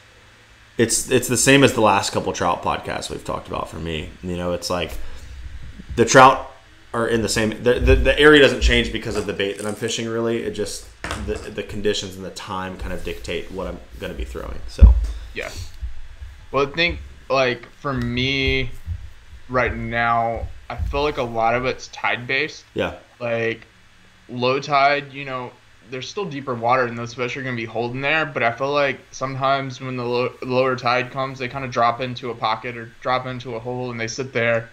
it's 0.79 1.11
it's 1.11 1.29
the 1.29 1.37
same 1.37 1.63
as 1.63 1.75
the 1.75 1.81
last 1.81 2.13
couple 2.13 2.33
trout 2.33 2.63
podcasts 2.63 3.11
we've 3.11 3.25
talked 3.25 3.49
about. 3.49 3.69
For 3.69 3.79
me, 3.79 4.11
you 4.23 4.37
know, 4.37 4.53
it's 4.53 4.71
like 4.71 4.97
the 5.97 6.05
trout 6.05 6.51
are 6.93 7.09
in 7.09 7.23
the 7.23 7.29
same. 7.29 7.63
The, 7.63 7.81
the, 7.81 7.97
the 7.97 8.19
area 8.19 8.41
doesn't 8.41 8.61
change 8.61 8.93
because 8.93 9.17
of 9.17 9.27
the 9.27 9.33
bait 9.33 9.59
that 9.59 9.67
I'm 9.67 9.75
fishing. 9.75 10.09
Really, 10.09 10.43
it 10.43 10.53
just 10.53 10.87
the 11.27 11.35
the 11.51 11.63
conditions 11.63 12.17
and 12.17 12.25
the 12.25 12.31
time 12.31 12.77
kind 12.77 12.93
of 12.93 13.05
dictate 13.05 13.51
what 13.51 13.67
I'm 13.67 13.79
going 13.99 14.13
to 14.13 14.19
be 14.19 14.25
throwing. 14.25 14.61
So 14.69 14.95
Yeah. 15.35 15.51
Well, 16.53 16.67
I 16.67 16.71
think 16.71 17.01
like 17.29 17.67
for 17.81 17.93
me, 17.93 18.71
right 19.49 19.75
now, 19.75 20.47
I 20.71 20.77
feel 20.77 21.03
like 21.03 21.19
a 21.19 21.23
lot 21.23 21.55
of 21.55 21.65
it's 21.65 21.89
tide 21.89 22.27
based. 22.27 22.65
yeah, 22.75 22.97
Like 23.21 23.67
low 24.29 24.61
tide, 24.61 25.13
you 25.13 25.25
know, 25.25 25.51
there's 25.91 26.09
still 26.09 26.25
deeper 26.25 26.55
water 26.55 26.85
and 26.85 26.99
those 26.99 27.15
fish 27.15 27.37
are 27.37 27.43
going 27.43 27.57
to 27.57 27.61
be 27.61 27.67
holding 27.67 28.01
there. 28.01 28.25
But 28.27 28.43
I 28.43 28.53
feel 28.53 28.73
like 28.73 29.01
sometimes 29.11 29.81
when 29.81 29.97
the 29.97 30.05
low, 30.05 30.33
lower 30.43 30.77
tide 30.77 31.11
comes, 31.11 31.39
they 31.39 31.49
kind 31.49 31.65
of 31.65 31.71
drop 31.71 32.01
into 32.01 32.31
a 32.31 32.35
pocket 32.35 32.77
or 32.77 32.91
drop 33.01 33.27
into 33.27 33.55
a 33.55 33.61
hole 33.61 33.91
and 33.91 34.01
they 34.01 34.07
sit 34.07 34.33
there. 34.33 34.71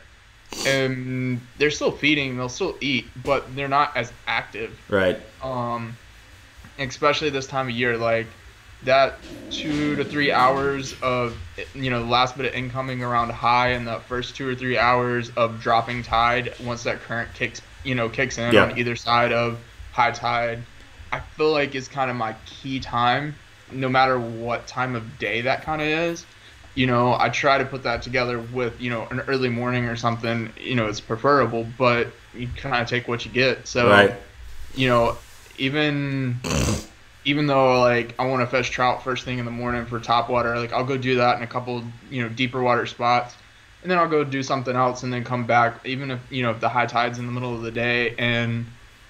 And 0.66 1.40
they're 1.58 1.72
still 1.72 1.92
feeding, 1.92 2.38
they'll 2.38 2.50
still 2.50 2.76
eat, 2.82 3.06
but 3.24 3.56
they're 3.56 3.70
not 3.70 3.96
as 3.96 4.12
active 4.28 4.78
right, 4.90 5.18
um, 5.42 5.96
especially 6.90 7.30
this 7.30 7.48
time 7.48 7.68
of 7.68 7.74
year, 7.76 7.98
like 7.98 8.28
that 8.84 9.20
two 9.50 9.96
to 9.98 10.06
three 10.06 10.32
hours 10.32 10.94
of 11.02 11.38
you 11.76 11.90
know 11.90 12.02
the 12.04 12.10
last 12.10 12.38
bit 12.38 12.46
of 12.46 12.54
incoming 12.54 13.04
around 13.04 13.30
high 13.30 13.70
and 13.70 13.86
the 13.86 14.00
first 14.08 14.36
two 14.36 14.48
or 14.48 14.56
three 14.56 14.78
hours 14.78 15.30
of 15.36 15.60
dropping 15.62 16.02
tide 16.02 16.54
once 16.64 16.84
that 16.84 17.02
current 17.02 17.32
kicks 17.34 17.62
you 17.84 17.94
know 17.94 18.08
kicks 18.08 18.38
in 18.38 18.54
Yeah. 18.54 18.64
on 18.64 18.78
either 18.80 18.96
side 18.96 19.34
of 19.34 19.60
high 19.92 20.12
tide 20.12 20.64
i 21.12 21.20
feel 21.20 21.52
like 21.52 21.76
is 21.76 21.90
kind 21.90 22.10
of 22.10 22.16
my 22.16 22.34
key 22.46 22.80
time 22.80 23.36
no 23.74 23.90
matter 23.90 24.18
what 24.18 24.68
time 24.68 24.96
of 24.96 25.20
day 25.20 25.42
that 25.42 25.64
kind 25.64 25.82
of 25.82 25.88
is. 25.88 26.26
You 26.74 26.88
know 26.88 27.14
i 27.20 27.28
try 27.28 27.58
to 27.58 27.66
put 27.66 27.84
that 27.84 28.02
together 28.02 28.40
with 28.40 28.80
you 28.80 28.90
know 28.90 29.06
an 29.12 29.20
early 29.22 29.50
morning 29.50 29.86
or 29.86 29.98
something 29.98 30.54
you 30.58 30.76
know 30.76 30.88
it's 30.88 31.02
preferable 31.02 31.66
but 31.78 32.08
you 32.34 32.48
kind 32.56 32.82
of 32.82 32.88
take 32.88 33.10
what 33.10 33.26
you 33.26 33.32
get. 33.32 33.68
So 33.68 33.90
right, 33.90 34.14
you 34.76 34.88
know, 34.88 35.18
even 35.62 36.40
even 37.24 37.46
though 37.46 37.80
like 37.82 38.16
I 38.18 38.26
want 38.26 38.42
to 38.42 38.48
fish 38.48 38.72
trout 38.72 39.04
first 39.04 39.24
thing 39.24 39.38
in 39.38 39.46
the 39.46 39.52
morning 39.52 39.86
for 39.86 40.00
top 40.00 40.30
water, 40.30 40.58
like 40.58 40.74
I'll 40.74 40.84
go 40.84 40.98
do 40.98 41.16
that 41.18 41.38
in 41.38 41.44
a 41.44 41.48
couple 41.48 41.84
you 42.10 42.24
know 42.24 42.30
deeper 42.30 42.62
water 42.62 42.86
spots, 42.88 43.36
and 43.84 43.92
then 43.92 43.98
I'll 44.00 44.10
go 44.10 44.24
do 44.24 44.42
something 44.42 44.76
else 44.76 45.04
and 45.04 45.14
then 45.14 45.24
come 45.24 45.46
back. 45.46 45.86
Even 45.86 46.12
if 46.12 46.20
you 46.32 46.42
know 46.44 46.52
if 46.52 46.60
the 46.60 46.70
high 46.70 46.88
tide's 46.88 47.20
in 47.20 47.28
the 47.28 47.32
middle 47.32 47.54
of 47.54 47.62
the 47.62 47.72
day 47.72 48.16
and 48.18 48.66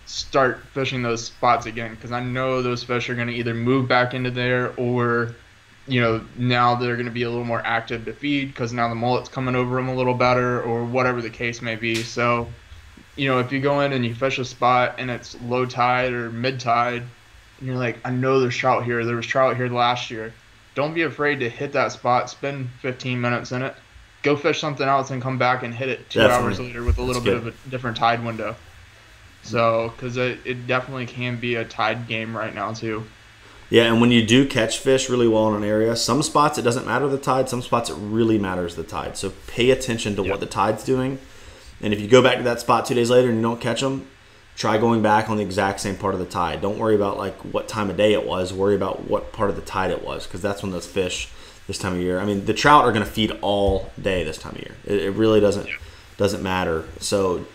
start 0.06 0.60
fishing 0.74 1.02
those 1.02 1.26
spots 1.26 1.66
again 1.66 1.96
because 1.96 2.12
I 2.12 2.22
know 2.22 2.62
those 2.62 2.84
fish 2.84 3.10
are 3.10 3.16
going 3.16 3.30
to 3.30 3.34
either 3.34 3.54
move 3.54 3.88
back 3.88 4.14
into 4.14 4.30
there 4.30 4.74
or 4.76 5.34
you 5.88 6.02
know 6.02 6.22
now 6.38 6.76
they're 6.76 6.96
going 6.96 7.06
to 7.06 7.14
be 7.14 7.24
a 7.24 7.30
little 7.30 7.46
more 7.46 7.62
active 7.66 8.04
to 8.06 8.14
feed 8.14 8.48
because 8.48 8.74
now 8.74 8.90
the 8.90 8.96
mullet's 8.96 9.30
coming 9.30 9.56
over 9.56 9.76
them 9.76 9.88
a 9.88 9.96
little 9.96 10.16
better 10.16 10.62
or 10.62 10.84
whatever 10.84 11.22
the 11.22 11.30
case 11.30 11.62
may 11.62 11.78
be. 11.78 12.04
So 12.04 12.50
you 13.16 13.28
know, 13.28 13.40
if 13.40 13.52
you 13.52 13.60
go 13.60 13.82
in 13.82 13.94
and 13.94 14.06
you 14.06 14.14
fish 14.16 14.38
a 14.40 14.46
spot 14.46 14.96
and 14.98 15.10
it's 15.12 15.40
low 15.42 15.66
tide 15.66 16.14
or 16.14 16.30
mid 16.32 16.60
tide, 16.60 17.04
and 17.60 17.68
you're 17.68 17.76
like, 17.78 17.98
I 18.06 18.12
know 18.12 18.40
there's 18.40 18.56
trout 18.56 18.84
here. 18.86 19.06
There 19.06 19.16
was 19.16 19.26
trout 19.26 19.56
here 19.58 19.68
last 19.70 20.10
year. 20.12 20.34
Don't 20.76 20.94
be 20.94 21.02
afraid 21.04 21.40
to 21.42 21.50
hit 21.50 21.74
that 21.74 21.92
spot. 21.92 22.30
Spend 22.30 22.70
15 22.82 23.20
minutes 23.20 23.52
in 23.52 23.62
it. 23.62 23.76
Go 24.24 24.36
fish 24.38 24.62
something 24.62 24.88
else 24.88 25.10
and 25.12 25.22
come 25.22 25.38
back 25.38 25.64
and 25.64 25.74
hit 25.74 25.90
it 25.90 26.10
two 26.10 26.20
Definitely. 26.20 26.46
hours 26.46 26.60
later 26.60 26.84
with 26.84 26.98
a 26.98 27.02
little 27.02 27.22
That's 27.22 27.42
bit 27.44 27.48
of 27.54 27.66
a 27.66 27.70
different 27.70 27.98
tide 27.98 28.24
window. 28.24 28.56
So, 29.44 29.92
because 29.96 30.18
it, 30.18 30.40
it 30.46 30.68
definitely 30.68 31.08
can 31.08 31.38
be 31.40 31.56
a 31.56 31.66
tide 31.66 32.08
game 32.08 32.36
right 32.38 32.54
now 32.54 32.74
too. 32.74 33.04
yeah. 33.72 33.84
And 33.92 34.00
when 34.00 34.12
you 34.12 34.24
do 34.26 34.48
catch 34.48 34.78
fish 34.78 35.10
really 35.10 35.28
well 35.28 35.50
in 35.50 35.56
an 35.56 35.68
area, 35.68 35.96
some 35.96 36.22
spots 36.22 36.58
it 36.60 36.62
doesn't 36.62 36.86
matter 36.86 37.08
the 37.08 37.18
tide. 37.18 37.50
Some 37.50 37.62
spots 37.64 37.90
it 37.90 37.96
really 37.96 38.38
matters 38.38 38.76
the 38.76 38.84
tide. 38.84 39.18
So 39.18 39.32
pay 39.48 39.72
attention 39.72 40.16
to 40.18 40.22
Yep. 40.22 40.32
what 40.32 40.40
the 40.40 40.46
tide's 40.46 40.84
doing. 40.84 41.18
And 41.82 41.94
if 41.94 42.00
you 42.00 42.08
go 42.08 42.22
back 42.22 42.38
to 42.38 42.44
that 42.44 42.60
spot 42.60 42.86
two 42.86 42.94
days 42.94 43.10
later 43.10 43.30
and 43.30 43.38
you 43.38 43.42
don't 43.42 43.60
catch 43.60 43.82
them, 43.82 44.08
try 44.56 44.78
going 44.78 45.02
back 45.02 45.30
on 45.30 45.38
the 45.38 45.44
exact 45.44 45.80
same 45.80 45.96
part 45.96 46.14
of 46.14 46.20
the 46.20 46.26
tide. 46.26 46.62
Don't 46.62 46.78
worry 46.78 46.96
about 46.96 47.18
like 47.18 47.36
what 47.46 47.68
time 47.68 47.90
of 47.90 47.98
day 47.98 48.14
it 48.14 48.26
was. 48.26 48.54
Worry 48.54 48.76
about 48.76 49.10
what 49.10 49.32
part 49.34 49.50
of 49.50 49.56
the 49.56 49.62
tide 49.62 49.92
it 49.92 50.04
was 50.04 50.28
because 50.28 50.42
that's 50.42 50.62
when 50.62 50.72
those 50.72 50.88
fish 50.88 51.30
this 51.68 51.78
time 51.78 51.94
of 51.94 52.00
year. 52.00 52.20
I 52.20 52.26
mean, 52.26 52.46
the 52.46 52.54
trout 52.54 52.84
are 52.86 52.92
going 52.92 53.06
to 53.06 53.12
feed 53.12 53.32
all 53.42 53.92
day 54.02 54.24
this 54.24 54.38
time 54.38 54.56
of 54.56 54.62
year. 54.62 54.76
It, 54.86 55.02
it 55.02 55.12
really 55.12 55.40
doesn't 55.40 55.68
doesn't 56.18 56.44
matter. 56.44 56.86
So 57.00 57.46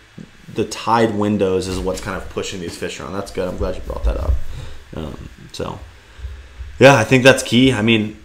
the 0.53 0.65
tide 0.65 1.15
windows 1.15 1.67
is 1.67 1.79
what's 1.79 2.01
kind 2.01 2.17
of 2.17 2.27
pushing 2.29 2.59
these 2.59 2.77
fish 2.77 2.99
around. 2.99 3.13
That's 3.13 3.31
good. 3.31 3.47
I'm 3.47 3.57
glad 3.57 3.75
you 3.75 3.81
brought 3.81 4.03
that 4.05 4.17
up. 4.17 4.33
Um, 4.95 5.29
so 5.51 5.79
yeah, 6.79 6.95
I 6.95 7.03
think 7.03 7.23
that's 7.23 7.43
key. 7.43 7.71
I 7.71 7.81
mean, 7.81 8.17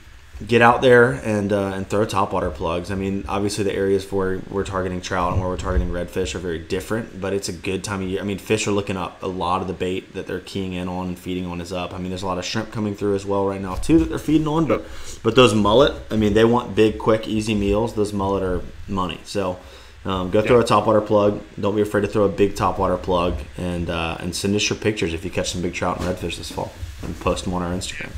get 0.46 0.62
out 0.62 0.82
there 0.82 1.12
and 1.12 1.52
uh, 1.52 1.72
and 1.74 1.88
throw 1.88 2.06
topwater 2.06 2.52
plugs. 2.52 2.90
I 2.90 2.94
mean, 2.94 3.24
obviously 3.28 3.64
the 3.64 3.74
areas 3.74 4.10
where 4.10 4.40
we're 4.50 4.64
targeting 4.64 5.00
trout 5.00 5.32
and 5.32 5.40
where 5.40 5.50
we're 5.50 5.56
targeting 5.56 5.90
redfish 5.90 6.34
are 6.34 6.38
very 6.38 6.58
different, 6.58 7.20
but 7.20 7.32
it's 7.32 7.48
a 7.48 7.52
good 7.52 7.84
time 7.84 8.02
of 8.02 8.08
year. 8.08 8.20
I 8.20 8.24
mean, 8.24 8.38
fish 8.38 8.66
are 8.66 8.72
looking 8.72 8.96
up. 8.96 9.22
A 9.22 9.26
lot 9.26 9.60
of 9.60 9.68
the 9.68 9.74
bait 9.74 10.14
that 10.14 10.26
they're 10.26 10.40
keying 10.40 10.72
in 10.72 10.88
on 10.88 11.08
and 11.08 11.18
feeding 11.18 11.46
on 11.46 11.60
is 11.60 11.72
up. 11.72 11.92
I 11.94 11.98
mean, 11.98 12.10
there's 12.10 12.22
a 12.22 12.26
lot 12.26 12.38
of 12.38 12.44
shrimp 12.44 12.72
coming 12.72 12.94
through 12.94 13.14
as 13.14 13.24
well 13.24 13.46
right 13.46 13.60
now 13.60 13.74
too 13.74 13.98
that 13.98 14.08
they're 14.08 14.18
feeding 14.18 14.48
on. 14.48 14.66
But 14.66 14.84
but 15.22 15.36
those 15.36 15.54
mullet, 15.54 15.94
I 16.10 16.16
mean, 16.16 16.34
they 16.34 16.44
want 16.44 16.74
big, 16.74 16.98
quick, 16.98 17.28
easy 17.28 17.54
meals. 17.54 17.94
Those 17.94 18.12
mullet 18.12 18.42
are 18.42 18.60
money. 18.88 19.20
So. 19.24 19.58
Um, 20.04 20.32
go 20.32 20.42
throw 20.42 20.58
a 20.58 20.64
topwater 20.64 21.06
plug. 21.06 21.40
Don't 21.60 21.76
be 21.76 21.80
afraid 21.80 22.00
to 22.00 22.08
throw 22.08 22.24
a 22.24 22.28
big 22.28 22.56
topwater 22.56 23.00
plug, 23.00 23.38
and 23.56 23.88
uh, 23.88 24.16
and 24.18 24.34
send 24.34 24.56
us 24.56 24.68
your 24.68 24.76
pictures 24.76 25.14
if 25.14 25.24
you 25.24 25.30
catch 25.30 25.52
some 25.52 25.62
big 25.62 25.74
trout 25.74 26.00
and 26.00 26.08
redfish 26.08 26.38
this 26.38 26.50
fall, 26.50 26.72
and 27.02 27.16
post 27.20 27.44
them 27.44 27.54
on 27.54 27.62
our 27.62 27.72
Instagram. 27.72 28.10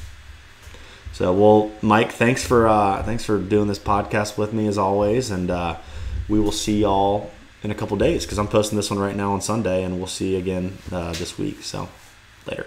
So, 1.15 1.33
well, 1.33 1.71
Mike, 1.81 2.11
thanks 2.11 2.45
for 2.45 2.67
uh, 2.67 3.01
thanks 3.05 3.25
for 3.25 3.39
doing 3.39 3.69
this 3.69 3.79
podcast 3.79 4.37
with 4.37 4.53
me 4.53 4.67
as 4.67 4.77
always, 4.77 5.31
and 5.31 5.49
uh, 5.49 5.77
we 6.29 6.41
will 6.41 6.51
see 6.51 6.81
y'all 6.81 7.31
in 7.63 7.71
a 7.71 7.75
couple 7.75 7.97
days 7.97 8.25
because 8.25 8.37
I'm 8.37 8.49
posting 8.49 8.75
this 8.75 8.91
one 8.91 8.99
right 8.99 9.15
now 9.15 9.31
on 9.31 9.41
Sunday, 9.41 9.85
and 9.85 9.99
we'll 9.99 10.09
see 10.09 10.33
you 10.33 10.39
again 10.39 10.77
uh, 10.91 11.13
this 11.13 11.39
week. 11.39 11.63
So, 11.63 11.89
later. 12.47 12.67